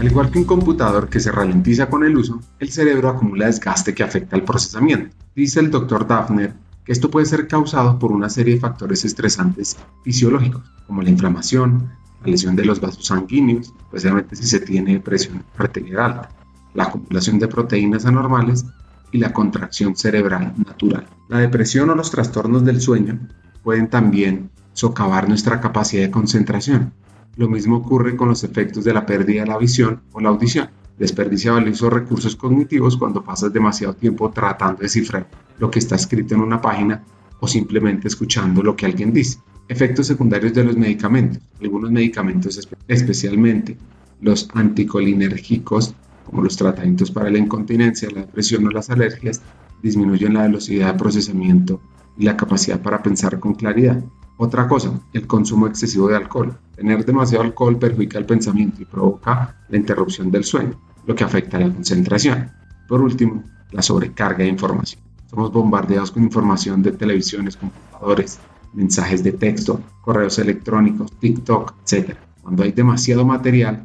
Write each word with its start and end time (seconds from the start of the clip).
Al 0.00 0.06
igual 0.06 0.30
que 0.30 0.38
un 0.38 0.46
computador 0.46 1.10
que 1.10 1.20
se 1.20 1.30
ralentiza 1.30 1.90
con 1.90 2.04
el 2.04 2.16
uso, 2.16 2.40
el 2.58 2.70
cerebro 2.70 3.10
acumula 3.10 3.44
desgaste 3.44 3.94
que 3.94 4.02
afecta 4.02 4.34
al 4.34 4.44
procesamiento. 4.44 5.14
Dice 5.36 5.60
el 5.60 5.70
Dr. 5.70 6.06
Daphner 6.06 6.54
que 6.86 6.92
esto 6.92 7.10
puede 7.10 7.26
ser 7.26 7.46
causado 7.46 7.98
por 7.98 8.10
una 8.10 8.30
serie 8.30 8.54
de 8.54 8.60
factores 8.60 9.04
estresantes 9.04 9.76
fisiológicos, 10.02 10.62
como 10.86 11.02
la 11.02 11.10
inflamación, 11.10 11.90
la 12.24 12.30
lesión 12.30 12.56
de 12.56 12.64
los 12.64 12.80
vasos 12.80 13.04
sanguíneos, 13.04 13.74
especialmente 13.78 14.36
si 14.36 14.46
se 14.46 14.60
tiene 14.60 15.00
presión 15.00 15.44
arterial 15.58 16.00
alta, 16.00 16.30
la 16.72 16.84
acumulación 16.84 17.38
de 17.38 17.48
proteínas 17.48 18.06
anormales 18.06 18.64
y 19.12 19.18
la 19.18 19.34
contracción 19.34 19.96
cerebral 19.96 20.54
natural. 20.56 21.06
La 21.28 21.40
depresión 21.40 21.90
o 21.90 21.94
los 21.94 22.10
trastornos 22.10 22.64
del 22.64 22.80
sueño 22.80 23.20
pueden 23.62 23.90
también 23.90 24.48
socavar 24.72 25.28
nuestra 25.28 25.60
capacidad 25.60 26.04
de 26.04 26.10
concentración. 26.10 26.94
Lo 27.40 27.48
mismo 27.48 27.76
ocurre 27.76 28.16
con 28.16 28.28
los 28.28 28.44
efectos 28.44 28.84
de 28.84 28.92
la 28.92 29.06
pérdida 29.06 29.40
de 29.40 29.46
la 29.46 29.56
visión 29.56 30.02
o 30.12 30.20
la 30.20 30.28
audición. 30.28 30.68
Desperdicia 30.98 31.52
valiosos 31.52 31.90
recursos 31.90 32.36
cognitivos 32.36 32.98
cuando 32.98 33.24
pasas 33.24 33.50
demasiado 33.50 33.94
tiempo 33.94 34.30
tratando 34.30 34.76
de 34.76 34.82
descifrar 34.82 35.26
lo 35.58 35.70
que 35.70 35.78
está 35.78 35.96
escrito 35.96 36.34
en 36.34 36.42
una 36.42 36.60
página 36.60 37.02
o 37.40 37.48
simplemente 37.48 38.08
escuchando 38.08 38.62
lo 38.62 38.76
que 38.76 38.84
alguien 38.84 39.14
dice. 39.14 39.38
Efectos 39.68 40.08
secundarios 40.08 40.52
de 40.52 40.64
los 40.64 40.76
medicamentos. 40.76 41.42
Algunos 41.62 41.90
medicamentos, 41.90 42.60
especialmente 42.86 43.78
los 44.20 44.50
anticolinérgicos, 44.52 45.94
como 46.26 46.42
los 46.42 46.58
tratamientos 46.58 47.10
para 47.10 47.30
la 47.30 47.38
incontinencia, 47.38 48.10
la 48.10 48.20
depresión 48.20 48.66
o 48.66 48.70
las 48.70 48.90
alergias, 48.90 49.40
disminuyen 49.82 50.34
la 50.34 50.42
velocidad 50.42 50.92
de 50.92 50.98
procesamiento 50.98 51.80
y 52.18 52.24
la 52.24 52.36
capacidad 52.36 52.82
para 52.82 53.02
pensar 53.02 53.40
con 53.40 53.54
claridad. 53.54 54.04
Otra 54.42 54.66
cosa, 54.66 54.98
el 55.12 55.26
consumo 55.26 55.66
excesivo 55.66 56.08
de 56.08 56.16
alcohol. 56.16 56.58
Tener 56.74 57.04
demasiado 57.04 57.44
alcohol 57.44 57.78
perjudica 57.78 58.16
el 58.16 58.24
pensamiento 58.24 58.80
y 58.80 58.86
provoca 58.86 59.66
la 59.68 59.76
interrupción 59.76 60.30
del 60.30 60.44
sueño, 60.44 60.80
lo 61.06 61.14
que 61.14 61.24
afecta 61.24 61.58
a 61.58 61.60
la 61.60 61.70
concentración. 61.70 62.50
Por 62.88 63.02
último, 63.02 63.44
la 63.70 63.82
sobrecarga 63.82 64.38
de 64.38 64.48
información. 64.48 65.02
Somos 65.28 65.52
bombardeados 65.52 66.10
con 66.10 66.22
información 66.22 66.82
de 66.82 66.92
televisiones, 66.92 67.58
computadores, 67.58 68.38
mensajes 68.72 69.22
de 69.22 69.32
texto, 69.32 69.82
correos 70.00 70.38
electrónicos, 70.38 71.12
TikTok, 71.20 71.74
etc. 71.82 72.16
Cuando 72.40 72.62
hay 72.62 72.72
demasiado 72.72 73.26
material, 73.26 73.84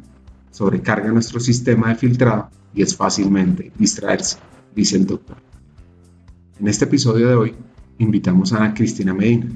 sobrecarga 0.52 1.12
nuestro 1.12 1.38
sistema 1.38 1.90
de 1.90 1.96
filtrado 1.96 2.48
y 2.72 2.80
es 2.80 2.96
fácilmente 2.96 3.72
distraerse, 3.78 4.38
dice 4.74 4.96
el 4.96 5.04
doctor. 5.04 5.36
En 6.58 6.66
este 6.66 6.86
episodio 6.86 7.28
de 7.28 7.34
hoy 7.34 7.54
invitamos 7.98 8.54
a 8.54 8.56
Ana 8.56 8.72
Cristina 8.72 9.12
Medina. 9.12 9.48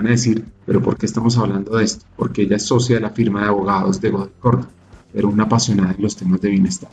Van 0.00 0.06
a 0.06 0.12
decir, 0.12 0.42
pero 0.64 0.80
¿por 0.80 0.96
qué 0.96 1.04
estamos 1.04 1.36
hablando 1.36 1.76
de 1.76 1.84
esto? 1.84 2.06
Porque 2.16 2.40
ella 2.40 2.56
es 2.56 2.64
socia 2.64 2.94
de 2.94 3.02
la 3.02 3.10
firma 3.10 3.42
de 3.42 3.48
abogados 3.48 4.00
de 4.00 4.08
Godoy 4.08 4.30
pero 5.12 5.28
una 5.28 5.42
apasionada 5.42 5.92
en 5.92 6.00
los 6.00 6.16
temas 6.16 6.40
de 6.40 6.48
bienestar. 6.48 6.88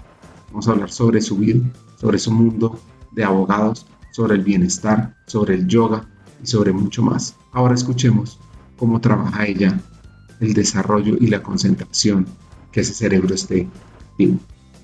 Vamos 0.49 0.67
a 0.67 0.71
hablar 0.71 0.91
sobre 0.91 1.21
su 1.21 1.37
vida, 1.37 1.61
sobre 1.97 2.19
su 2.19 2.33
mundo 2.33 2.77
de 3.13 3.23
abogados, 3.23 3.85
sobre 4.11 4.35
el 4.35 4.43
bienestar, 4.43 5.15
sobre 5.25 5.55
el 5.55 5.69
yoga 5.69 6.05
y 6.43 6.47
sobre 6.47 6.73
mucho 6.73 7.01
más. 7.01 7.37
Ahora 7.53 7.75
escuchemos 7.75 8.41
cómo 8.75 8.99
trabaja 8.99 9.45
ella 9.45 9.79
el 10.41 10.53
desarrollo 10.53 11.15
y 11.17 11.27
la 11.27 11.41
concentración 11.41 12.27
que 12.73 12.81
ese 12.81 12.93
cerebro 12.93 13.35
esté 13.35 13.69
vivo 14.17 14.37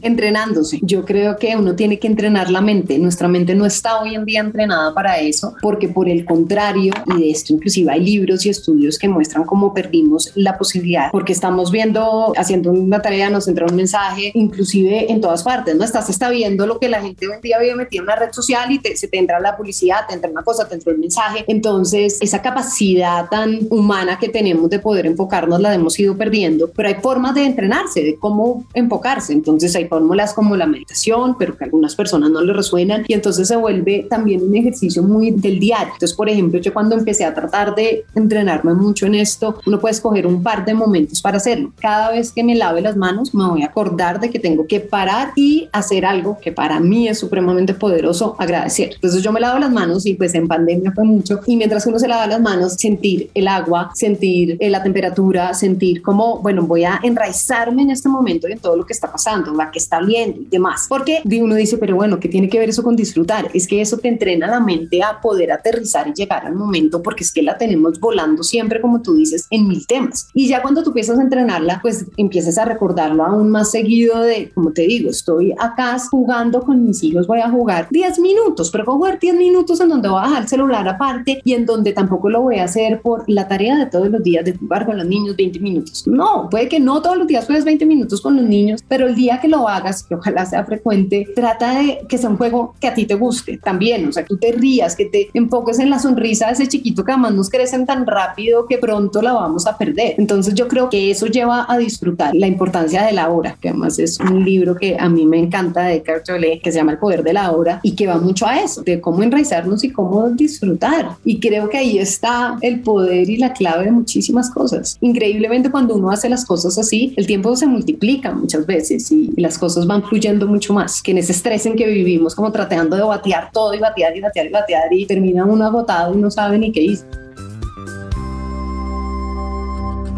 entrenándose. 0.03 0.79
Yo 0.81 1.05
creo 1.05 1.37
que 1.37 1.55
uno 1.55 1.75
tiene 1.75 1.99
que 1.99 2.07
entrenar 2.07 2.49
la 2.49 2.61
mente. 2.61 2.97
Nuestra 2.99 3.27
mente 3.27 3.55
no 3.55 3.65
está 3.65 4.01
hoy 4.01 4.15
en 4.15 4.25
día 4.25 4.41
entrenada 4.41 4.93
para 4.93 5.19
eso, 5.19 5.55
porque 5.61 5.89
por 5.89 6.07
el 6.07 6.25
contrario, 6.25 6.93
y 7.15 7.21
de 7.21 7.31
esto 7.31 7.53
inclusive 7.53 7.91
hay 7.91 8.01
libros 8.01 8.45
y 8.45 8.49
estudios 8.49 8.97
que 8.97 9.07
muestran 9.07 9.43
cómo 9.45 9.73
perdimos 9.73 10.31
la 10.35 10.57
posibilidad, 10.57 11.09
porque 11.11 11.33
estamos 11.33 11.71
viendo, 11.71 12.33
haciendo 12.37 12.71
una 12.71 13.01
tarea, 13.01 13.29
nos 13.29 13.47
entra 13.47 13.65
un 13.65 13.75
mensaje, 13.75 14.31
inclusive 14.33 15.11
en 15.11 15.21
todas 15.21 15.43
partes, 15.43 15.75
¿no? 15.75 15.83
Estás 15.83 16.09
está 16.09 16.29
viendo 16.29 16.65
lo 16.67 16.79
que 16.79 16.89
la 16.89 17.01
gente 17.01 17.27
hoy 17.27 17.35
en 17.35 17.41
día 17.41 17.59
vive 17.59 17.75
metido 17.75 18.03
en 18.03 18.09
una 18.09 18.15
red 18.15 18.31
social 18.31 18.71
y 18.71 18.79
te, 18.79 18.95
se 18.95 19.07
te 19.07 19.17
entra 19.17 19.39
la 19.39 19.57
publicidad, 19.57 20.07
te 20.07 20.13
entra 20.13 20.29
una 20.29 20.43
cosa, 20.43 20.67
te 20.67 20.75
entra 20.75 20.91
el 20.91 20.99
mensaje. 20.99 21.43
Entonces, 21.47 22.17
esa 22.21 22.41
capacidad 22.41 23.29
tan 23.29 23.59
humana 23.69 24.17
que 24.19 24.29
tenemos 24.29 24.69
de 24.69 24.79
poder 24.79 25.05
enfocarnos 25.05 25.59
la 25.59 25.73
hemos 25.73 25.99
ido 25.99 26.15
perdiendo, 26.17 26.71
pero 26.71 26.89
hay 26.89 26.95
formas 26.95 27.35
de 27.35 27.45
entrenarse, 27.45 28.03
de 28.03 28.15
cómo 28.15 28.65
enfocarse. 28.73 29.33
Entonces, 29.33 29.75
hay 29.75 29.85
fórmulas 29.93 30.33
como 30.33 30.55
la 30.55 30.65
meditación, 30.65 31.35
pero 31.37 31.55
que 31.55 31.63
a 31.63 31.65
algunas 31.65 31.95
personas 31.95 32.31
no 32.31 32.41
le 32.41 32.51
resuenan 32.51 33.05
y 33.07 33.13
entonces 33.13 33.47
se 33.47 33.55
vuelve 33.55 34.07
también 34.09 34.41
un 34.41 34.55
ejercicio 34.55 35.03
muy 35.03 35.29
del 35.29 35.59
diario. 35.59 35.93
Entonces, 35.93 36.17
por 36.17 36.29
ejemplo, 36.29 36.59
yo 36.59 36.73
cuando 36.73 36.95
empecé 36.95 37.25
a 37.25 37.33
tratar 37.35 37.75
de 37.75 38.05
entrenarme 38.15 38.73
mucho 38.73 39.05
en 39.05 39.13
esto, 39.13 39.59
uno 39.67 39.79
puede 39.79 39.93
escoger 39.93 40.25
un 40.25 40.41
par 40.41 40.65
de 40.65 40.73
momentos 40.73 41.21
para 41.21 41.37
hacerlo. 41.37 41.71
Cada 41.79 42.09
vez 42.09 42.31
que 42.31 42.43
me 42.43 42.55
lave 42.55 42.81
las 42.81 42.97
manos, 42.97 43.35
me 43.35 43.47
voy 43.47 43.61
a 43.61 43.67
acordar 43.67 44.19
de 44.19 44.31
que 44.31 44.39
tengo 44.39 44.65
que 44.65 44.79
parar 44.79 45.31
y 45.35 45.69
hacer 45.71 46.07
algo 46.07 46.39
que 46.41 46.51
para 46.51 46.79
mí 46.79 47.07
es 47.07 47.19
supremamente 47.19 47.75
poderoso, 47.75 48.35
agradecer. 48.39 48.93
Entonces, 48.95 49.21
yo 49.21 49.31
me 49.31 49.39
lavo 49.39 49.59
las 49.59 49.71
manos 49.71 50.07
y 50.07 50.15
pues 50.15 50.33
en 50.33 50.47
pandemia 50.47 50.91
fue 50.91 51.03
mucho 51.03 51.41
y 51.45 51.55
mientras 51.55 51.85
uno 51.85 51.99
se 51.99 52.07
lava 52.07 52.25
las 52.25 52.41
manos, 52.41 52.73
sentir 52.73 53.29
el 53.35 53.47
agua, 53.47 53.91
sentir 53.93 54.57
eh, 54.59 54.71
la 54.71 54.81
temperatura, 54.81 55.53
sentir 55.53 56.01
como, 56.01 56.39
bueno, 56.39 56.63
voy 56.63 56.83
a 56.83 56.99
enraizarme 57.03 57.83
en 57.83 57.91
este 57.91 58.09
momento 58.09 58.47
y 58.47 58.53
en 58.53 58.59
todo 58.59 58.75
lo 58.75 58.85
que 58.87 58.93
está 58.93 59.11
pasando, 59.11 59.53
la 59.53 59.69
que 59.69 59.82
está 59.83 60.01
viendo 60.01 60.41
y 60.41 60.45
demás. 60.45 60.85
Porque 60.89 61.21
uno 61.25 61.55
dice, 61.55 61.77
pero 61.77 61.95
bueno, 61.95 62.19
¿qué 62.19 62.29
tiene 62.29 62.49
que 62.49 62.59
ver 62.59 62.69
eso 62.69 62.83
con 62.83 62.95
disfrutar? 62.95 63.49
Es 63.53 63.67
que 63.67 63.81
eso 63.81 63.97
te 63.97 64.07
entrena 64.07 64.47
la 64.47 64.59
mente 64.59 65.01
a 65.03 65.19
poder 65.21 65.51
aterrizar 65.51 66.07
y 66.07 66.13
llegar 66.13 66.45
al 66.45 66.55
momento, 66.55 67.01
porque 67.01 67.23
es 67.23 67.31
que 67.31 67.41
la 67.41 67.57
tenemos 67.57 67.99
volando 67.99 68.43
siempre, 68.43 68.81
como 68.81 69.01
tú 69.01 69.15
dices, 69.15 69.47
en 69.49 69.67
mil 69.67 69.85
temas. 69.85 70.27
Y 70.33 70.47
ya 70.47 70.61
cuando 70.61 70.83
tú 70.83 70.89
empiezas 70.89 71.19
a 71.19 71.21
entrenarla, 71.21 71.79
pues 71.81 72.05
empiezas 72.17 72.57
a 72.57 72.65
recordarlo 72.65 73.23
aún 73.23 73.49
más 73.49 73.71
seguido 73.71 74.21
de, 74.21 74.51
como 74.53 74.71
te 74.71 74.83
digo, 74.83 75.09
estoy 75.09 75.53
acá 75.59 75.97
jugando 76.09 76.61
con 76.61 76.85
mis 76.85 77.03
hijos, 77.03 77.27
voy 77.27 77.39
a 77.39 77.49
jugar 77.49 77.87
10 77.91 78.19
minutos, 78.19 78.69
pero 78.71 78.85
voy 78.85 78.93
a 78.93 78.97
jugar 78.97 79.19
10 79.19 79.35
minutos 79.35 79.79
en 79.81 79.89
donde 79.89 80.09
voy 80.09 80.19
a 80.19 80.27
dejar 80.27 80.43
el 80.43 80.47
celular 80.47 80.87
aparte 80.87 81.41
y 81.43 81.53
en 81.53 81.65
donde 81.65 81.93
tampoco 81.93 82.29
lo 82.29 82.41
voy 82.41 82.57
a 82.57 82.65
hacer 82.65 83.01
por 83.01 83.23
la 83.27 83.47
tarea 83.47 83.77
de 83.77 83.85
todos 83.87 84.09
los 84.09 84.23
días 84.23 84.45
de 84.45 84.55
jugar 84.55 84.85
con 84.85 84.97
los 84.97 85.05
niños 85.05 85.35
20 85.35 85.59
minutos. 85.59 86.07
No, 86.07 86.47
puede 86.49 86.69
que 86.69 86.79
no 86.79 87.01
todos 87.01 87.17
los 87.17 87.27
días 87.27 87.45
juegues 87.45 87.65
20 87.65 87.85
minutos 87.85 88.21
con 88.21 88.35
los 88.35 88.45
niños, 88.45 88.83
pero 88.87 89.07
el 89.07 89.15
día 89.15 89.39
que 89.39 89.47
lo 89.47 89.63
hagas, 89.73 90.03
que 90.03 90.15
ojalá 90.15 90.45
sea 90.45 90.63
frecuente, 90.63 91.27
trata 91.35 91.79
de 91.79 91.99
que 92.07 92.17
sea 92.17 92.29
un 92.29 92.37
juego 92.37 92.75
que 92.79 92.87
a 92.87 92.93
ti 92.93 93.05
te 93.05 93.15
guste 93.15 93.57
también, 93.57 94.07
o 94.07 94.11
sea, 94.11 94.23
que 94.23 94.29
tú 94.29 94.37
te 94.37 94.51
rías, 94.51 94.95
que 94.95 95.05
te 95.05 95.29
enfoques 95.33 95.79
en 95.79 95.89
la 95.89 95.99
sonrisa 95.99 96.47
de 96.47 96.53
ese 96.53 96.67
chiquito 96.67 97.03
que 97.03 97.11
además 97.11 97.33
nos 97.33 97.49
crecen 97.49 97.85
tan 97.85 98.05
rápido 98.05 98.65
que 98.67 98.77
pronto 98.77 99.21
la 99.21 99.33
vamos 99.33 99.67
a 99.67 99.77
perder. 99.77 100.15
Entonces 100.17 100.53
yo 100.53 100.67
creo 100.67 100.89
que 100.89 101.11
eso 101.11 101.25
lleva 101.27 101.65
a 101.67 101.77
disfrutar 101.77 102.33
la 102.33 102.47
importancia 102.47 103.03
de 103.03 103.13
la 103.13 103.29
hora, 103.29 103.57
que 103.59 103.69
además 103.69 103.99
es 103.99 104.19
un 104.19 104.43
libro 104.43 104.75
que 104.75 104.97
a 104.99 105.09
mí 105.09 105.25
me 105.25 105.39
encanta 105.39 105.83
de 105.83 105.95
Eckhart 105.95 106.25
Tolle, 106.25 106.59
que 106.63 106.71
se 106.71 106.77
llama 106.77 106.93
El 106.93 106.97
poder 106.97 107.23
de 107.23 107.33
la 107.33 107.51
hora 107.51 107.79
y 107.83 107.95
que 107.95 108.07
va 108.07 108.17
mucho 108.17 108.45
a 108.47 108.59
eso, 108.59 108.81
de 108.83 109.01
cómo 109.01 109.23
enraizarnos 109.23 109.83
y 109.83 109.89
cómo 109.89 110.29
disfrutar. 110.29 111.17
Y 111.23 111.39
creo 111.39 111.69
que 111.69 111.77
ahí 111.77 111.97
está 111.97 112.57
el 112.61 112.81
poder 112.81 113.29
y 113.29 113.37
la 113.37 113.53
clave 113.53 113.85
de 113.85 113.91
muchísimas 113.91 114.49
cosas. 114.49 114.97
Increíblemente 115.01 115.71
cuando 115.71 115.95
uno 115.95 116.11
hace 116.11 116.29
las 116.29 116.45
cosas 116.45 116.77
así, 116.77 117.13
el 117.17 117.27
tiempo 117.27 117.55
se 117.55 117.67
multiplica 117.67 118.31
muchas 118.33 118.65
veces 118.65 119.11
y 119.11 119.31
las 119.37 119.52
cosas 119.57 119.87
van 119.87 120.03
fluyendo 120.03 120.47
mucho 120.47 120.73
más 120.73 121.01
que 121.01 121.11
en 121.11 121.17
ese 121.17 121.31
estrés 121.31 121.65
en 121.65 121.75
que 121.75 121.87
vivimos, 121.87 122.35
como 122.35 122.51
tratando 122.51 122.95
de 122.95 123.03
batear 123.03 123.49
todo 123.51 123.73
y 123.73 123.79
batear 123.79 124.15
y 124.15 124.21
batear 124.21 124.45
y 124.47 124.49
batear 124.49 124.93
y 124.93 125.05
termina 125.05 125.45
uno 125.45 125.65
agotado 125.65 126.13
y 126.13 126.17
no 126.17 126.29
sabe 126.31 126.57
ni 126.57 126.71
qué 126.71 126.81
hizo. 126.81 127.05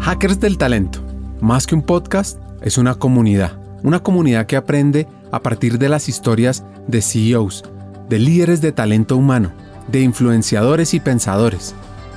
Hackers 0.00 0.38
del 0.38 0.56
Talento, 0.56 1.00
más 1.40 1.66
que 1.66 1.74
un 1.74 1.82
podcast, 1.82 2.38
es 2.62 2.78
una 2.78 2.94
comunidad. 2.94 3.52
Una 3.82 4.02
comunidad 4.02 4.46
que 4.46 4.56
aprende 4.56 5.06
a 5.32 5.40
partir 5.40 5.78
de 5.78 5.88
las 5.88 6.08
historias 6.08 6.64
de 6.86 7.02
CEOs, 7.02 7.64
de 8.08 8.18
líderes 8.18 8.60
de 8.60 8.72
talento 8.72 9.16
humano, 9.16 9.52
de 9.88 10.00
influenciadores 10.00 10.94
y 10.94 11.00
pensadores, 11.00 11.74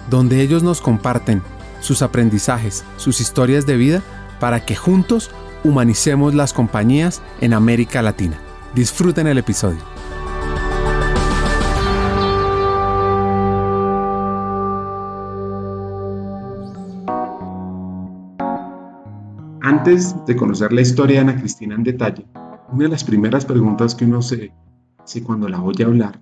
donde 0.10 0.42
ellos 0.42 0.64
nos 0.64 0.82
comparten 0.82 1.42
sus 1.82 2.02
aprendizajes, 2.02 2.84
sus 2.98 3.22
historias 3.22 3.66
de 3.66 3.78
vida, 3.78 4.04
para 4.40 4.66
que 4.66 4.76
juntos 4.76 5.32
humanicemos 5.64 6.34
las 6.34 6.54
compañías 6.54 7.22
en 7.42 7.54
América 7.54 8.02
Latina. 8.02 8.40
Disfruten 8.76 9.28
el 9.28 9.38
episodio. 9.38 9.80
Antes 19.62 20.16
de 20.26 20.36
conocer 20.36 20.74
la 20.74 20.82
historia 20.82 21.16
de 21.24 21.30
Ana 21.30 21.40
Cristina 21.40 21.76
en 21.76 21.84
detalle, 21.84 22.26
una 22.72 22.84
de 22.84 22.90
las 22.90 23.04
primeras 23.04 23.46
preguntas 23.46 23.96
que 23.96 24.06
uno 24.06 24.22
se 24.22 24.52
hace 24.98 25.24
cuando 25.24 25.48
la 25.48 25.62
oye 25.62 25.84
hablar 25.84 26.22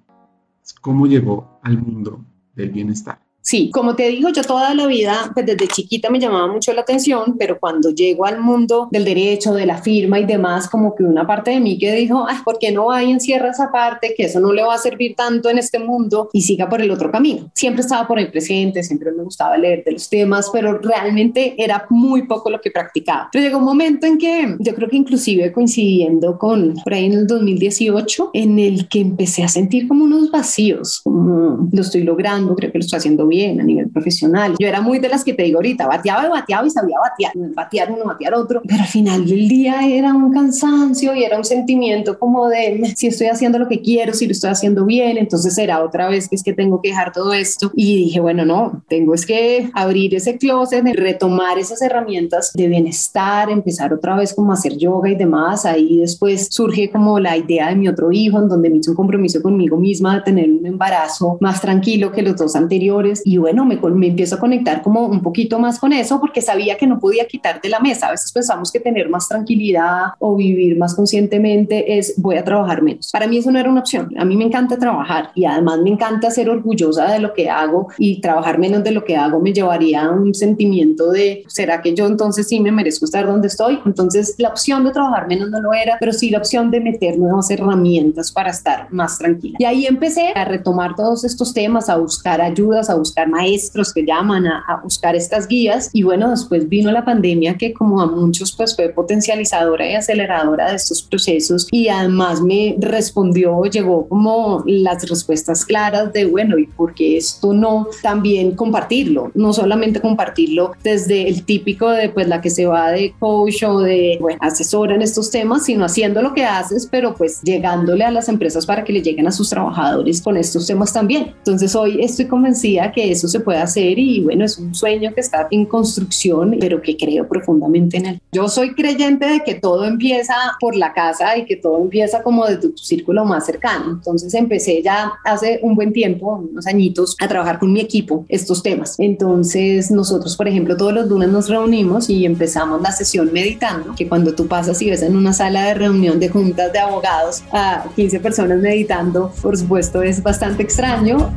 es 0.64 0.74
cómo 0.74 1.08
llegó 1.08 1.60
al 1.64 1.78
mundo 1.78 2.26
del 2.56 2.72
bienestar. 2.72 3.27
Sí, 3.48 3.70
como 3.72 3.96
te 3.96 4.10
digo, 4.10 4.28
yo 4.28 4.42
toda 4.44 4.76
la 4.76 4.88
vida, 4.88 5.32
pues 5.34 5.46
desde 5.46 5.70
chiquita 5.70 6.10
me 6.10 6.20
llamaba 6.20 6.52
mucho 6.52 6.74
la 6.74 6.82
atención, 6.82 7.38
pero 7.40 7.58
cuando 7.58 7.92
llego 7.92 8.26
al 8.26 8.42
mundo 8.42 8.90
del 8.92 9.06
derecho, 9.06 9.54
de 9.54 9.66
la 9.66 9.78
firma 9.78 10.20
y 10.20 10.26
demás, 10.26 10.68
como 10.68 10.94
que 10.94 11.06
una 11.06 11.26
parte 11.26 11.52
de 11.52 11.62
mí 11.62 11.78
que 11.78 11.94
dijo, 11.94 12.26
Ay, 12.28 12.40
¿por 12.44 12.60
qué 12.60 12.74
no 12.74 12.92
hay 12.92 13.10
encierra 13.10 13.52
esa 13.52 13.72
parte? 13.72 14.14
Que 14.18 14.24
eso 14.24 14.42
no 14.42 14.52
le 14.52 14.64
va 14.64 14.74
a 14.74 14.78
servir 14.78 15.16
tanto 15.16 15.50
en 15.50 15.60
este 15.60 15.80
mundo 15.80 16.30
y 16.34 16.42
siga 16.42 16.68
por 16.68 16.82
el 16.82 16.92
otro 16.92 17.10
camino. 17.10 17.50
Siempre 17.54 17.84
estaba 17.84 18.06
por 18.06 18.20
el 18.20 18.30
presente, 18.30 18.84
siempre 18.84 19.14
me 19.14 19.24
gustaba 19.24 19.58
leer 19.58 19.82
de 19.86 19.94
los 19.94 20.10
temas, 20.10 20.50
pero 20.52 20.80
realmente 20.80 21.56
era 21.58 21.86
muy 21.90 22.24
poco 22.24 22.50
lo 22.50 22.60
que 22.60 22.72
practicaba. 22.72 23.30
Pero 23.32 23.46
llegó 23.46 23.60
un 23.60 23.64
momento 23.64 24.06
en 24.08 24.18
que 24.18 24.58
yo 24.60 24.76
creo 24.76 24.90
que 24.90 24.98
inclusive 24.98 25.54
coincidiendo 25.54 26.38
con 26.38 26.74
por 26.84 26.94
ahí 26.94 27.06
en 27.06 27.14
el 27.14 27.28
2018, 27.28 28.32
en 28.34 28.60
el 28.60 28.90
que 28.90 29.00
empecé 29.00 29.46
a 29.46 29.48
sentir 29.48 29.88
como 29.88 30.04
unos 30.04 30.32
vacíos, 30.32 31.00
como 31.02 31.70
lo 31.72 31.82
estoy 31.82 32.04
logrando, 32.04 32.54
creo 32.54 32.74
que 32.74 32.80
lo 32.80 32.84
estoy 32.84 32.98
haciendo 32.98 33.26
bien 33.26 33.37
a 33.46 33.64
nivel 33.64 33.90
profesional. 33.90 34.56
Yo 34.60 34.68
era 34.68 34.82
muy 34.82 35.00
de 35.00 35.10
las 35.10 35.24
que 35.24 35.34
te 35.34 35.44
digo 35.44 35.58
ahorita, 35.58 35.88
bateaba 35.88 36.26
y 36.26 36.30
bateaba 36.30 36.68
y 36.68 36.70
sabía 36.70 36.98
batear, 37.00 37.34
batear 37.54 37.92
uno, 37.92 38.06
batear 38.06 38.34
otro, 38.34 38.62
pero 38.68 38.82
al 38.82 38.88
final 38.88 39.26
del 39.26 39.48
día 39.48 39.88
era 39.88 40.14
un 40.14 40.32
cansancio 40.32 41.16
y 41.16 41.24
era 41.24 41.38
un 41.38 41.46
sentimiento 41.46 42.20
como 42.20 42.48
de 42.48 42.94
si 42.96 43.08
estoy 43.08 43.28
haciendo 43.28 43.60
lo 43.60 43.68
que 43.68 43.82
quiero, 43.82 44.14
si 44.14 44.26
lo 44.26 44.32
estoy 44.32 44.50
haciendo 44.50 44.86
bien, 44.86 45.18
entonces 45.18 45.58
era 45.58 45.84
otra 45.84 46.10
vez 46.10 46.28
que 46.28 46.36
es 46.36 46.44
que 46.44 46.54
tengo 46.54 46.82
que 46.82 46.90
dejar 46.90 47.12
todo 47.12 47.34
esto 47.34 47.72
y 47.76 47.96
dije, 48.06 48.20
bueno, 48.20 48.46
no, 48.46 48.84
tengo 48.88 49.14
es 49.14 49.26
que 49.26 49.70
abrir 49.74 50.16
ese 50.16 50.38
closet, 50.38 50.84
retomar 50.94 51.58
esas 51.58 51.82
herramientas 51.82 52.52
de 52.54 52.68
bienestar, 52.68 53.50
empezar 53.50 53.94
otra 53.94 54.16
vez 54.16 54.34
como 54.34 54.52
a 54.52 54.56
hacer 54.56 54.78
yoga 54.78 55.10
y 55.10 55.16
demás. 55.16 55.66
Ahí 55.66 55.98
después 55.98 56.48
surge 56.52 56.90
como 56.90 57.20
la 57.20 57.38
idea 57.38 57.70
de 57.70 57.76
mi 57.76 57.88
otro 57.88 58.12
hijo, 58.12 58.40
en 58.40 58.50
donde 58.50 58.70
me 58.70 58.78
hice 58.78 58.90
un 58.90 58.96
compromiso 58.96 59.42
conmigo 59.42 59.78
misma 59.78 60.16
de 60.16 60.22
tener 60.22 60.50
un 60.50 60.66
embarazo 60.66 61.38
más 61.42 61.62
tranquilo 61.62 62.12
que 62.12 62.22
los 62.22 62.36
dos 62.36 62.56
anteriores 62.56 63.22
y 63.28 63.38
bueno, 63.38 63.66
me, 63.66 63.76
me 63.76 64.08
empiezo 64.08 64.36
a 64.36 64.40
conectar 64.40 64.82
como 64.82 65.06
un 65.06 65.22
poquito 65.22 65.60
más 65.60 65.80
con 65.80 65.92
eso 65.92 66.18
porque 66.22 66.42
sabía 66.42 66.78
que 66.78 66.88
no 66.88 66.98
podía 66.98 67.28
quitar 67.28 67.60
de 67.60 67.68
la 67.68 67.82
mesa. 67.82 68.08
A 68.08 68.12
veces 68.12 68.32
pensamos 68.32 68.72
que 68.72 68.80
tener 68.80 69.10
más 69.10 69.28
tranquilidad 69.28 70.14
o 70.20 70.38
vivir 70.38 70.78
más 70.78 70.96
conscientemente 70.96 71.98
es 71.98 72.14
voy 72.16 72.38
a 72.38 72.46
trabajar 72.46 72.82
menos. 72.82 73.10
Para 73.12 73.28
mí 73.28 73.40
eso 73.40 73.52
no 73.52 73.60
era 73.60 73.70
una 73.70 73.82
opción. 73.82 74.14
A 74.18 74.24
mí 74.24 74.38
me 74.38 74.46
encanta 74.46 74.78
trabajar 74.78 75.32
y 75.36 75.44
además 75.44 75.82
me 75.82 75.90
encanta 75.90 76.32
ser 76.32 76.50
orgullosa 76.50 77.12
de 77.12 77.20
lo 77.20 77.34
que 77.34 77.50
hago 77.50 77.90
y 77.98 78.22
trabajar 78.22 78.60
menos 78.60 78.82
de 78.86 78.92
lo 78.92 79.04
que 79.04 79.18
hago 79.18 79.42
me 79.42 79.52
llevaría 79.52 80.06
a 80.06 80.12
un 80.12 80.34
sentimiento 80.34 81.12
de, 81.12 81.44
¿será 81.50 81.82
que 81.82 81.94
yo 81.94 82.08
entonces 82.08 82.48
sí 82.48 82.62
me 82.62 82.72
merezco 82.72 83.04
estar 83.04 83.28
donde 83.28 83.50
estoy? 83.50 83.80
Entonces 83.86 84.36
la 84.38 84.48
opción 84.48 84.86
de 84.86 84.92
trabajar 84.92 85.28
menos 85.28 85.50
no 85.50 85.60
lo 85.60 85.74
era, 85.74 85.98
pero 86.00 86.14
sí 86.14 86.30
la 86.30 86.38
opción 86.38 86.72
de 86.72 86.80
meter 86.80 87.20
nuevas 87.20 87.52
herramientas 87.52 88.32
para 88.32 88.52
estar 88.52 88.88
más 88.90 89.18
tranquila. 89.18 89.58
Y 89.60 89.66
ahí 89.66 89.86
empecé 89.86 90.32
a 90.34 90.46
retomar 90.46 90.96
todos 90.96 91.26
estos 91.26 91.54
temas, 91.54 91.90
a 91.90 91.98
buscar 91.98 92.40
ayudas, 92.40 92.90
a 92.90 92.96
buscar 92.96 93.17
maestros 93.26 93.94
que 93.94 94.06
llaman, 94.06 94.46
a, 94.48 94.64
a 94.68 94.82
buscar 94.82 95.16
estas 95.16 95.48
guías 95.48 95.90
y 95.94 96.04
bueno, 96.04 96.30
después 96.30 96.68
vino 96.70 96.92
la 96.92 97.06
pandemia 97.06 97.58
que 97.58 97.74
como 97.74 98.02
a 98.02 98.06
muchos 98.06 98.52
pues 98.56 98.76
fue 98.76 98.90
potencializadora 98.90 99.90
y 99.90 99.96
aceleradora 99.96 100.70
de 100.70 100.76
estos 100.76 101.02
procesos 101.02 101.68
y 101.72 101.88
además 101.88 102.42
me 102.42 102.76
respondió, 102.80 103.64
llegó 103.64 104.08
como 104.08 104.64
las 104.66 105.08
respuestas 105.10 105.66
claras 105.66 106.14
de 106.14 106.26
bueno, 106.26 106.58
¿y 106.58 106.68
por 106.68 106.94
qué 106.94 107.18
esto 107.18 107.54
no 107.54 107.88
también 108.02 108.56
compartirlo? 108.56 109.32
No 109.34 109.54
solamente 109.54 110.02
compartirlo 110.02 110.72
desde 110.84 111.28
el 111.28 111.44
típico 111.44 111.90
de 111.90 112.10
pues 112.10 112.28
la 112.28 112.42
que 112.42 112.50
se 112.50 112.66
va 112.66 112.92
de 112.92 113.14
coach 113.20 113.64
o 113.64 113.80
de 113.80 114.18
bueno, 114.20 114.40
asesora 114.42 114.96
en 114.96 115.02
estos 115.02 115.32
temas, 115.32 115.66
sino 115.66 115.86
haciendo 115.86 116.22
lo 116.22 116.34
que 116.34 116.46
haces, 116.46 116.88
pero 116.90 117.16
pues 117.16 117.42
llegándole 117.42 118.04
a 118.04 118.12
las 118.12 118.30
empresas 118.30 118.66
para 118.66 118.84
que 118.84 118.94
le 118.94 119.02
lleguen 119.02 119.28
a 119.28 119.32
sus 119.32 119.50
trabajadores 119.50 120.22
con 120.22 120.38
estos 120.38 120.68
temas 120.68 120.94
también. 120.94 121.34
Entonces 121.38 121.76
hoy 121.76 122.02
estoy 122.02 122.26
convencida 122.26 122.92
que 122.98 123.12
eso 123.12 123.28
se 123.28 123.42
puede 123.42 123.60
hacer 123.60 124.00
y 124.00 124.22
bueno, 124.22 124.44
es 124.44 124.58
un 124.58 124.74
sueño 124.74 125.14
que 125.14 125.22
está 125.22 125.48
en 125.52 125.68
construcción, 125.68 126.58
pero 126.60 126.82
que 126.82 126.98
creo 126.98 127.28
profundamente 127.28 127.98
en 127.98 128.06
él. 128.08 128.22
Yo 128.32 128.50
soy 128.50 128.74
creyente 128.74 129.28
de 129.28 129.44
que 129.44 129.54
todo 129.54 129.86
empieza 129.86 130.34
por 130.60 130.76
la 130.76 130.94
casa 130.94 131.38
y 131.38 131.46
que 131.46 131.58
todo 131.58 131.80
empieza 131.80 132.24
como 132.24 132.48
de 132.48 132.58
tu, 132.58 132.72
tu 132.72 132.82
círculo 132.82 133.24
más 133.24 133.46
cercano. 133.46 133.92
Entonces 133.92 134.34
empecé 134.34 134.82
ya 134.82 135.12
hace 135.24 135.60
un 135.62 135.76
buen 135.76 135.94
tiempo, 135.94 136.44
unos 136.50 136.66
añitos, 136.66 137.16
a 137.22 137.28
trabajar 137.28 137.60
con 137.60 137.72
mi 137.72 137.82
equipo 137.82 138.26
estos 138.30 138.64
temas. 138.64 138.96
Entonces 138.98 139.92
nosotros, 139.92 140.36
por 140.36 140.48
ejemplo, 140.48 140.76
todos 140.76 140.94
los 140.94 141.08
lunes 141.08 141.30
nos 141.30 141.50
reunimos 141.50 142.10
y 142.10 142.26
empezamos 142.26 142.82
la 142.82 142.92
sesión 142.92 143.32
meditando, 143.32 143.94
que 143.96 144.08
cuando 144.08 144.34
tú 144.34 144.48
pasas 144.48 144.82
y 144.82 144.90
ves 144.90 145.04
en 145.04 145.16
una 145.16 145.34
sala 145.34 145.66
de 145.66 145.76
reunión 145.76 146.20
de 146.20 146.30
juntas 146.30 146.74
de 146.74 146.80
abogados 146.80 147.44
a 147.52 147.86
15 147.96 148.20
personas 148.22 148.58
meditando, 148.60 149.32
por 149.40 149.56
supuesto 149.56 150.02
es 150.02 150.24
bastante 150.24 150.64
extraño. 150.64 151.32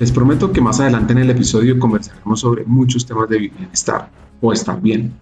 Les 0.00 0.10
prometo 0.10 0.50
que 0.50 0.60
más 0.60 0.80
adelante 0.80 1.12
en 1.12 1.20
el 1.20 1.30
episodio 1.30 1.78
conversaremos 1.78 2.40
sobre 2.40 2.64
muchos 2.64 3.06
temas 3.06 3.28
de 3.28 3.38
bienestar 3.38 4.10
o 4.40 4.52
estar 4.52 4.80
bien. 4.80 5.12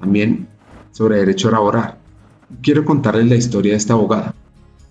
También 0.00 0.48
sobre 0.90 1.18
derecho 1.18 1.50
laboral. 1.50 1.96
Quiero 2.60 2.84
contarles 2.84 3.28
la 3.28 3.36
historia 3.36 3.72
de 3.72 3.78
esta 3.78 3.92
abogada. 3.92 4.34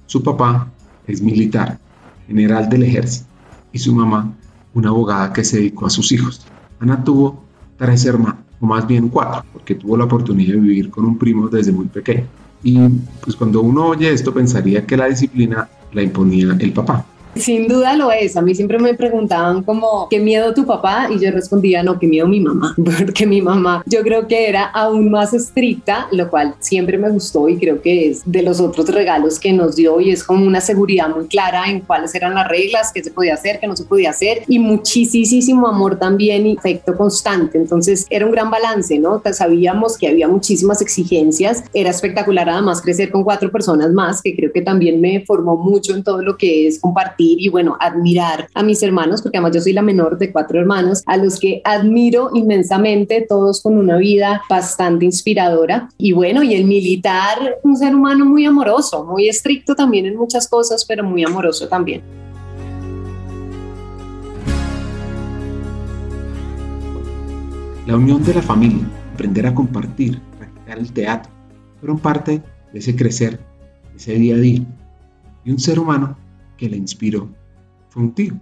Su 0.06 0.24
papá 0.24 0.72
es 1.06 1.22
militar, 1.22 1.78
general 2.26 2.70
del 2.70 2.84
ejército, 2.84 3.28
y 3.74 3.80
su 3.80 3.94
mamá 3.94 4.34
una 4.74 4.90
abogada 4.90 5.34
que 5.34 5.44
se 5.44 5.58
dedicó 5.58 5.88
a 5.88 5.90
sus 5.90 6.12
hijos. 6.14 6.46
Ana 6.80 7.04
tuvo 7.04 7.44
tres 7.78 8.06
hermanos, 8.06 8.40
o 8.62 8.66
más 8.66 8.88
bien 8.88 9.10
cuatro, 9.10 9.44
porque 9.52 9.76
tuvo 9.76 9.98
la 9.98 10.06
oportunidad 10.06 10.54
de 10.54 10.62
vivir 10.62 10.90
con 10.90 11.04
un 11.04 11.18
primo 11.18 11.50
desde 11.50 11.74
muy 11.74 11.88
pequeño. 11.88 12.26
Y 12.64 12.80
pues 13.22 13.36
cuando 13.36 13.62
uno 13.62 13.88
oye 13.88 14.12
esto 14.12 14.34
pensaría 14.34 14.86
que 14.86 14.96
la 14.96 15.08
disciplina 15.08 15.68
la 15.92 16.02
imponía 16.02 16.56
el 16.58 16.72
papá. 16.72 17.06
Sin 17.40 17.68
duda 17.68 17.96
lo 17.96 18.12
es. 18.12 18.36
A 18.36 18.42
mí 18.42 18.56
siempre 18.56 18.80
me 18.80 18.94
preguntaban 18.94 19.64
como, 19.64 20.08
¿qué 20.10 20.20
miedo 20.20 20.54
tu 20.54 20.66
papá? 20.66 21.08
Y 21.14 21.20
yo 21.20 21.32
respondía, 21.32 21.84
no, 21.84 22.00
qué 22.00 22.08
miedo 22.08 22.28
mi 22.28 22.40
mamá. 22.40 22.76
Porque 22.98 23.26
mi 23.26 23.42
mamá 23.42 23.84
yo 23.86 24.02
creo 24.02 24.28
que 24.28 24.50
era 24.50 24.66
aún 24.66 25.10
más 25.10 25.34
estricta, 25.34 26.08
lo 26.12 26.30
cual 26.30 26.56
siempre 26.60 26.98
me 26.98 27.10
gustó 27.10 27.48
y 27.50 27.58
creo 27.58 27.82
que 27.82 28.10
es 28.10 28.22
de 28.26 28.42
los 28.42 28.60
otros 28.60 28.88
regalos 28.90 29.40
que 29.40 29.54
nos 29.54 29.76
dio 29.76 30.00
y 30.00 30.12
es 30.12 30.24
como 30.24 30.46
una 30.46 30.62
seguridad 30.62 31.10
muy 31.14 31.28
clara 31.28 31.70
en 31.70 31.82
cuáles 31.82 32.14
eran 32.16 32.34
las 32.34 32.48
reglas, 32.48 32.92
qué 32.94 33.04
se 33.04 33.12
podía 33.12 33.34
hacer, 33.34 33.60
qué 33.60 33.68
no 33.68 33.76
se 33.76 33.86
podía 33.86 34.10
hacer 34.10 34.44
y 34.48 34.60
muchísimo 34.60 35.68
amor 35.68 35.98
también 35.98 36.48
y 36.48 36.58
afecto 36.58 36.96
constante. 36.96 37.58
Entonces 37.58 38.06
era 38.10 38.26
un 38.26 38.32
gran 38.32 38.50
balance, 38.50 38.98
¿no? 39.00 39.22
Sabíamos 39.32 39.98
que 39.98 40.08
había 40.08 40.28
muchísimas 40.28 40.82
exigencias. 40.82 41.64
Era 41.74 41.90
espectacular 41.90 42.50
además 42.50 42.82
crecer 42.82 43.12
con 43.12 43.24
cuatro 43.24 43.52
personas 43.52 43.92
más, 43.92 44.22
que 44.22 44.36
creo 44.36 44.52
que 44.52 44.62
también 44.62 45.00
me 45.02 45.24
formó 45.26 45.58
mucho 45.58 45.94
en 45.94 46.04
todo 46.04 46.22
lo 46.22 46.38
que 46.38 46.68
es 46.68 46.80
compartir 46.80 47.27
y 47.40 47.50
bueno, 47.50 47.78
admirar 47.80 48.48
a 48.54 48.64
mis 48.64 48.82
hermanos, 48.84 49.22
porque 49.22 49.38
además 49.38 49.56
yo 49.56 49.62
soy 49.62 49.74
la 49.74 49.82
menor 49.82 50.18
de 50.18 50.32
cuatro 50.32 50.60
hermanos, 50.60 51.04
a 51.06 51.18
los 51.18 51.40
que 51.40 51.62
admiro 51.64 52.30
inmensamente, 52.34 53.26
todos 53.28 53.62
con 53.62 53.78
una 53.78 53.98
vida 53.98 54.42
bastante 54.50 55.06
inspiradora. 55.06 55.90
Y 55.98 56.14
bueno, 56.14 56.44
y 56.44 56.56
el 56.56 56.66
militar, 56.66 57.58
un 57.64 57.76
ser 57.76 57.96
humano 57.96 58.26
muy 58.26 58.46
amoroso, 58.46 59.06
muy 59.06 59.28
estricto 59.28 59.76
también 59.76 60.06
en 60.06 60.16
muchas 60.16 60.48
cosas, 60.48 60.86
pero 60.86 61.04
muy 61.04 61.24
amoroso 61.24 61.68
también. 61.68 62.02
La 67.86 67.96
unión 67.96 68.22
de 68.24 68.34
la 68.34 68.42
familia, 68.42 68.86
aprender 69.14 69.48
a 69.48 69.56
compartir, 69.56 70.20
practicar 70.38 70.78
el 70.78 70.92
teatro, 70.92 71.32
fueron 71.80 72.00
parte 72.00 72.42
de 72.74 72.80
ese 72.80 72.96
crecer, 72.96 73.40
de 73.92 73.98
ese 73.98 74.14
día 74.16 74.36
a 74.36 74.40
día. 74.40 74.62
Y 75.46 75.52
un 75.52 75.60
ser 75.60 75.80
humano 75.80 76.18
que 76.58 76.70
le 76.70 76.78
inspiró 76.78 77.30
fue 77.90 78.04
un 78.04 78.14
tío, 78.14 78.40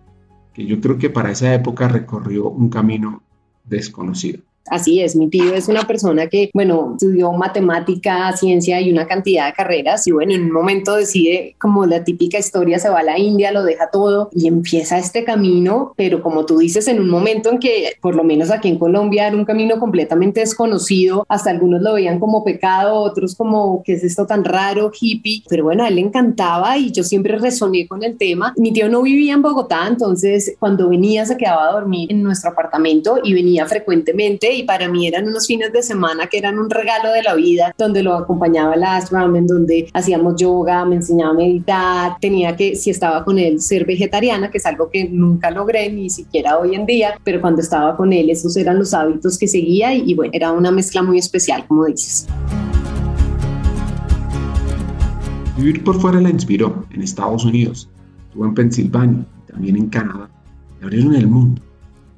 que 0.53 0.65
yo 0.65 0.79
creo 0.81 0.98
que 0.98 1.10
para 1.10 1.31
esa 1.31 1.53
época 1.53 1.88
recorrió 1.88 2.50
un 2.50 2.69
camino 2.69 3.24
desconocido. 3.63 4.41
Así 4.69 5.01
es, 5.01 5.15
mi 5.15 5.29
tío 5.29 5.53
es 5.53 5.67
una 5.67 5.84
persona 5.84 6.27
que, 6.27 6.50
bueno, 6.53 6.93
estudió 6.93 7.31
matemática, 7.31 8.36
ciencia 8.36 8.81
y 8.81 8.91
una 8.91 9.05
cantidad 9.07 9.48
de 9.48 9.53
carreras 9.53 10.07
y 10.07 10.12
bueno, 10.12 10.34
en 10.34 10.45
un 10.45 10.51
momento 10.51 10.95
decide, 10.95 11.55
como 11.60 11.86
la 11.86 12.03
típica 12.03 12.39
historia, 12.39 12.79
se 12.79 12.89
va 12.89 13.00
a 13.00 13.03
la 13.03 13.19
India, 13.19 13.51
lo 13.51 13.63
deja 13.63 13.89
todo 13.91 14.29
y 14.34 14.48
empieza 14.48 14.98
este 14.98 15.24
camino, 15.24 15.93
pero 15.95 16.24
como 16.24 16.45
tú 16.45 16.57
dices, 16.57 16.88
en 16.88 17.00
un 17.00 17.10
momento 17.10 17.51
en 17.51 17.60
que, 17.60 17.93
por 18.01 18.15
lo 18.15 18.24
menos 18.24 18.50
aquí 18.50 18.69
en 18.69 18.79
Colombia, 18.79 19.27
era 19.27 19.36
un 19.36 19.45
camino 19.45 19.79
completamente 19.79 20.39
desconocido, 20.39 21.25
hasta 21.29 21.51
algunos 21.51 21.81
lo 21.81 21.93
veían 21.93 22.19
como 22.19 22.43
pecado, 22.43 22.95
otros 22.95 23.36
como, 23.36 23.84
¿qué 23.84 23.93
es 23.93 24.03
esto 24.03 24.25
tan 24.25 24.43
raro, 24.43 24.91
hippie? 25.00 25.43
Pero 25.48 25.65
bueno, 25.65 25.84
a 25.84 25.89
él 25.89 25.95
le 25.95 26.01
encantaba 26.01 26.77
y 26.77 26.91
yo 26.91 27.03
siempre 27.03 27.38
resoné 27.38 27.88
con 27.88 28.03
el 28.03 28.17
tema. 28.17 28.53
Mi 28.57 28.74
tío 28.74 28.89
no 28.89 29.03
vivía 29.03 29.34
en 29.34 29.41
Bogotá, 29.41 29.86
entonces 29.88 30.55
cuando 30.60 30.89
venía 30.89 31.25
se 31.25 31.38
quedaba 31.38 31.69
a 31.69 31.74
dormir 31.74 32.12
en 32.12 32.24
nuestro 32.24 32.50
apartamento 32.50 33.19
y 33.24 33.34
venía 33.34 33.65
frecuentemente 33.65 34.54
y 34.55 34.63
para 34.63 34.89
mí 34.89 35.07
eran 35.07 35.27
unos 35.27 35.47
fines 35.47 35.71
de 35.71 35.83
semana 35.83 36.27
que 36.27 36.38
eran 36.38 36.57
un 36.59 36.69
regalo 36.69 37.12
de 37.12 37.24
la 37.24 37.35
vida, 37.35 37.74
donde 37.77 38.03
lo 38.03 38.15
acompañaba 38.15 38.74
a 38.74 38.77
la 38.77 38.95
en 39.35 39.47
donde 39.47 39.89
hacíamos 39.93 40.35
yoga, 40.35 40.85
me 40.85 40.95
enseñaba 40.95 41.31
a 41.31 41.35
meditar, 41.35 42.17
tenía 42.19 42.55
que, 42.55 42.75
si 42.75 42.89
estaba 42.89 43.24
con 43.24 43.38
él, 43.38 43.62
ser 43.62 43.85
vegetariana, 43.85 44.50
que 44.50 44.57
es 44.57 44.65
algo 44.65 44.89
que 44.89 45.09
nunca 45.09 45.51
logré, 45.51 45.91
ni 45.91 46.09
siquiera 46.09 46.57
hoy 46.57 46.75
en 46.75 46.85
día, 46.85 47.19
pero 47.24 47.41
cuando 47.41 47.62
estaba 47.62 47.95
con 47.95 48.13
él, 48.13 48.29
esos 48.29 48.55
eran 48.57 48.79
los 48.79 48.93
hábitos 48.93 49.38
que 49.38 49.47
seguía 49.47 49.93
y, 49.93 50.13
bueno, 50.13 50.31
era 50.33 50.51
una 50.51 50.71
mezcla 50.71 51.01
muy 51.01 51.17
especial, 51.17 51.65
como 51.67 51.85
dices. 51.85 52.27
Vivir 55.57 55.83
por 55.83 56.00
fuera 56.00 56.19
la 56.19 56.29
inspiró 56.29 56.85
en 56.91 57.01
Estados 57.01 57.45
Unidos, 57.45 57.89
estuvo 58.27 58.45
en 58.45 58.53
Pensilvania 58.53 59.25
también 59.47 59.77
en 59.77 59.88
Canadá. 59.88 60.29
y 60.81 60.83
abrieron 60.83 61.15
el 61.15 61.27
mundo. 61.27 61.62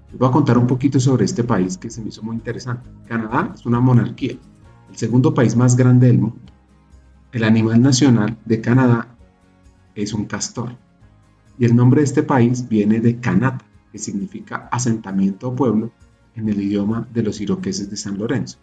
Les 0.09 0.17
voy 0.17 0.29
a 0.29 0.31
contar 0.31 0.57
un 0.57 0.67
poquito 0.67 0.99
sobre 0.99 1.25
este 1.25 1.43
país 1.43 1.77
que 1.77 1.89
se 1.89 2.01
me 2.01 2.09
hizo 2.09 2.23
muy 2.23 2.35
interesante. 2.35 2.89
Canadá 3.07 3.51
es 3.53 3.65
una 3.65 3.79
monarquía, 3.79 4.37
el 4.89 4.97
segundo 4.97 5.33
país 5.33 5.55
más 5.55 5.75
grande 5.75 6.07
del 6.07 6.19
mundo. 6.19 6.39
El 7.33 7.43
animal 7.43 7.81
nacional 7.81 8.37
de 8.45 8.61
Canadá 8.61 9.15
es 9.95 10.13
un 10.13 10.25
castor. 10.25 10.75
Y 11.59 11.65
el 11.65 11.75
nombre 11.75 12.01
de 12.01 12.05
este 12.05 12.23
país 12.23 12.69
viene 12.69 13.01
de 13.01 13.19
Canata, 13.19 13.65
que 13.91 13.99
significa 13.99 14.69
asentamiento 14.71 15.49
o 15.49 15.55
pueblo 15.55 15.91
en 16.35 16.47
el 16.47 16.61
idioma 16.61 17.07
de 17.13 17.23
los 17.23 17.41
iroqueses 17.41 17.89
de 17.89 17.97
San 17.97 18.17
Lorenzo. 18.17 18.59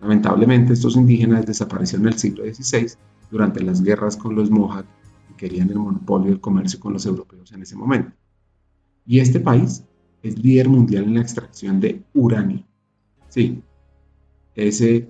Lamentablemente, 0.00 0.72
estos 0.72 0.96
indígenas 0.96 1.46
desaparecieron 1.46 2.06
en 2.06 2.14
el 2.14 2.18
siglo 2.18 2.44
XVI 2.44 2.92
durante 3.30 3.62
las 3.62 3.82
guerras 3.82 4.16
con 4.16 4.34
los 4.34 4.50
Mohawk 4.50 4.86
y 5.30 5.34
querían 5.34 5.68
el 5.70 5.78
monopolio 5.78 6.30
del 6.30 6.40
comercio 6.40 6.80
con 6.80 6.94
los 6.94 7.06
europeos 7.06 7.52
en 7.52 7.62
ese 7.62 7.76
momento. 7.76 8.12
Y 9.06 9.20
este 9.20 9.40
país 9.40 9.84
es 10.22 10.38
líder 10.38 10.68
mundial 10.68 11.04
en 11.04 11.14
la 11.14 11.20
extracción 11.20 11.80
de 11.80 12.02
uranio. 12.14 12.64
Sí, 13.28 13.62
ese 14.54 15.08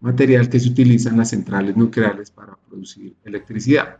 material 0.00 0.48
que 0.48 0.60
se 0.60 0.70
utiliza 0.70 1.10
en 1.10 1.18
las 1.18 1.30
centrales 1.30 1.76
nucleares 1.76 2.30
para 2.30 2.56
producir 2.56 3.16
electricidad. 3.24 3.98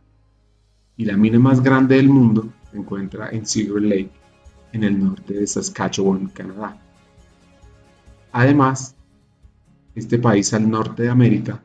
Y 0.97 1.05
la 1.05 1.17
mina 1.17 1.39
más 1.39 1.63
grande 1.63 1.97
del 1.97 2.09
mundo 2.09 2.53
se 2.71 2.79
encuentra 2.79 3.31
en 3.31 3.47
Silver 3.47 3.83
Lake, 3.83 4.11
en 4.73 4.85
el 4.85 4.99
norte 4.99 5.35
de 5.35 5.47
Saskatchewan, 5.47 6.29
Canadá. 6.29 6.77
Además, 8.33 8.95
este 9.95 10.19
país 10.19 10.53
al 10.55 10.69
norte 10.69 11.05
de 11.05 11.09
América 11.09 11.63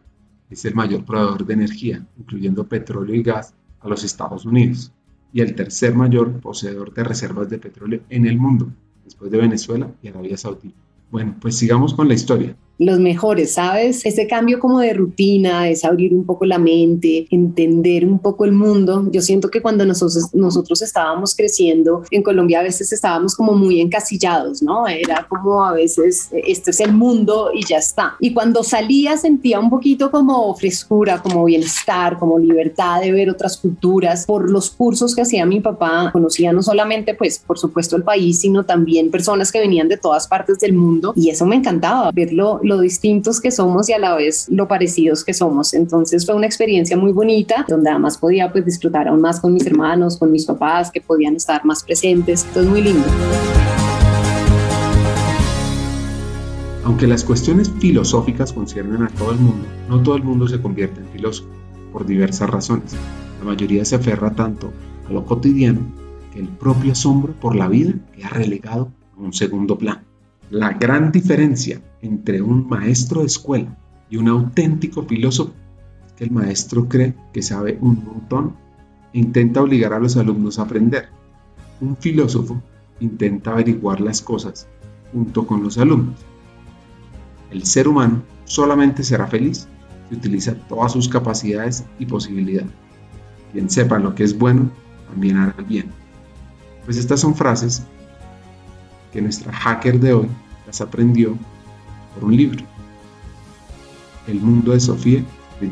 es 0.49 0.65
el 0.65 0.75
mayor 0.75 1.03
proveedor 1.03 1.45
de 1.45 1.53
energía, 1.53 2.05
incluyendo 2.17 2.67
petróleo 2.67 3.15
y 3.15 3.23
gas, 3.23 3.53
a 3.79 3.89
los 3.89 4.03
Estados 4.03 4.45
Unidos, 4.45 4.93
y 5.33 5.41
el 5.41 5.55
tercer 5.55 5.95
mayor 5.95 6.39
poseedor 6.39 6.93
de 6.93 7.03
reservas 7.03 7.49
de 7.49 7.57
petróleo 7.57 8.01
en 8.09 8.27
el 8.27 8.37
mundo, 8.37 8.71
después 9.03 9.31
de 9.31 9.39
Venezuela 9.39 9.91
y 10.01 10.07
Arabia 10.07 10.37
Saudita. 10.37 10.77
Bueno, 11.11 11.35
pues 11.41 11.57
sigamos 11.57 11.93
con 11.93 12.07
la 12.07 12.13
historia 12.13 12.55
los 12.79 12.99
mejores, 12.99 13.53
¿sabes? 13.53 14.05
Ese 14.05 14.27
cambio 14.27 14.59
como 14.59 14.79
de 14.79 14.93
rutina, 14.93 15.69
es 15.69 15.85
abrir 15.85 16.13
un 16.13 16.25
poco 16.25 16.45
la 16.45 16.57
mente, 16.57 17.27
entender 17.29 18.05
un 18.05 18.19
poco 18.19 18.45
el 18.45 18.51
mundo. 18.51 19.07
Yo 19.11 19.21
siento 19.21 19.49
que 19.49 19.61
cuando 19.61 19.85
nosotros, 19.85 20.33
nosotros 20.33 20.81
estábamos 20.81 21.35
creciendo 21.35 22.03
en 22.11 22.23
Colombia 22.23 22.59
a 22.59 22.63
veces 22.63 22.91
estábamos 22.91 23.35
como 23.35 23.53
muy 23.53 23.79
encasillados, 23.79 24.61
¿no? 24.61 24.87
Era 24.87 25.25
como 25.29 25.63
a 25.63 25.73
veces, 25.73 26.29
este 26.31 26.71
es 26.71 26.79
el 26.79 26.93
mundo 26.93 27.51
y 27.53 27.65
ya 27.65 27.77
está. 27.77 28.15
Y 28.19 28.33
cuando 28.33 28.63
salía 28.63 29.17
sentía 29.17 29.59
un 29.59 29.69
poquito 29.69 30.11
como 30.11 30.53
frescura, 30.55 31.21
como 31.21 31.45
bienestar, 31.45 32.17
como 32.17 32.39
libertad 32.39 33.01
de 33.01 33.11
ver 33.11 33.29
otras 33.29 33.57
culturas. 33.57 34.25
Por 34.25 34.49
los 34.49 34.69
cursos 34.69 35.15
que 35.15 35.21
hacía 35.21 35.45
mi 35.45 35.59
papá, 35.59 36.09
conocía 36.11 36.51
no 36.51 36.61
solamente, 36.61 37.13
pues, 37.13 37.39
por 37.39 37.57
supuesto 37.57 37.95
el 37.95 38.03
país, 38.03 38.39
sino 38.39 38.65
también 38.65 39.11
personas 39.11 39.51
que 39.51 39.59
venían 39.59 39.87
de 39.87 39.97
todas 39.97 40.27
partes 40.27 40.59
del 40.59 40.73
mundo 40.73 41.13
y 41.15 41.29
eso 41.29 41.45
me 41.45 41.55
encantaba, 41.55 42.11
verlo 42.11 42.59
lo 42.63 42.79
distintos 42.79 43.39
que 43.41 43.51
somos 43.51 43.89
y 43.89 43.93
a 43.93 43.99
la 43.99 44.15
vez 44.15 44.47
lo 44.49 44.67
parecidos 44.67 45.23
que 45.23 45.33
somos. 45.33 45.73
Entonces 45.73 46.25
fue 46.25 46.35
una 46.35 46.45
experiencia 46.45 46.97
muy 46.97 47.11
bonita 47.11 47.65
donde 47.67 47.89
además 47.89 48.17
podía 48.17 48.51
pues 48.51 48.65
disfrutar 48.65 49.07
aún 49.07 49.21
más 49.21 49.39
con 49.39 49.53
mis 49.53 49.65
hermanos, 49.65 50.17
con 50.17 50.31
mis 50.31 50.45
papás 50.45 50.91
que 50.91 51.01
podían 51.01 51.35
estar 51.35 51.63
más 51.65 51.83
presentes. 51.83 52.43
Entonces 52.47 52.71
muy 52.71 52.81
lindo. 52.81 53.07
Aunque 56.83 57.07
las 57.07 57.23
cuestiones 57.23 57.71
filosóficas 57.79 58.51
conciernen 58.51 59.03
a 59.03 59.07
todo 59.07 59.31
el 59.31 59.37
mundo, 59.37 59.65
no 59.87 60.03
todo 60.03 60.15
el 60.15 60.23
mundo 60.23 60.47
se 60.47 60.61
convierte 60.61 60.99
en 60.99 61.07
filósofo, 61.07 61.49
por 61.93 62.05
diversas 62.05 62.49
razones. 62.49 62.93
La 63.39 63.45
mayoría 63.45 63.85
se 63.85 63.95
aferra 63.95 64.31
tanto 64.31 64.73
a 65.07 65.13
lo 65.13 65.25
cotidiano 65.25 65.79
que 66.33 66.39
el 66.39 66.49
propio 66.49 66.91
asombro 66.91 67.33
por 67.33 67.55
la 67.55 67.69
vida 67.69 67.93
queda 68.13 68.29
relegado 68.29 68.91
a 69.17 69.21
un 69.21 69.31
segundo 69.31 69.77
plano. 69.77 70.12
La 70.49 70.73
gran 70.73 71.11
diferencia 71.11 71.81
entre 72.01 72.41
un 72.41 72.67
maestro 72.67 73.21
de 73.21 73.27
escuela 73.27 73.77
y 74.09 74.17
un 74.17 74.27
auténtico 74.27 75.03
filósofo 75.03 75.53
es 76.05 76.13
que 76.13 76.23
el 76.25 76.31
maestro 76.31 76.87
cree 76.87 77.15
que 77.31 77.41
sabe 77.41 77.77
un 77.81 78.03
montón 78.03 78.55
e 79.13 79.19
intenta 79.19 79.61
obligar 79.61 79.93
a 79.93 79.99
los 79.99 80.17
alumnos 80.17 80.59
a 80.59 80.63
aprender. 80.63 81.09
Un 81.81 81.97
filósofo 81.97 82.61
intenta 82.99 83.51
averiguar 83.51 84.01
las 84.01 84.21
cosas 84.21 84.67
junto 85.11 85.47
con 85.47 85.63
los 85.63 85.77
alumnos. 85.77 86.19
El 87.51 87.65
ser 87.65 87.87
humano 87.87 88.23
solamente 88.45 89.03
será 89.03 89.27
feliz 89.27 89.67
si 90.09 90.15
utiliza 90.15 90.55
todas 90.67 90.91
sus 90.91 91.07
capacidades 91.07 91.85
y 91.99 92.05
posibilidades. 92.05 92.71
Quien 93.51 93.69
sepa 93.69 93.99
lo 93.99 94.15
que 94.15 94.23
es 94.23 94.37
bueno, 94.37 94.69
también 95.09 95.37
hará 95.37 95.55
el 95.57 95.65
bien. 95.65 95.91
Pues 96.85 96.97
estas 96.97 97.19
son 97.19 97.35
frases 97.35 97.83
que 99.13 99.21
nuestra 99.21 99.53
hacker 99.53 99.99
de 99.99 100.13
hoy 100.13 100.27
las 100.65 100.81
aprendió 100.81 101.37
por 102.15 102.25
un 102.25 102.35
libro. 102.35 102.65
El 104.27 104.39
mundo 104.41 104.71
de 104.71 104.79
Sofía 104.79 105.23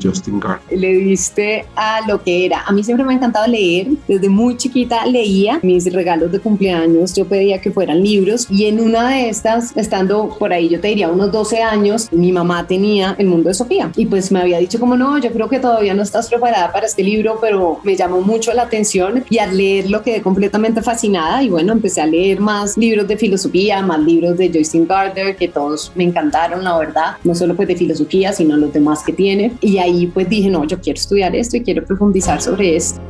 Justin 0.01 0.39
Gardner. 0.39 0.77
Le 0.77 0.93
diste 0.93 1.65
a 1.75 2.01
lo 2.07 2.21
que 2.23 2.45
era. 2.45 2.63
A 2.65 2.71
mí 2.71 2.83
siempre 2.83 3.05
me 3.05 3.13
ha 3.13 3.15
encantado 3.17 3.47
leer. 3.47 3.87
Desde 4.07 4.29
muy 4.29 4.57
chiquita 4.57 5.05
leía 5.05 5.59
mis 5.63 5.91
regalos 5.91 6.31
de 6.31 6.39
cumpleaños. 6.39 7.13
Yo 7.13 7.25
pedía 7.25 7.61
que 7.61 7.71
fueran 7.71 8.03
libros 8.03 8.47
y 8.49 8.65
en 8.65 8.79
una 8.79 9.09
de 9.09 9.29
estas, 9.29 9.75
estando 9.75 10.35
por 10.37 10.53
ahí, 10.53 10.69
yo 10.69 10.79
te 10.79 10.89
diría 10.89 11.09
unos 11.09 11.31
12 11.31 11.61
años, 11.61 12.09
mi 12.11 12.31
mamá 12.31 12.67
tenía 12.67 13.15
El 13.17 13.27
mundo 13.27 13.49
de 13.49 13.53
Sofía 13.53 13.91
y 13.95 14.05
pues 14.05 14.31
me 14.31 14.39
había 14.39 14.57
dicho 14.59 14.79
como 14.79 14.95
no, 14.95 15.17
yo 15.17 15.31
creo 15.31 15.49
que 15.49 15.59
todavía 15.59 15.93
no 15.93 16.03
estás 16.03 16.29
preparada 16.29 16.71
para 16.71 16.85
este 16.85 17.03
libro, 17.03 17.37
pero 17.41 17.79
me 17.83 17.95
llamó 17.95 18.21
mucho 18.21 18.53
la 18.53 18.63
atención 18.63 19.23
y 19.29 19.39
al 19.39 19.55
leerlo 19.55 20.01
quedé 20.03 20.21
completamente 20.21 20.81
fascinada 20.81 21.43
y 21.43 21.49
bueno, 21.49 21.73
empecé 21.73 22.01
a 22.01 22.05
leer 22.05 22.39
más 22.39 22.77
libros 22.77 23.07
de 23.07 23.17
filosofía, 23.17 23.81
más 23.81 23.99
libros 23.99 24.37
de 24.37 24.49
Joyce 24.49 24.85
Gardner 24.85 25.35
que 25.35 25.47
todos 25.47 25.91
me 25.95 26.03
encantaron, 26.03 26.63
la 26.63 26.77
verdad, 26.77 27.17
no 27.23 27.35
solo 27.35 27.55
pues 27.55 27.67
de 27.67 27.75
filosofía, 27.75 28.33
sino 28.33 28.57
los 28.57 28.73
demás 28.73 29.03
que 29.03 29.13
tiene 29.13 29.53
y 29.61 29.77
ahí 29.81 30.07
pues 30.07 30.29
dije, 30.29 30.49
no, 30.49 30.65
yo 30.65 30.79
quiero 30.79 30.97
estudiar 30.97 31.35
esto 31.35 31.57
y 31.57 31.61
quiero 31.63 31.83
profundizar 31.83 32.41
sobre 32.41 32.75
esto. 32.75 33.01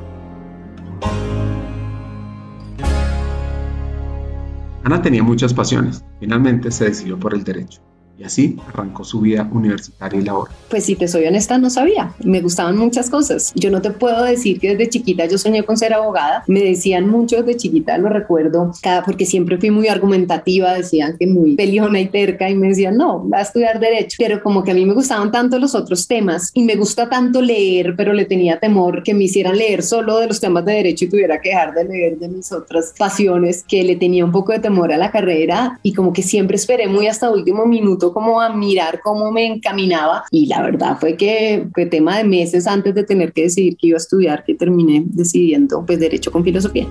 Ana 4.84 5.01
tenía 5.01 5.24
muchas 5.24 5.54
pasiones. 5.54 6.04
Finalmente 6.20 6.72
se 6.72 6.86
decidió 6.86 7.20
por 7.20 7.34
el 7.34 7.44
derecho 7.44 7.82
y 8.22 8.24
así 8.24 8.56
arrancó 8.68 9.04
su 9.04 9.20
vida 9.22 9.50
universitaria 9.51 10.20
y 10.20 10.24
laboral. 10.24 10.56
Pues 10.70 10.86
si 10.86 10.96
te 10.96 11.08
soy 11.08 11.25
honesta, 11.25 11.58
no 11.58 11.70
sabía. 11.70 12.13
Me 12.24 12.40
gustaban 12.40 12.78
muchas 12.78 13.10
cosas. 13.10 13.51
Yo 13.56 13.72
no 13.72 13.82
te 13.82 13.90
puedo 13.90 14.24
decir 14.24 14.60
que 14.60 14.70
desde 14.70 14.90
chiquita 14.90 15.25
yo 15.25 15.40
soñé 15.40 15.63
con 15.63 15.75
ser 15.75 15.94
abogada. 15.94 16.44
Me 16.48 16.62
decían 16.62 17.10
mucho 17.10 17.38
desde 17.38 17.58
chiquita, 17.58 17.98
lo 17.98 18.10
recuerdo, 18.10 18.72
cada, 18.82 19.04
porque 19.04 19.25
siempre 19.25 19.58
fui 19.58 19.72
muy 19.72 19.88
argumentativa, 19.88 20.74
decían 20.74 21.18
que 21.18 21.25
muy 21.25 21.56
peleona 21.56 22.00
y 22.00 22.10
terca 22.10 22.48
y 22.50 22.56
me 22.56 22.70
decían, 22.70 22.96
no, 22.96 23.28
va 23.28 23.40
a 23.40 23.42
estudiar 23.42 23.80
derecho. 23.80 24.18
Pero 24.20 24.44
como 24.44 24.63
que 24.63 24.72
a 24.72 24.75
mí 24.75 24.86
me 24.86 24.94
gustaban 24.94 25.32
tanto 25.32 25.58
los 25.58 25.74
otros 25.74 26.08
temas 26.08 26.51
y 26.54 26.63
me 26.63 26.75
gusta 26.75 27.10
tanto 27.10 27.42
leer, 27.42 27.96
pero 27.98 28.13
le 28.13 28.25
tenía 28.25 28.60
temor 28.60 29.01
que 29.01 29.16
me 29.16 29.24
hicieran 29.24 29.58
leer 29.58 29.82
solo 29.82 30.20
de 30.20 30.28
los 30.28 30.40
temas 30.40 30.63
de 30.66 30.74
derecho 30.74 31.06
y 31.06 31.10
tuviera 31.10 31.42
que 31.42 31.50
dejar 31.50 31.74
de 31.74 31.86
leer 31.86 32.20
de 32.20 32.28
mis 32.28 32.51
otras 32.51 32.94
pasiones, 32.96 33.66
que 33.68 33.84
le 33.84 33.96
tenía 33.96 34.24
un 34.24 34.32
poco 34.32 34.51
de 34.51 34.60
temor 34.60 34.94
a 34.94 34.98
la 34.98 35.10
carrera 35.10 35.80
y 35.82 35.94
como 35.94 36.13
que 36.13 36.22
siempre 36.22 36.56
esperé 36.56 36.88
muy 36.88 37.08
hasta 37.08 37.32
último 37.32 37.66
minuto 37.66 38.11
como 38.13 38.41
a 38.41 38.53
mirar 38.53 39.01
cómo 39.03 39.32
me 39.32 39.46
encaminaba 39.46 40.24
y 40.32 40.46
la 40.48 40.62
verdad 40.62 40.98
fue 41.00 41.15
que 41.18 41.68
fue 41.74 41.86
tema 41.86 42.18
de 42.18 42.24
meses 42.24 42.68
antes 42.68 42.96
de 42.96 43.03
tener 43.03 43.34
que 43.34 43.44
decidir 43.44 43.77
que 43.77 43.88
iba 43.88 43.96
a 43.96 43.98
estudiar 43.98 44.44
que 44.44 44.56
terminé 44.56 45.03
decidiendo 45.06 45.86
pues 45.86 46.00
derecho 46.00 46.32
con 46.32 46.44
filosofía. 46.44 46.88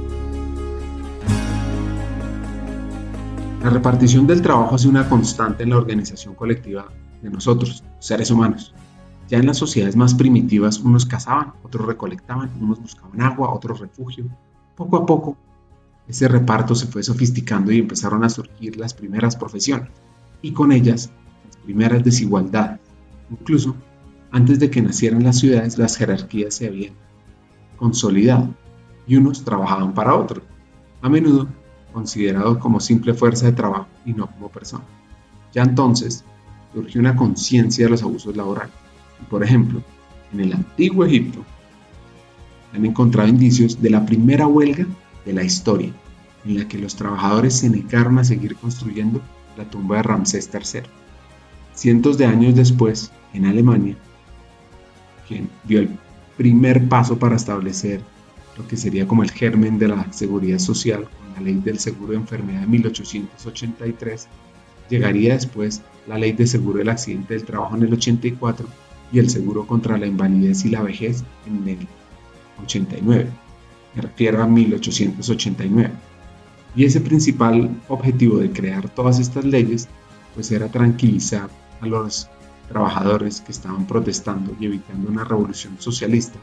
La 3.62 3.68
repartición 3.68 4.26
del 4.26 4.40
trabajo 4.40 4.76
es 4.76 4.86
una 4.86 5.08
constante 5.08 5.64
en 5.64 5.70
la 5.70 5.76
organización 5.76 6.34
colectiva 6.34 6.88
de 7.20 7.30
nosotros, 7.30 7.84
seres 7.98 8.30
humanos. 8.30 8.74
Ya 9.28 9.38
en 9.38 9.46
las 9.46 9.58
sociedades 9.58 9.96
más 9.96 10.14
primitivas 10.14 10.80
unos 10.80 11.06
cazaban, 11.06 11.52
otros 11.62 11.86
recolectaban, 11.86 12.50
unos 12.60 12.80
buscaban 12.80 13.20
agua, 13.20 13.52
otros 13.52 13.80
refugio. 13.80 14.24
Poco 14.74 14.96
a 14.96 15.06
poco 15.06 15.36
ese 16.08 16.26
reparto 16.26 16.74
se 16.74 16.86
fue 16.86 17.02
sofisticando 17.02 17.70
y 17.70 17.78
empezaron 17.78 18.24
a 18.24 18.30
surgir 18.30 18.76
las 18.76 18.94
primeras 18.94 19.36
profesiones 19.36 19.90
y 20.42 20.52
con 20.52 20.72
ellas 20.72 21.10
las 21.46 21.56
primeras 21.58 22.04
desigualdades. 22.04 22.80
Incluso 23.30 23.76
antes 24.30 24.58
de 24.58 24.70
que 24.70 24.82
nacieran 24.82 25.24
las 25.24 25.38
ciudades, 25.38 25.78
las 25.78 25.96
jerarquías 25.96 26.54
se 26.54 26.68
habían 26.68 26.94
consolidado 27.76 28.54
y 29.06 29.16
unos 29.16 29.44
trabajaban 29.44 29.94
para 29.94 30.14
otros, 30.14 30.44
a 31.02 31.08
menudo 31.08 31.48
considerados 31.92 32.58
como 32.58 32.78
simple 32.78 33.14
fuerza 33.14 33.46
de 33.46 33.52
trabajo 33.52 33.88
y 34.04 34.12
no 34.12 34.28
como 34.28 34.48
persona. 34.48 34.84
Ya 35.52 35.62
entonces 35.62 36.24
surgió 36.72 37.00
una 37.00 37.16
conciencia 37.16 37.86
de 37.86 37.90
los 37.90 38.02
abusos 38.02 38.36
laborales. 38.36 38.72
por 39.28 39.42
ejemplo, 39.42 39.82
en 40.32 40.40
el 40.40 40.52
antiguo 40.52 41.04
Egipto 41.04 41.44
han 42.72 42.86
encontrado 42.86 43.28
indicios 43.28 43.82
de 43.82 43.90
la 43.90 44.06
primera 44.06 44.46
huelga 44.46 44.86
de 45.24 45.32
la 45.32 45.42
historia, 45.42 45.92
en 46.44 46.58
la 46.58 46.68
que 46.68 46.78
los 46.78 46.94
trabajadores 46.94 47.58
se 47.58 47.68
negaron 47.68 48.18
a 48.18 48.24
seguir 48.24 48.54
construyendo 48.56 49.20
la 49.56 49.64
tumba 49.64 49.96
de 49.96 50.02
Ramsés 50.02 50.50
III. 50.52 50.82
Cientos 51.74 52.18
de 52.18 52.26
años 52.26 52.54
después, 52.54 53.10
en 53.32 53.46
Alemania, 53.46 53.96
quien 55.26 55.48
dio 55.64 55.80
el 55.80 55.90
primer 56.36 56.88
paso 56.88 57.18
para 57.18 57.36
establecer 57.36 58.00
lo 58.56 58.66
que 58.66 58.76
sería 58.76 59.06
como 59.06 59.22
el 59.22 59.30
germen 59.30 59.78
de 59.78 59.88
la 59.88 60.12
seguridad 60.12 60.58
social 60.58 61.04
con 61.04 61.34
la 61.34 61.40
ley 61.40 61.60
del 61.64 61.78
seguro 61.78 62.12
de 62.12 62.18
enfermedad 62.18 62.62
de 62.62 62.66
1883, 62.66 64.28
llegaría 64.88 65.34
después 65.34 65.82
la 66.06 66.18
ley 66.18 66.32
de 66.32 66.46
seguro 66.46 66.78
del 66.78 66.88
accidente 66.88 67.34
del 67.34 67.44
trabajo 67.44 67.76
en 67.76 67.84
el 67.84 67.92
84 67.92 68.66
y 69.12 69.18
el 69.18 69.30
seguro 69.30 69.66
contra 69.66 69.98
la 69.98 70.06
invalidez 70.06 70.64
y 70.64 70.70
la 70.70 70.82
vejez 70.82 71.24
en 71.46 71.68
el 71.68 71.86
89. 72.62 73.30
Me 73.94 74.02
refiero 74.02 74.42
a 74.42 74.46
1889. 74.46 75.90
Y 76.74 76.84
ese 76.84 77.00
principal 77.00 77.70
objetivo 77.88 78.38
de 78.38 78.50
crear 78.50 78.88
todas 78.88 79.18
estas 79.18 79.44
leyes 79.44 79.88
pues 80.34 80.50
era 80.52 80.68
tranquilizar 80.68 81.50
a 81.80 81.86
los 81.86 82.28
trabajadores 82.68 83.40
que 83.40 83.52
estaban 83.52 83.86
protestando 83.86 84.54
y 84.60 84.66
evitando 84.66 85.10
una 85.10 85.24
revolución 85.24 85.76
socialista, 85.78 86.38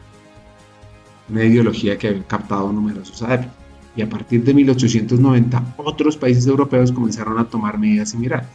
una 1.29 1.45
ideología 1.45 1.97
que 1.97 2.09
había 2.09 2.27
captado 2.27 2.71
numerosos 2.71 3.21
adeptos. 3.21 3.53
Y 3.95 4.01
a 4.01 4.09
partir 4.09 4.43
de 4.43 4.53
1890 4.53 5.75
otros 5.77 6.17
países 6.17 6.45
europeos 6.45 6.91
comenzaron 6.91 7.39
a 7.39 7.45
tomar 7.45 7.79
medidas 7.79 8.09
similares. 8.09 8.47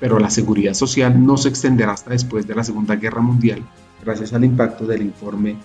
Pero 0.00 0.18
la 0.18 0.30
seguridad 0.30 0.74
social 0.74 1.24
no 1.24 1.36
se 1.36 1.48
extenderá 1.48 1.92
hasta 1.92 2.10
después 2.10 2.46
de 2.46 2.54
la 2.54 2.64
Segunda 2.64 2.96
Guerra 2.96 3.22
Mundial, 3.22 3.62
gracias 4.02 4.32
al 4.32 4.44
impacto 4.44 4.86
del 4.86 5.02
informe 5.02 5.56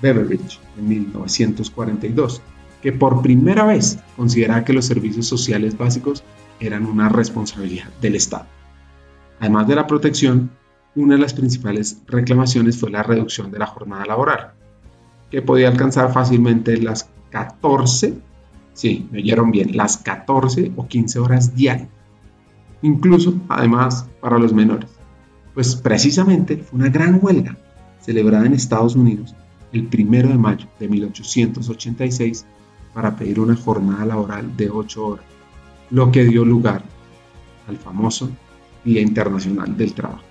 Beveridge 0.00 0.60
en 0.78 0.88
1942, 0.88 2.40
que 2.84 2.92
por 2.92 3.22
primera 3.22 3.64
vez 3.64 3.98
consideraba 4.14 4.62
que 4.62 4.74
los 4.74 4.84
servicios 4.84 5.26
sociales 5.26 5.78
básicos 5.78 6.22
eran 6.60 6.84
una 6.84 7.08
responsabilidad 7.08 7.88
del 8.02 8.14
Estado. 8.14 8.44
Además 9.40 9.66
de 9.68 9.74
la 9.74 9.86
protección, 9.86 10.50
una 10.94 11.14
de 11.14 11.22
las 11.22 11.32
principales 11.32 12.02
reclamaciones 12.06 12.78
fue 12.78 12.90
la 12.90 13.02
reducción 13.02 13.50
de 13.50 13.58
la 13.58 13.66
jornada 13.66 14.04
laboral, 14.04 14.52
que 15.30 15.40
podía 15.40 15.68
alcanzar 15.68 16.12
fácilmente 16.12 16.76
las 16.76 17.08
14, 17.30 18.18
sí, 18.74 19.08
me 19.10 19.20
oyeron 19.20 19.50
bien, 19.50 19.74
las 19.74 19.96
14 19.96 20.72
o 20.76 20.86
15 20.86 21.18
horas 21.20 21.56
diarias. 21.56 21.88
Incluso, 22.82 23.40
además, 23.48 24.06
para 24.20 24.38
los 24.38 24.52
menores. 24.52 24.90
Pues 25.54 25.74
precisamente 25.74 26.58
fue 26.58 26.80
una 26.80 26.90
gran 26.90 27.18
huelga 27.22 27.56
celebrada 28.02 28.44
en 28.44 28.52
Estados 28.52 28.94
Unidos 28.94 29.34
el 29.72 29.88
1 29.90 30.28
de 30.28 30.36
mayo 30.36 30.66
de 30.78 30.86
1886 30.86 32.44
para 32.94 33.16
pedir 33.16 33.40
una 33.40 33.56
jornada 33.56 34.06
laboral 34.06 34.56
de 34.56 34.70
8 34.70 35.06
horas, 35.06 35.26
lo 35.90 36.10
que 36.10 36.24
dio 36.24 36.44
lugar 36.44 36.82
al 37.68 37.76
famoso 37.76 38.30
Día 38.84 39.00
Internacional 39.00 39.76
del 39.76 39.92
Trabajo. 39.92 40.22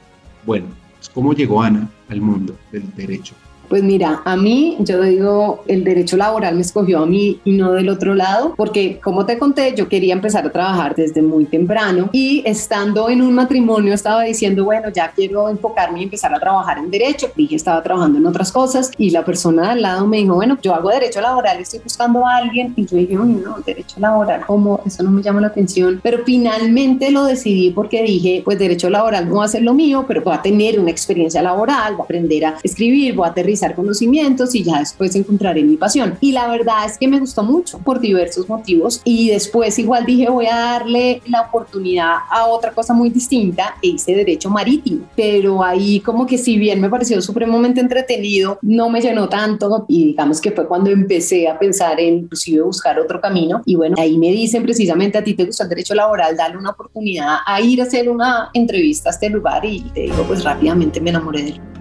Bueno, 0.45 0.67
pues 0.95 1.09
cómo 1.09 1.33
llegó 1.33 1.61
Ana 1.61 1.89
al 2.09 2.21
mundo 2.21 2.55
del 2.71 2.93
derecho 2.95 3.35
pues 3.67 3.83
mira, 3.83 4.21
a 4.25 4.35
mí, 4.35 4.77
yo 4.79 5.01
digo, 5.01 5.63
el 5.67 5.83
derecho 5.83 6.17
laboral 6.17 6.55
me 6.55 6.61
escogió 6.61 6.99
a 6.99 7.05
mí 7.05 7.39
y 7.43 7.53
no 7.53 7.71
del 7.71 7.89
otro 7.89 8.13
lado, 8.13 8.53
porque 8.55 8.99
como 8.99 9.25
te 9.25 9.37
conté, 9.37 9.73
yo 9.75 9.87
quería 9.87 10.13
empezar 10.13 10.45
a 10.45 10.51
trabajar 10.51 10.95
desde 10.95 11.21
muy 11.21 11.45
temprano 11.45 12.09
y 12.11 12.43
estando 12.45 13.09
en 13.09 13.21
un 13.21 13.33
matrimonio 13.33 13.93
estaba 13.93 14.23
diciendo, 14.23 14.65
bueno, 14.65 14.89
ya 14.89 15.11
quiero 15.15 15.49
enfocarme 15.49 16.01
y 16.01 16.03
empezar 16.03 16.33
a 16.33 16.39
trabajar 16.39 16.77
en 16.77 16.91
derecho. 16.91 17.31
Dije, 17.35 17.55
estaba 17.55 17.81
trabajando 17.81 18.19
en 18.19 18.25
otras 18.25 18.51
cosas 18.51 18.91
y 18.97 19.09
la 19.09 19.23
persona 19.25 19.71
al 19.71 19.81
lado 19.81 20.05
me 20.05 20.17
dijo, 20.17 20.35
bueno, 20.35 20.57
yo 20.61 20.73
hago 20.73 20.89
derecho 20.89 21.21
laboral, 21.21 21.59
estoy 21.59 21.79
buscando 21.79 22.25
a 22.25 22.37
alguien 22.37 22.73
y 22.75 22.85
yo 22.85 22.97
dije, 22.97 23.15
no, 23.15 23.57
derecho 23.65 23.99
laboral, 23.99 24.41
¿cómo? 24.45 24.81
Eso 24.85 25.03
no 25.03 25.11
me 25.11 25.21
llama 25.21 25.41
la 25.41 25.47
atención. 25.47 25.99
Pero 26.03 26.19
finalmente 26.25 27.11
lo 27.11 27.25
decidí 27.25 27.71
porque 27.71 28.03
dije, 28.03 28.41
pues 28.43 28.59
derecho 28.59 28.89
laboral 28.89 29.27
no 29.27 29.37
va 29.37 29.45
a 29.45 29.47
ser 29.47 29.63
lo 29.63 29.73
mío, 29.73 30.05
pero 30.07 30.21
voy 30.21 30.33
a 30.33 30.41
tener 30.41 30.79
una 30.79 30.91
experiencia 30.91 31.41
laboral, 31.41 31.93
voy 31.93 32.01
a 32.01 32.05
aprender 32.05 32.45
a 32.45 32.57
escribir, 32.63 33.15
voy 33.15 33.27
a 33.27 33.31
aterrizar 33.31 33.52
conocimientos 33.75 34.55
y 34.55 34.63
ya 34.63 34.79
después 34.79 35.15
encontraré 35.15 35.63
mi 35.63 35.77
pasión. 35.77 36.17
Y 36.21 36.31
la 36.31 36.47
verdad 36.47 36.85
es 36.85 36.97
que 36.97 37.07
me 37.07 37.19
gustó 37.19 37.43
mucho 37.43 37.79
por 37.79 37.99
diversos 37.99 38.47
motivos 38.49 39.01
y 39.03 39.29
después 39.29 39.77
igual 39.79 40.05
dije 40.05 40.29
voy 40.29 40.47
a 40.47 40.55
darle 40.55 41.21
la 41.27 41.41
oportunidad 41.41 42.17
a 42.29 42.47
otra 42.47 42.71
cosa 42.71 42.93
muy 42.93 43.09
distinta 43.09 43.75
e 43.81 43.87
hice 43.89 44.15
derecho 44.15 44.49
marítimo. 44.49 45.05
Pero 45.15 45.63
ahí 45.63 45.99
como 45.99 46.25
que 46.25 46.37
si 46.37 46.57
bien 46.57 46.81
me 46.81 46.89
pareció 46.89 47.21
supremamente 47.21 47.81
entretenido, 47.81 48.59
no 48.61 48.89
me 48.89 49.01
llenó 49.01 49.29
tanto 49.29 49.85
y 49.87 50.05
digamos 50.05 50.41
que 50.41 50.51
fue 50.51 50.67
cuando 50.67 50.89
empecé 50.89 51.47
a 51.47 51.57
pensar 51.57 51.99
en 51.99 52.19
inclusive 52.19 52.61
buscar 52.61 52.99
otro 52.99 53.19
camino 53.21 53.61
y 53.65 53.75
bueno, 53.75 53.95
ahí 53.99 54.17
me 54.17 54.31
dicen 54.31 54.63
precisamente 54.63 55.17
a 55.17 55.23
ti 55.23 55.33
te 55.33 55.45
gusta 55.45 55.63
el 55.63 55.69
derecho 55.69 55.95
laboral, 55.95 56.35
dale 56.35 56.57
una 56.57 56.71
oportunidad 56.71 57.37
a 57.45 57.61
ir 57.61 57.81
a 57.81 57.85
hacer 57.85 58.09
una 58.09 58.49
entrevista 58.53 59.09
a 59.09 59.13
este 59.13 59.29
lugar 59.29 59.63
y 59.65 59.81
te 59.93 60.01
digo 60.01 60.23
pues 60.27 60.43
rápidamente 60.43 60.99
me 61.01 61.09
enamoré 61.09 61.43
de 61.43 61.49
él. 61.49 61.72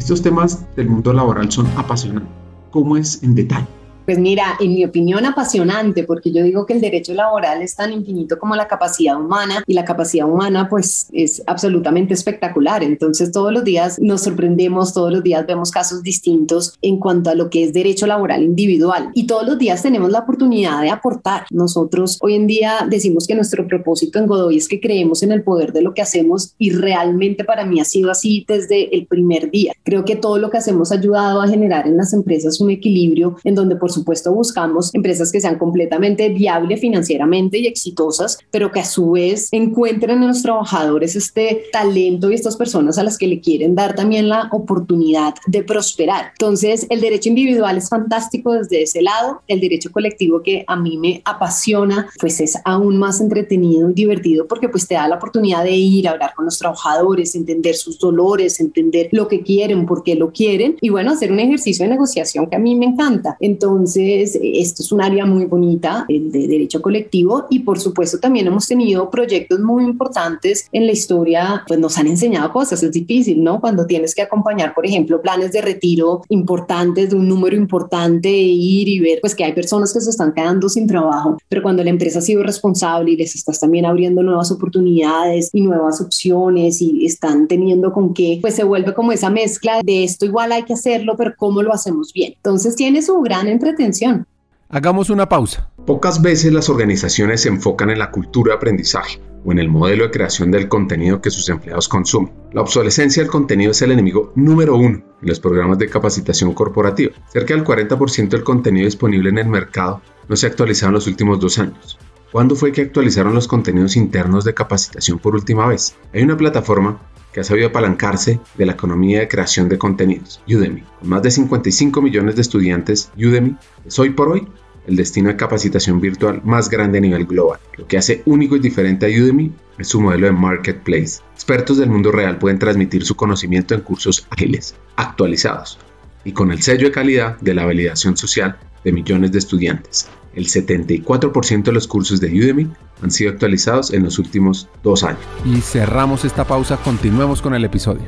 Estos 0.00 0.22
temas 0.22 0.64
del 0.76 0.88
mundo 0.88 1.12
laboral 1.12 1.52
son 1.52 1.66
apasionantes. 1.76 2.32
¿Cómo 2.70 2.96
es 2.96 3.22
en 3.22 3.34
detalle? 3.34 3.66
Pues 4.04 4.18
mira, 4.18 4.56
en 4.60 4.74
mi 4.74 4.84
opinión 4.84 5.24
apasionante, 5.24 6.04
porque 6.04 6.32
yo 6.32 6.42
digo 6.42 6.66
que 6.66 6.72
el 6.72 6.80
derecho 6.80 7.14
laboral 7.14 7.62
es 7.62 7.76
tan 7.76 7.92
infinito 7.92 8.38
como 8.38 8.56
la 8.56 8.66
capacidad 8.66 9.20
humana 9.20 9.62
y 9.66 9.74
la 9.74 9.84
capacidad 9.84 10.28
humana 10.28 10.68
pues 10.68 11.08
es 11.12 11.42
absolutamente 11.46 12.14
espectacular. 12.14 12.82
Entonces 12.82 13.30
todos 13.30 13.52
los 13.52 13.64
días 13.64 13.98
nos 14.00 14.22
sorprendemos, 14.22 14.94
todos 14.94 15.12
los 15.12 15.22
días 15.22 15.46
vemos 15.46 15.70
casos 15.70 16.02
distintos 16.02 16.74
en 16.82 16.98
cuanto 16.98 17.30
a 17.30 17.34
lo 17.34 17.50
que 17.50 17.64
es 17.64 17.72
derecho 17.72 18.06
laboral 18.06 18.42
individual 18.42 19.10
y 19.14 19.26
todos 19.26 19.46
los 19.46 19.58
días 19.58 19.82
tenemos 19.82 20.10
la 20.10 20.20
oportunidad 20.20 20.82
de 20.82 20.90
aportar. 20.90 21.44
Nosotros 21.50 22.18
hoy 22.20 22.34
en 22.34 22.46
día 22.46 22.86
decimos 22.88 23.26
que 23.26 23.34
nuestro 23.34 23.66
propósito 23.66 24.18
en 24.18 24.26
Godoy 24.26 24.56
es 24.56 24.68
que 24.68 24.80
creemos 24.80 25.22
en 25.22 25.32
el 25.32 25.42
poder 25.42 25.72
de 25.72 25.82
lo 25.82 25.94
que 25.94 26.02
hacemos 26.02 26.54
y 26.58 26.70
realmente 26.70 27.44
para 27.44 27.64
mí 27.64 27.80
ha 27.80 27.84
sido 27.84 28.10
así 28.10 28.44
desde 28.48 28.94
el 28.96 29.06
primer 29.06 29.50
día. 29.50 29.72
Creo 29.84 30.04
que 30.04 30.16
todo 30.16 30.38
lo 30.38 30.50
que 30.50 30.58
hacemos 30.58 30.90
ha 30.90 30.96
ayudado 30.96 31.40
a 31.42 31.48
generar 31.48 31.86
en 31.86 31.96
las 31.96 32.12
empresas 32.12 32.60
un 32.60 32.70
equilibrio 32.70 33.36
en 33.44 33.54
donde 33.54 33.76
por 33.76 33.89
supuesto 33.90 34.32
buscamos 34.32 34.94
empresas 34.94 35.32
que 35.32 35.40
sean 35.40 35.58
completamente 35.58 36.28
viables 36.28 36.80
financieramente 36.80 37.58
y 37.58 37.66
exitosas, 37.66 38.38
pero 38.50 38.70
que 38.70 38.80
a 38.80 38.84
su 38.84 39.12
vez 39.12 39.48
encuentren 39.52 40.22
en 40.22 40.28
los 40.28 40.42
trabajadores 40.42 41.16
este 41.16 41.64
talento 41.72 42.30
y 42.30 42.34
estas 42.34 42.56
personas 42.56 42.98
a 42.98 43.04
las 43.04 43.18
que 43.18 43.26
le 43.26 43.40
quieren 43.40 43.74
dar 43.74 43.94
también 43.94 44.28
la 44.28 44.48
oportunidad 44.52 45.34
de 45.46 45.62
prosperar. 45.62 46.32
Entonces, 46.32 46.86
el 46.90 47.00
derecho 47.00 47.28
individual 47.28 47.76
es 47.76 47.88
fantástico 47.88 48.52
desde 48.52 48.82
ese 48.82 49.02
lado, 49.02 49.42
el 49.48 49.60
derecho 49.60 49.90
colectivo 49.92 50.42
que 50.42 50.64
a 50.66 50.76
mí 50.76 50.98
me 50.98 51.22
apasiona, 51.24 52.08
pues 52.20 52.40
es 52.40 52.58
aún 52.64 52.96
más 52.98 53.20
entretenido 53.20 53.90
y 53.90 53.94
divertido 53.94 54.46
porque 54.46 54.68
pues 54.68 54.86
te 54.86 54.94
da 54.94 55.08
la 55.08 55.16
oportunidad 55.16 55.64
de 55.64 55.72
ir 55.72 56.08
a 56.08 56.12
hablar 56.12 56.32
con 56.34 56.44
los 56.44 56.58
trabajadores, 56.58 57.34
entender 57.34 57.74
sus 57.74 57.98
dolores, 57.98 58.60
entender 58.60 59.08
lo 59.12 59.28
que 59.28 59.42
quieren, 59.42 59.86
por 59.86 60.02
qué 60.02 60.14
lo 60.14 60.32
quieren 60.32 60.76
y 60.80 60.88
bueno, 60.88 61.12
hacer 61.12 61.32
un 61.32 61.40
ejercicio 61.40 61.84
de 61.84 61.90
negociación 61.90 62.48
que 62.48 62.56
a 62.56 62.58
mí 62.58 62.74
me 62.74 62.86
encanta. 62.86 63.36
Entonces, 63.40 63.79
entonces, 63.80 64.38
esto 64.42 64.82
es 64.82 64.92
un 64.92 65.00
área 65.00 65.24
muy 65.24 65.46
bonita, 65.46 66.04
el 66.08 66.30
de 66.30 66.46
derecho 66.46 66.82
colectivo, 66.82 67.46
y 67.48 67.60
por 67.60 67.80
supuesto 67.80 68.18
también 68.18 68.46
hemos 68.46 68.66
tenido 68.66 69.08
proyectos 69.08 69.58
muy 69.60 69.84
importantes 69.84 70.68
en 70.70 70.86
la 70.86 70.92
historia, 70.92 71.64
pues 71.66 71.80
nos 71.80 71.96
han 71.96 72.06
enseñado 72.06 72.52
cosas, 72.52 72.82
es 72.82 72.92
difícil, 72.92 73.42
¿no? 73.42 73.58
Cuando 73.58 73.86
tienes 73.86 74.14
que 74.14 74.20
acompañar, 74.20 74.74
por 74.74 74.84
ejemplo, 74.84 75.22
planes 75.22 75.52
de 75.52 75.62
retiro 75.62 76.22
importantes 76.28 77.10
de 77.10 77.16
un 77.16 77.26
número 77.26 77.56
importante, 77.56 78.28
e 78.28 78.42
ir 78.42 78.88
y 78.88 79.00
ver, 79.00 79.18
pues 79.22 79.34
que 79.34 79.44
hay 79.44 79.54
personas 79.54 79.94
que 79.94 80.00
se 80.00 80.10
están 80.10 80.34
quedando 80.34 80.68
sin 80.68 80.86
trabajo, 80.86 81.38
pero 81.48 81.62
cuando 81.62 81.82
la 81.82 81.90
empresa 81.90 82.18
ha 82.18 82.22
sido 82.22 82.42
responsable 82.42 83.12
y 83.12 83.16
les 83.16 83.34
estás 83.34 83.60
también 83.60 83.86
abriendo 83.86 84.22
nuevas 84.22 84.50
oportunidades 84.52 85.48
y 85.54 85.62
nuevas 85.62 86.02
opciones 86.02 86.82
y 86.82 87.06
están 87.06 87.48
teniendo 87.48 87.92
con 87.92 88.12
qué, 88.12 88.38
pues 88.42 88.54
se 88.54 88.64
vuelve 88.64 88.92
como 88.92 89.12
esa 89.12 89.30
mezcla 89.30 89.80
de 89.82 90.04
esto 90.04 90.26
igual 90.26 90.52
hay 90.52 90.64
que 90.64 90.74
hacerlo, 90.74 91.14
pero 91.16 91.32
¿cómo 91.36 91.62
lo 91.62 91.72
hacemos 91.72 92.12
bien? 92.12 92.34
Entonces 92.36 92.76
tiene 92.76 93.00
su 93.00 93.20
gran 93.20 93.48
entre 93.48 93.69
atención. 93.70 94.26
Hagamos 94.68 95.10
una 95.10 95.28
pausa. 95.28 95.70
Pocas 95.84 96.22
veces 96.22 96.52
las 96.52 96.68
organizaciones 96.68 97.40
se 97.40 97.48
enfocan 97.48 97.90
en 97.90 97.98
la 97.98 98.12
cultura 98.12 98.52
de 98.52 98.56
aprendizaje 98.56 99.20
o 99.44 99.50
en 99.50 99.58
el 99.58 99.68
modelo 99.68 100.04
de 100.04 100.10
creación 100.12 100.52
del 100.52 100.68
contenido 100.68 101.20
que 101.20 101.30
sus 101.30 101.48
empleados 101.48 101.88
consumen. 101.88 102.32
La 102.52 102.60
obsolescencia 102.60 103.22
del 103.22 103.32
contenido 103.32 103.72
es 103.72 103.82
el 103.82 103.90
enemigo 103.90 104.32
número 104.36 104.76
uno 104.76 105.02
en 105.20 105.28
los 105.28 105.40
programas 105.40 105.78
de 105.78 105.88
capacitación 105.88 106.54
corporativa. 106.54 107.12
Cerca 107.32 107.54
del 107.54 107.64
40% 107.64 108.28
del 108.28 108.44
contenido 108.44 108.84
disponible 108.84 109.30
en 109.30 109.38
el 109.38 109.48
mercado 109.48 110.02
no 110.28 110.36
se 110.36 110.46
ha 110.46 110.50
actualizado 110.50 110.90
en 110.90 110.94
los 110.94 111.08
últimos 111.08 111.40
dos 111.40 111.58
años. 111.58 111.98
¿Cuándo 112.30 112.54
fue 112.54 112.70
que 112.70 112.82
actualizaron 112.82 113.34
los 113.34 113.48
contenidos 113.48 113.96
internos 113.96 114.44
de 114.44 114.54
capacitación 114.54 115.18
por 115.18 115.34
última 115.34 115.66
vez? 115.66 115.96
Hay 116.14 116.22
una 116.22 116.36
plataforma 116.36 117.00
que 117.32 117.40
ha 117.40 117.44
sabido 117.44 117.68
apalancarse 117.68 118.40
de 118.56 118.66
la 118.66 118.72
economía 118.72 119.20
de 119.20 119.28
creación 119.28 119.68
de 119.68 119.78
contenidos, 119.78 120.42
Udemy. 120.48 120.82
Con 121.00 121.08
más 121.08 121.22
de 121.22 121.30
55 121.30 122.02
millones 122.02 122.36
de 122.36 122.42
estudiantes, 122.42 123.10
Udemy 123.16 123.56
es 123.86 123.98
hoy 123.98 124.10
por 124.10 124.28
hoy 124.28 124.48
el 124.86 124.96
destino 124.96 125.28
de 125.28 125.36
capacitación 125.36 126.00
virtual 126.00 126.40
más 126.44 126.68
grande 126.68 126.98
a 126.98 127.02
nivel 127.02 127.26
global. 127.26 127.60
Lo 127.76 127.86
que 127.86 127.98
hace 127.98 128.22
único 128.26 128.56
y 128.56 128.60
diferente 128.60 129.06
a 129.06 129.08
Udemy 129.08 129.52
es 129.78 129.88
su 129.88 130.00
modelo 130.00 130.26
de 130.26 130.32
marketplace. 130.32 131.20
Expertos 131.34 131.78
del 131.78 131.90
mundo 131.90 132.10
real 132.10 132.38
pueden 132.38 132.58
transmitir 132.58 133.04
su 133.04 133.14
conocimiento 133.14 133.74
en 133.74 133.82
cursos 133.82 134.26
ágiles, 134.30 134.74
actualizados 134.96 135.78
y 136.24 136.32
con 136.32 136.50
el 136.50 136.62
sello 136.62 136.86
de 136.86 136.92
calidad 136.92 137.38
de 137.40 137.54
la 137.54 137.64
validación 137.64 138.16
social 138.16 138.58
de 138.84 138.92
millones 138.92 139.32
de 139.32 139.38
estudiantes. 139.38 140.08
El 140.34 140.46
74% 140.46 141.64
de 141.64 141.72
los 141.72 141.88
cursos 141.88 142.20
de 142.20 142.28
Udemy 142.28 142.70
han 143.02 143.10
sido 143.10 143.32
actualizados 143.32 143.92
en 143.92 144.04
los 144.04 144.18
últimos 144.18 144.68
dos 144.82 145.02
años. 145.02 145.20
Y 145.44 145.60
cerramos 145.60 146.24
esta 146.24 146.44
pausa, 146.46 146.76
continuemos 146.76 147.42
con 147.42 147.54
el 147.54 147.64
episodio. 147.64 148.04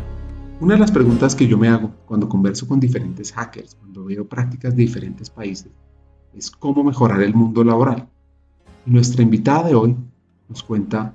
Una 0.61 0.75
de 0.75 0.81
las 0.81 0.93
preguntas 0.93 1.35
que 1.35 1.49
yo 1.49 1.59
me 1.59 1.69
hago 1.69 1.91
cuando 2.07 2.29
converso 2.29 2.69
con 2.69 2.79
diferentes 2.79 3.33
hackers, 3.33 3.75
cuando 3.75 4.05
veo 4.05 4.27
prácticas 4.27 4.77
de 4.77 4.83
diferentes 4.83 5.29
países, 5.29 5.73
es 6.35 6.51
cómo 6.51 6.85
mejorar 6.85 7.23
el 7.23 7.35
mundo 7.35 7.65
laboral. 7.65 8.09
Y 8.87 8.91
nuestra 8.91 9.23
invitada 9.23 9.69
de 9.69 9.75
hoy 9.75 9.97
nos 10.49 10.63
cuenta 10.63 11.15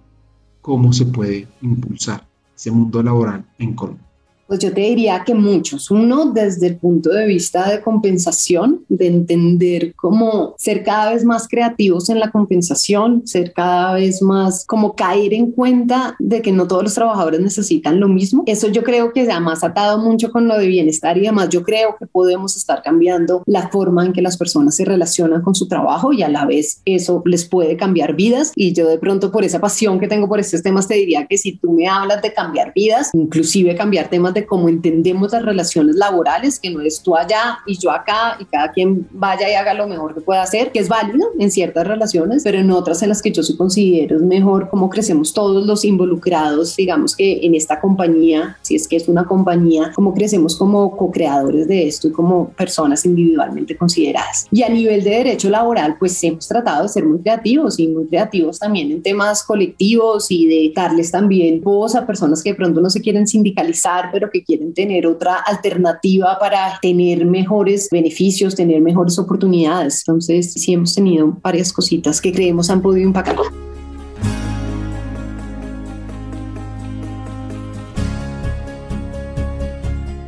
cómo 0.61 0.91
se 0.91 1.05
puede 1.05 1.47
impulsar 1.61 2.27
ese 2.53 2.71
mundo 2.71 3.01
laboral 3.01 3.45
en 3.57 3.73
Colombia. 3.73 4.06
Pues 4.47 4.59
yo 4.59 4.73
te 4.73 4.81
diría 4.81 5.23
que 5.25 5.33
muchos. 5.33 5.91
Uno, 5.91 6.31
desde 6.31 6.67
el 6.67 6.77
punto 6.77 7.09
de 7.09 7.25
vista 7.25 7.69
de 7.69 7.81
compensación, 7.81 8.85
de 8.87 9.07
entender 9.07 9.93
cómo 9.95 10.55
ser 10.57 10.83
cada 10.83 11.11
vez 11.11 11.25
más 11.25 11.47
creativos 11.47 12.09
en 12.09 12.19
la 12.19 12.31
compensación, 12.31 13.27
ser 13.27 13.53
cada 13.53 13.93
vez 13.93 14.21
más 14.21 14.65
como 14.65 14.95
caer 14.95 15.33
en 15.33 15.51
cuenta 15.51 16.15
de 16.19 16.41
que 16.41 16.51
no 16.51 16.67
todos 16.67 16.83
los 16.83 16.93
trabajadores 16.93 17.41
necesitan 17.41 17.99
lo 17.99 18.07
mismo. 18.07 18.43
Eso 18.45 18.69
yo 18.69 18.83
creo 18.83 19.11
que 19.11 19.29
además 19.29 19.63
atado 19.63 19.97
mucho 19.97 20.31
con 20.31 20.47
lo 20.47 20.57
de 20.57 20.67
bienestar 20.67 21.17
y 21.17 21.27
además 21.27 21.49
yo 21.49 21.63
creo 21.63 21.95
que 21.99 22.07
podemos 22.07 22.55
estar 22.55 22.81
cambiando 22.81 23.43
la 23.45 23.69
forma 23.69 24.05
en 24.05 24.13
que 24.13 24.21
las 24.21 24.37
personas 24.37 24.75
se 24.75 24.85
relacionan 24.85 25.41
con 25.41 25.55
su 25.55 25.67
trabajo 25.67 26.13
y 26.13 26.23
a 26.23 26.29
la 26.29 26.45
vez 26.45 26.81
eso 26.85 27.21
les 27.25 27.45
puede 27.45 27.75
cambiar 27.75 28.15
vidas. 28.15 28.51
Y 28.55 28.73
yo 28.73 28.87
de 28.87 28.97
pronto 28.97 29.31
por 29.31 29.43
esa 29.43 29.59
pasión 29.59 29.99
que 29.99 30.07
tengo 30.07 30.27
por 30.27 30.39
estos 30.39 30.63
temas 30.63 30.87
te 30.87 30.95
diría 30.95 31.27
que 31.27 31.37
si 31.37 31.57
tú 31.57 31.71
me 31.71 31.87
hablas 31.87 32.21
de 32.21 32.33
cambiar 32.33 32.73
vidas, 32.73 33.09
inclusive 33.13 33.75
cambiar 33.75 34.09
temas 34.09 34.33
de 34.37 34.45
cómo 34.45 34.69
entendemos 34.69 35.31
las 35.31 35.43
relaciones 35.43 35.95
laborales, 35.95 36.59
que 36.59 36.69
no 36.69 36.81
es 36.81 37.01
tú 37.01 37.15
allá 37.15 37.59
y 37.65 37.77
yo 37.77 37.91
acá 37.91 38.37
y 38.39 38.45
cada 38.45 38.71
quien 38.71 39.07
vaya 39.11 39.49
y 39.49 39.53
haga 39.53 39.73
lo 39.73 39.87
mejor 39.87 40.13
que 40.13 40.21
pueda 40.21 40.43
hacer, 40.43 40.71
que 40.71 40.79
es 40.79 40.87
válido 40.87 41.29
en 41.39 41.51
ciertas 41.51 41.87
relaciones, 41.87 42.43
pero 42.43 42.59
en 42.59 42.71
otras 42.71 43.01
en 43.01 43.09
las 43.09 43.21
que 43.21 43.31
yo 43.31 43.43
sí 43.43 43.55
considero 43.55 44.17
es 44.17 44.21
mejor 44.21 44.69
cómo 44.69 44.89
crecemos 44.89 45.33
todos 45.33 45.65
los 45.65 45.85
involucrados, 45.85 46.75
digamos 46.75 47.15
que 47.15 47.45
en 47.45 47.55
esta 47.55 47.79
compañía, 47.79 48.57
si 48.61 48.75
es 48.75 48.87
que 48.87 48.95
es 48.95 49.07
una 49.07 49.25
compañía, 49.25 49.91
cómo 49.95 50.13
crecemos 50.13 50.55
como 50.55 50.95
co-creadores 50.95 51.67
de 51.67 51.87
esto 51.87 52.07
y 52.07 52.11
como 52.11 52.49
personas 52.49 53.05
individualmente 53.05 53.75
consideradas. 53.75 54.47
Y 54.51 54.63
a 54.63 54.69
nivel 54.69 55.03
de 55.03 55.11
derecho 55.11 55.49
laboral, 55.49 55.95
pues 55.99 56.23
hemos 56.23 56.47
tratado 56.47 56.83
de 56.83 56.89
ser 56.89 57.05
muy 57.05 57.19
creativos 57.19 57.79
y 57.79 57.87
muy 57.87 58.05
creativos 58.07 58.59
también 58.59 58.91
en 58.91 59.01
temas 59.01 59.43
colectivos 59.43 60.29
y 60.29 60.47
de 60.47 60.71
darles 60.75 61.11
también 61.11 61.61
voz 61.61 61.95
a 61.95 62.05
personas 62.05 62.43
que 62.43 62.51
de 62.51 62.55
pronto 62.55 62.81
no 62.81 62.89
se 62.89 63.01
quieren 63.01 63.27
sindicalizar, 63.27 64.09
pero 64.11 64.26
que 64.29 64.43
quieren 64.43 64.73
tener 64.73 65.07
otra 65.07 65.35
alternativa 65.35 66.37
para 66.39 66.79
tener 66.81 67.25
mejores 67.25 67.89
beneficios, 67.91 68.55
tener 68.55 68.81
mejores 68.81 69.17
oportunidades. 69.19 70.03
Entonces, 70.07 70.53
sí 70.53 70.73
hemos 70.73 70.93
tenido 70.95 71.37
varias 71.41 71.71
cositas 71.73 72.21
que 72.21 72.31
creemos 72.31 72.69
han 72.69 72.81
podido 72.81 73.07
impactar. 73.07 73.37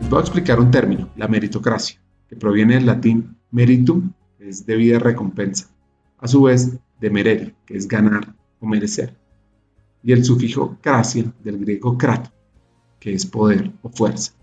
voy 0.09 0.17
a 0.17 0.21
explicar 0.21 0.59
un 0.59 0.71
término, 0.71 1.07
la 1.15 1.27
meritocracia, 1.27 2.01
que 2.27 2.35
proviene 2.35 2.75
del 2.75 2.87
latín 2.87 3.37
meritum, 3.51 4.11
que 4.37 4.49
es 4.49 4.65
debida 4.65 4.97
recompensa, 4.97 5.69
a 6.17 6.27
su 6.27 6.43
vez 6.43 6.77
de 6.99 7.09
merere, 7.09 7.55
que 7.65 7.77
es 7.77 7.87
ganar 7.87 8.33
o 8.59 8.65
merecer, 8.65 9.15
y 10.01 10.11
el 10.11 10.25
sufijo 10.25 10.77
cracia, 10.81 11.31
del 11.43 11.59
griego 11.59 11.97
krato, 11.97 12.31
que 12.99 13.13
es 13.13 13.25
poder 13.25 13.71
o 13.81 13.89
fuerza. 13.89 14.33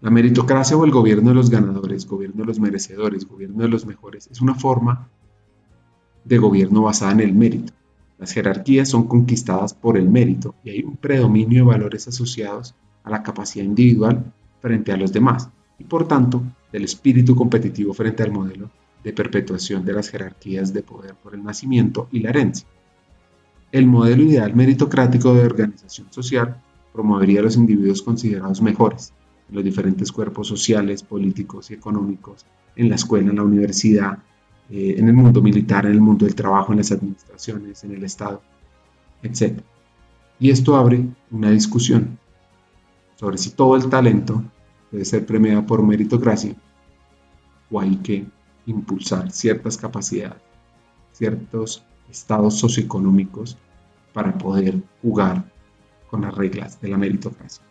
La 0.00 0.10
meritocracia 0.10 0.76
o 0.76 0.84
el 0.84 0.90
gobierno 0.90 1.30
de 1.30 1.36
los 1.36 1.50
ganadores, 1.50 2.06
gobierno 2.06 2.42
de 2.42 2.46
los 2.46 2.58
merecedores, 2.58 3.26
gobierno 3.26 3.62
de 3.62 3.68
los 3.68 3.86
mejores, 3.86 4.28
es 4.30 4.40
una 4.40 4.54
forma 4.54 5.08
de 6.24 6.38
gobierno 6.38 6.82
basada 6.82 7.12
en 7.12 7.20
el 7.20 7.34
mérito. 7.34 7.72
Las 8.18 8.32
jerarquías 8.32 8.88
son 8.88 9.08
conquistadas 9.08 9.74
por 9.74 9.96
el 9.96 10.08
mérito 10.08 10.54
y 10.64 10.70
hay 10.70 10.82
un 10.82 10.96
predominio 10.96 11.64
de 11.64 11.70
valores 11.70 12.06
asociados 12.08 12.74
a 13.04 13.10
la 13.10 13.22
capacidad 13.22 13.64
individual 13.64 14.32
frente 14.60 14.92
a 14.92 14.96
los 14.96 15.12
demás 15.12 15.48
y 15.78 15.84
por 15.84 16.06
tanto 16.06 16.42
del 16.72 16.84
espíritu 16.84 17.34
competitivo 17.34 17.92
frente 17.92 18.22
al 18.22 18.30
modelo 18.30 18.70
de 19.02 19.12
perpetuación 19.12 19.84
de 19.84 19.92
las 19.92 20.08
jerarquías 20.08 20.72
de 20.72 20.82
poder 20.82 21.14
por 21.16 21.34
el 21.34 21.42
nacimiento 21.42 22.08
y 22.12 22.20
la 22.20 22.30
herencia. 22.30 22.66
El 23.72 23.86
modelo 23.86 24.22
ideal 24.22 24.54
meritocrático 24.54 25.34
de 25.34 25.44
organización 25.44 26.12
social 26.12 26.62
promovería 26.92 27.40
a 27.40 27.44
los 27.44 27.56
individuos 27.56 28.02
considerados 28.02 28.60
mejores 28.60 29.12
en 29.48 29.56
los 29.56 29.64
diferentes 29.64 30.12
cuerpos 30.12 30.48
sociales, 30.48 31.02
políticos 31.02 31.70
y 31.70 31.74
económicos, 31.74 32.46
en 32.76 32.88
la 32.88 32.96
escuela, 32.96 33.30
en 33.30 33.36
la 33.36 33.42
universidad, 33.42 34.18
eh, 34.70 34.94
en 34.98 35.08
el 35.08 35.14
mundo 35.14 35.42
militar, 35.42 35.86
en 35.86 35.92
el 35.92 36.00
mundo 36.00 36.24
del 36.24 36.34
trabajo, 36.34 36.72
en 36.72 36.78
las 36.78 36.92
administraciones, 36.92 37.84
en 37.84 37.92
el 37.92 38.04
Estado, 38.04 38.42
etc. 39.22 39.60
Y 40.38 40.50
esto 40.50 40.76
abre 40.76 41.06
una 41.30 41.50
discusión 41.50 42.18
sobre 43.22 43.38
si 43.38 43.50
todo 43.50 43.76
el 43.76 43.88
talento 43.88 44.42
debe 44.90 45.04
ser 45.04 45.24
premiado 45.24 45.64
por 45.64 45.80
meritocracia 45.80 46.56
o 47.70 47.78
hay 47.78 47.94
que 47.98 48.26
impulsar 48.66 49.30
ciertas 49.30 49.76
capacidades, 49.76 50.42
ciertos 51.12 51.84
estados 52.10 52.58
socioeconómicos 52.58 53.56
para 54.12 54.36
poder 54.36 54.82
jugar 55.02 55.51
con 56.12 56.20
las 56.20 56.34
reglas 56.34 56.78
de 56.82 56.90
la 56.90 56.98
meritocracia. 56.98 57.64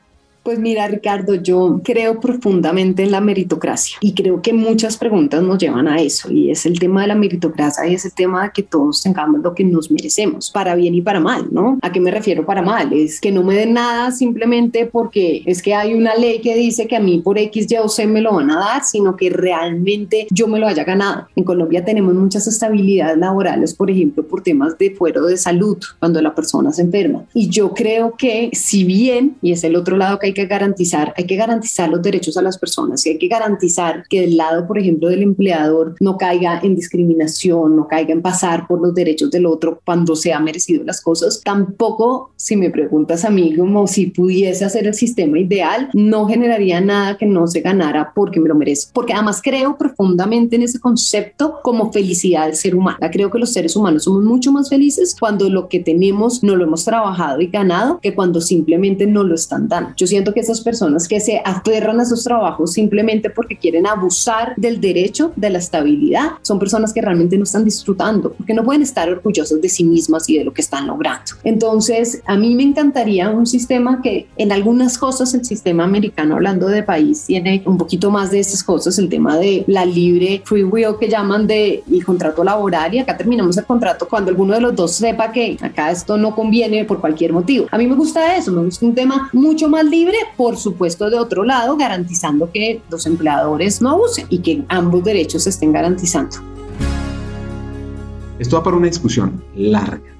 Pues 0.43 0.57
mira, 0.57 0.87
Ricardo, 0.87 1.35
yo 1.35 1.81
creo 1.83 2.19
profundamente 2.19 3.03
en 3.03 3.11
la 3.11 3.21
meritocracia 3.21 3.97
y 4.01 4.13
creo 4.13 4.41
que 4.41 4.53
muchas 4.53 4.97
preguntas 4.97 5.43
nos 5.43 5.59
llevan 5.59 5.87
a 5.87 6.01
eso 6.01 6.31
y 6.31 6.49
es 6.49 6.65
el 6.65 6.79
tema 6.79 7.01
de 7.01 7.09
la 7.09 7.15
meritocracia 7.15 7.87
y 7.87 7.93
es 7.93 8.05
el 8.05 8.13
tema 8.13 8.43
de 8.43 8.51
que 8.51 8.63
todos 8.63 9.03
tengamos 9.03 9.41
lo 9.41 9.53
que 9.53 9.63
nos 9.63 9.91
merecemos, 9.91 10.49
para 10.49 10.73
bien 10.73 10.95
y 10.95 11.01
para 11.01 11.19
mal, 11.19 11.47
¿no? 11.51 11.77
¿A 11.83 11.91
qué 11.91 11.99
me 11.99 12.09
refiero 12.09 12.43
para 12.43 12.63
mal? 12.63 12.91
Es 12.91 13.21
que 13.21 13.31
no 13.31 13.43
me 13.43 13.55
den 13.55 13.73
nada 13.73 14.11
simplemente 14.11 14.87
porque 14.87 15.43
es 15.45 15.61
que 15.61 15.75
hay 15.75 15.93
una 15.93 16.15
ley 16.15 16.41
que 16.41 16.55
dice 16.55 16.87
que 16.87 16.95
a 16.95 16.99
mí 16.99 17.19
por 17.19 17.37
X, 17.37 17.71
Y 17.71 17.77
o 17.77 17.87
C 17.87 18.07
me 18.07 18.21
lo 18.21 18.33
van 18.33 18.49
a 18.49 18.57
dar, 18.57 18.83
sino 18.83 19.15
que 19.15 19.29
realmente 19.29 20.27
yo 20.31 20.47
me 20.47 20.57
lo 20.57 20.67
haya 20.67 20.83
ganado. 20.83 21.27
En 21.35 21.43
Colombia 21.43 21.85
tenemos 21.85 22.15
muchas 22.15 22.47
estabilidades 22.47 23.17
laborales, 23.17 23.75
por 23.75 23.91
ejemplo, 23.91 24.23
por 24.23 24.41
temas 24.41 24.75
de 24.79 24.91
fuero 24.91 25.25
de 25.25 25.37
salud, 25.37 25.77
cuando 25.99 26.19
la 26.19 26.33
persona 26.33 26.71
se 26.71 26.81
enferma. 26.81 27.25
Y 27.35 27.49
yo 27.49 27.73
creo 27.75 28.15
que 28.17 28.49
si 28.53 28.83
bien, 28.83 29.35
y 29.43 29.51
es 29.51 29.63
el 29.63 29.75
otro 29.75 29.97
lado 29.97 30.17
que 30.17 30.27
hay 30.27 30.30
que 30.33 30.45
garantizar, 30.45 31.13
hay 31.17 31.25
que 31.25 31.35
garantizar 31.35 31.89
los 31.89 32.01
derechos 32.01 32.37
a 32.37 32.41
las 32.41 32.57
personas 32.57 33.05
y 33.05 33.09
hay 33.09 33.17
que 33.17 33.27
garantizar 33.27 34.03
que 34.09 34.21
del 34.21 34.37
lado, 34.37 34.67
por 34.67 34.77
ejemplo, 34.77 35.09
del 35.09 35.23
empleador 35.23 35.95
no 35.99 36.17
caiga 36.17 36.59
en 36.63 36.75
discriminación, 36.75 37.75
no 37.75 37.87
caiga 37.87 38.13
en 38.13 38.21
pasar 38.21 38.67
por 38.67 38.81
los 38.81 38.93
derechos 38.93 39.31
del 39.31 39.45
otro 39.45 39.79
cuando 39.85 40.15
se 40.15 40.33
ha 40.33 40.39
merecido 40.39 40.83
las 40.83 41.01
cosas. 41.01 41.41
Tampoco, 41.43 42.31
si 42.35 42.55
me 42.55 42.69
preguntas 42.69 43.25
a 43.25 43.29
mí, 43.29 43.55
como 43.55 43.87
si 43.87 44.07
pudiese 44.07 44.65
hacer 44.65 44.87
el 44.87 44.93
sistema 44.93 45.39
ideal, 45.39 45.89
no 45.93 46.27
generaría 46.27 46.81
nada 46.81 47.17
que 47.17 47.25
no 47.25 47.47
se 47.47 47.61
ganara 47.61 48.11
porque 48.13 48.39
me 48.39 48.49
lo 48.49 48.55
merece. 48.55 48.89
Porque 48.93 49.13
además 49.13 49.41
creo 49.43 49.77
profundamente 49.77 50.55
en 50.55 50.63
ese 50.63 50.79
concepto 50.79 51.59
como 51.63 51.91
felicidad 51.91 52.45
del 52.45 52.55
ser 52.55 52.75
humano. 52.75 52.97
Creo 53.11 53.29
que 53.31 53.39
los 53.39 53.53
seres 53.53 53.75
humanos 53.75 54.03
somos 54.03 54.23
mucho 54.23 54.51
más 54.51 54.69
felices 54.69 55.15
cuando 55.19 55.49
lo 55.49 55.67
que 55.67 55.79
tenemos 55.79 56.43
no 56.43 56.55
lo 56.55 56.65
hemos 56.65 56.85
trabajado 56.85 57.41
y 57.41 57.47
ganado 57.47 57.99
que 57.99 58.13
cuando 58.13 58.41
simplemente 58.41 59.05
no 59.07 59.23
lo 59.23 59.35
están 59.35 59.67
dando. 59.67 59.91
Yo 59.97 60.07
siento 60.07 60.20
que 60.33 60.41
esas 60.41 60.61
personas 60.61 61.07
que 61.07 61.19
se 61.19 61.41
aferran 61.43 61.99
a 61.99 62.05
sus 62.05 62.23
trabajos 62.23 62.73
simplemente 62.73 63.29
porque 63.29 63.57
quieren 63.57 63.87
abusar 63.87 64.53
del 64.57 64.79
derecho, 64.79 65.33
de 65.35 65.49
la 65.49 65.57
estabilidad, 65.57 66.31
son 66.41 66.59
personas 66.59 66.93
que 66.93 67.01
realmente 67.01 67.37
no 67.37 67.43
están 67.43 67.65
disfrutando, 67.65 68.33
porque 68.33 68.53
no 68.53 68.63
pueden 68.63 68.81
estar 68.81 69.09
orgullosas 69.09 69.61
de 69.61 69.69
sí 69.69 69.83
mismas 69.83 70.29
y 70.29 70.37
de 70.37 70.43
lo 70.43 70.53
que 70.53 70.61
están 70.61 70.87
logrando. 70.87 71.31
Entonces, 71.43 72.21
a 72.25 72.37
mí 72.37 72.55
me 72.55 72.63
encantaría 72.63 73.29
un 73.29 73.45
sistema 73.45 74.01
que 74.01 74.27
en 74.37 74.51
algunas 74.51 74.97
cosas 74.97 75.33
el 75.33 75.43
sistema 75.45 75.83
americano, 75.83 76.35
hablando 76.35 76.67
de 76.67 76.83
país, 76.83 77.25
tiene 77.25 77.63
un 77.65 77.77
poquito 77.77 78.11
más 78.11 78.31
de 78.31 78.39
esas 78.39 78.63
cosas, 78.63 78.97
el 78.99 79.09
tema 79.09 79.37
de 79.37 79.63
la 79.67 79.85
libre 79.85 80.41
free 80.45 80.63
will 80.63 80.95
que 80.99 81.09
llaman 81.09 81.47
de 81.47 81.83
el 81.89 82.05
contrato 82.05 82.43
laboral 82.43 82.93
y 82.93 82.99
acá 82.99 83.17
terminamos 83.17 83.57
el 83.57 83.65
contrato 83.65 84.07
cuando 84.07 84.29
alguno 84.29 84.53
de 84.53 84.61
los 84.61 84.75
dos 84.75 84.91
sepa 84.91 85.31
que 85.31 85.57
acá 85.61 85.91
esto 85.91 86.17
no 86.17 86.35
conviene 86.35 86.85
por 86.85 86.99
cualquier 86.99 87.33
motivo. 87.33 87.67
A 87.71 87.77
mí 87.77 87.87
me 87.87 87.95
gusta 87.95 88.35
eso, 88.35 88.51
me 88.51 88.63
gusta 88.63 88.85
un 88.85 88.95
tema 88.95 89.29
mucho 89.33 89.67
más 89.67 89.85
libre 89.85 90.10
por 90.37 90.57
supuesto 90.57 91.09
de 91.09 91.17
otro 91.17 91.43
lado 91.43 91.77
garantizando 91.77 92.51
que 92.51 92.81
los 92.89 93.05
empleadores 93.05 93.81
no 93.81 93.89
abusen 93.89 94.25
y 94.29 94.39
que 94.39 94.63
ambos 94.69 95.03
derechos 95.03 95.43
se 95.43 95.49
estén 95.49 95.71
garantizando. 95.71 96.37
Esto 98.39 98.57
va 98.57 98.63
para 98.63 98.77
una 98.77 98.87
discusión 98.87 99.43
larga 99.55 100.15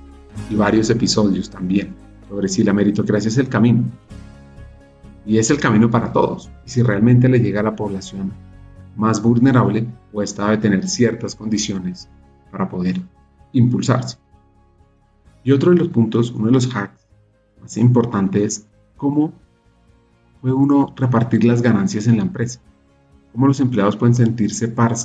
y 0.50 0.56
varios 0.56 0.90
episodios 0.90 1.50
también 1.50 1.96
sobre 2.30 2.48
si 2.48 2.64
la 2.64 2.74
meritocracia 2.74 3.30
es 3.30 3.38
el 3.38 3.50
camino. 3.50 3.84
Y 5.26 5.38
es 5.38 5.50
el 5.52 5.60
camino 5.60 5.90
para 5.90 6.12
todos. 6.14 6.50
Y 6.66 6.70
si 6.70 6.82
realmente 6.82 7.28
le 7.28 7.40
llega 7.40 7.60
a 7.60 7.64
la 7.64 7.76
población 7.76 8.32
más 8.96 9.22
vulnerable 9.22 9.86
o 10.14 10.22
esta 10.22 10.46
debe 10.46 10.58
tener 10.58 10.88
ciertas 10.88 11.36
condiciones 11.36 12.10
para 12.52 12.70
poder 12.70 13.02
impulsarse. 13.54 14.18
Y 15.44 15.52
otro 15.52 15.72
de 15.72 15.78
los 15.78 15.90
puntos, 15.90 16.32
uno 16.32 16.48
de 16.48 16.52
los 16.52 16.76
hacks 16.76 17.08
más 17.62 17.78
importantes 17.78 18.44
es 18.44 18.68
cómo 18.98 19.34
puede 20.42 20.54
uno 20.54 20.94
repartir 20.96 21.44
las 21.44 21.62
ganancias 21.62 22.08
en 22.08 22.18
la 22.18 22.24
empresa. 22.24 22.60
Cómo 23.32 23.48
los 23.48 23.60
empleados 23.60 23.96
pueden 23.96 24.16
sentirse 24.16 24.68
par 24.68 24.96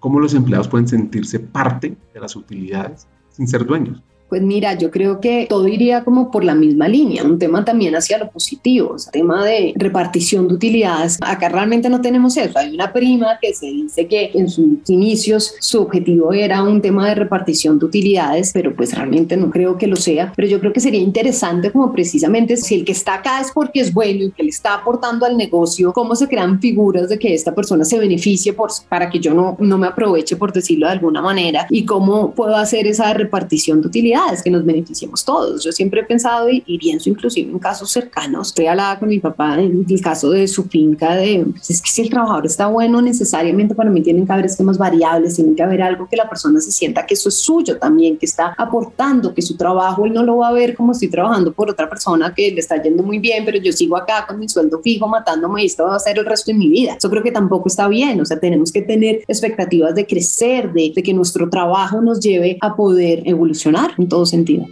cómo 0.00 0.18
los 0.18 0.34
empleados 0.34 0.66
pueden 0.66 0.88
sentirse 0.88 1.38
parte 1.38 1.96
de 2.12 2.20
las 2.20 2.34
utilidades 2.34 3.06
sin 3.30 3.46
ser 3.46 3.64
dueños. 3.64 4.02
Pues 4.32 4.40
mira, 4.40 4.72
yo 4.78 4.90
creo 4.90 5.20
que 5.20 5.44
todo 5.46 5.68
iría 5.68 6.04
como 6.04 6.30
por 6.30 6.42
la 6.42 6.54
misma 6.54 6.88
línea, 6.88 7.22
un 7.22 7.38
tema 7.38 7.66
también 7.66 7.94
hacia 7.94 8.16
lo 8.16 8.30
positivo, 8.30 8.96
o 8.96 9.10
tema 9.10 9.44
de 9.44 9.74
repartición 9.76 10.48
de 10.48 10.54
utilidades. 10.54 11.18
Acá 11.20 11.50
realmente 11.50 11.90
no 11.90 12.00
tenemos 12.00 12.34
eso. 12.38 12.58
Hay 12.58 12.74
una 12.74 12.94
prima 12.94 13.38
que 13.42 13.52
se 13.52 13.66
dice 13.66 14.06
que 14.06 14.30
en 14.32 14.48
sus 14.48 14.88
inicios 14.88 15.54
su 15.60 15.82
objetivo 15.82 16.32
era 16.32 16.62
un 16.62 16.80
tema 16.80 17.06
de 17.08 17.14
repartición 17.14 17.78
de 17.78 17.84
utilidades, 17.84 18.52
pero 18.54 18.74
pues 18.74 18.94
realmente 18.94 19.36
no 19.36 19.50
creo 19.50 19.76
que 19.76 19.86
lo 19.86 19.96
sea. 19.96 20.32
Pero 20.34 20.48
yo 20.48 20.60
creo 20.60 20.72
que 20.72 20.80
sería 20.80 21.02
interesante 21.02 21.70
como 21.70 21.92
precisamente 21.92 22.56
si 22.56 22.76
el 22.76 22.86
que 22.86 22.92
está 22.92 23.16
acá 23.16 23.38
es 23.38 23.50
porque 23.52 23.80
es 23.80 23.92
bueno 23.92 24.24
y 24.24 24.30
que 24.30 24.44
le 24.44 24.48
está 24.48 24.72
aportando 24.72 25.26
al 25.26 25.36
negocio, 25.36 25.92
cómo 25.92 26.16
se 26.16 26.26
crean 26.26 26.58
figuras 26.58 27.10
de 27.10 27.18
que 27.18 27.34
esta 27.34 27.54
persona 27.54 27.84
se 27.84 27.98
beneficie 27.98 28.54
por, 28.54 28.70
para 28.88 29.10
que 29.10 29.20
yo 29.20 29.34
no, 29.34 29.58
no 29.60 29.76
me 29.76 29.88
aproveche, 29.88 30.36
por 30.36 30.54
decirlo 30.54 30.86
de 30.86 30.92
alguna 30.92 31.20
manera, 31.20 31.66
y 31.68 31.84
cómo 31.84 32.30
puedo 32.30 32.56
hacer 32.56 32.86
esa 32.86 33.12
repartición 33.12 33.82
de 33.82 33.88
utilidades, 33.88 34.21
que 34.42 34.50
nos 34.50 34.64
beneficiemos 34.64 35.24
todos. 35.24 35.64
Yo 35.64 35.72
siempre 35.72 36.00
he 36.00 36.04
pensado 36.04 36.48
y, 36.48 36.78
pienso 36.78 37.10
inclusive 37.10 37.50
en 37.50 37.58
casos 37.58 37.90
cercanos. 37.90 38.48
Estoy 38.48 38.66
hablaba 38.66 38.98
con 38.98 39.08
mi 39.08 39.18
papá 39.18 39.60
en 39.60 39.84
el 39.88 40.00
caso 40.00 40.30
de 40.30 40.48
su 40.48 40.64
finca, 40.64 41.14
de 41.14 41.44
pues 41.50 41.70
es 41.70 41.82
que 41.82 41.90
si 41.90 42.02
el 42.02 42.10
trabajador 42.10 42.46
está 42.46 42.66
bueno, 42.66 43.00
necesariamente 43.00 43.74
para 43.74 43.90
mí 43.90 44.02
tienen 44.02 44.26
que 44.26 44.32
haber 44.32 44.46
esquemas 44.46 44.78
variables, 44.78 45.36
tienen 45.36 45.54
que 45.54 45.62
haber 45.62 45.82
algo 45.82 46.08
que 46.08 46.16
la 46.16 46.28
persona 46.28 46.60
se 46.60 46.72
sienta 46.72 47.06
que 47.06 47.14
eso 47.14 47.28
es 47.28 47.38
suyo 47.38 47.78
también, 47.78 48.16
que 48.16 48.26
está 48.26 48.54
aportando, 48.56 49.34
que 49.34 49.42
su 49.42 49.56
trabajo 49.56 50.06
él 50.06 50.12
no 50.12 50.22
lo 50.22 50.38
va 50.38 50.48
a 50.48 50.52
ver 50.52 50.74
como 50.74 50.92
estoy 50.92 51.08
trabajando 51.08 51.52
por 51.52 51.70
otra 51.70 51.88
persona 51.88 52.34
que 52.34 52.50
le 52.50 52.60
está 52.60 52.82
yendo 52.82 53.02
muy 53.02 53.18
bien, 53.18 53.44
pero 53.44 53.58
yo 53.58 53.72
sigo 53.72 53.96
acá 53.96 54.26
con 54.26 54.38
mi 54.38 54.48
sueldo 54.48 54.80
fijo 54.82 55.06
matándome 55.06 55.62
y 55.62 55.66
esto 55.66 55.84
va 55.84 55.96
a 55.96 55.98
ser 55.98 56.18
el 56.18 56.26
resto 56.26 56.50
de 56.52 56.58
mi 56.58 56.68
vida. 56.68 56.94
Eso 56.94 57.10
creo 57.10 57.22
que 57.22 57.32
tampoco 57.32 57.68
está 57.68 57.88
bien, 57.88 58.20
o 58.20 58.24
sea, 58.24 58.38
tenemos 58.38 58.72
que 58.72 58.82
tener 58.82 59.22
expectativas 59.28 59.94
de 59.94 60.06
crecer, 60.06 60.72
de, 60.72 60.92
que 60.92 61.14
nuestro 61.14 61.48
trabajo 61.50 62.00
nos 62.00 62.20
lleve 62.20 62.58
a 62.60 62.76
poder 62.76 63.22
evolucionar 63.24 63.94
todo 64.12 64.26
sentido. 64.26 64.66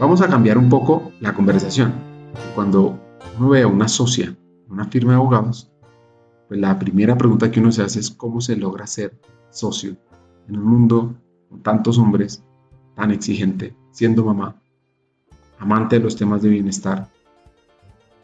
Vamos 0.00 0.20
a 0.22 0.28
cambiar 0.28 0.58
un 0.58 0.68
poco 0.68 1.12
la 1.20 1.32
conversación. 1.32 1.94
Cuando 2.56 2.98
uno 3.38 3.48
ve 3.50 3.62
a 3.62 3.68
una 3.68 3.86
socia, 3.86 4.36
una 4.68 4.86
firma 4.86 5.12
de 5.12 5.18
abogados, 5.18 5.70
pues 6.48 6.58
la 6.58 6.76
primera 6.80 7.16
pregunta 7.16 7.52
que 7.52 7.60
uno 7.60 7.70
se 7.70 7.82
hace 7.82 8.00
es 8.00 8.10
cómo 8.10 8.40
se 8.40 8.56
logra 8.56 8.88
ser 8.88 9.20
socio 9.50 9.96
en 10.48 10.58
un 10.58 10.64
mundo 10.64 11.14
con 11.48 11.62
tantos 11.62 11.96
hombres, 11.96 12.42
tan 12.96 13.12
exigente, 13.12 13.76
siendo 13.92 14.24
mamá, 14.24 14.60
amante 15.60 15.96
de 15.96 16.02
los 16.02 16.16
temas 16.16 16.42
de 16.42 16.48
bienestar 16.48 17.08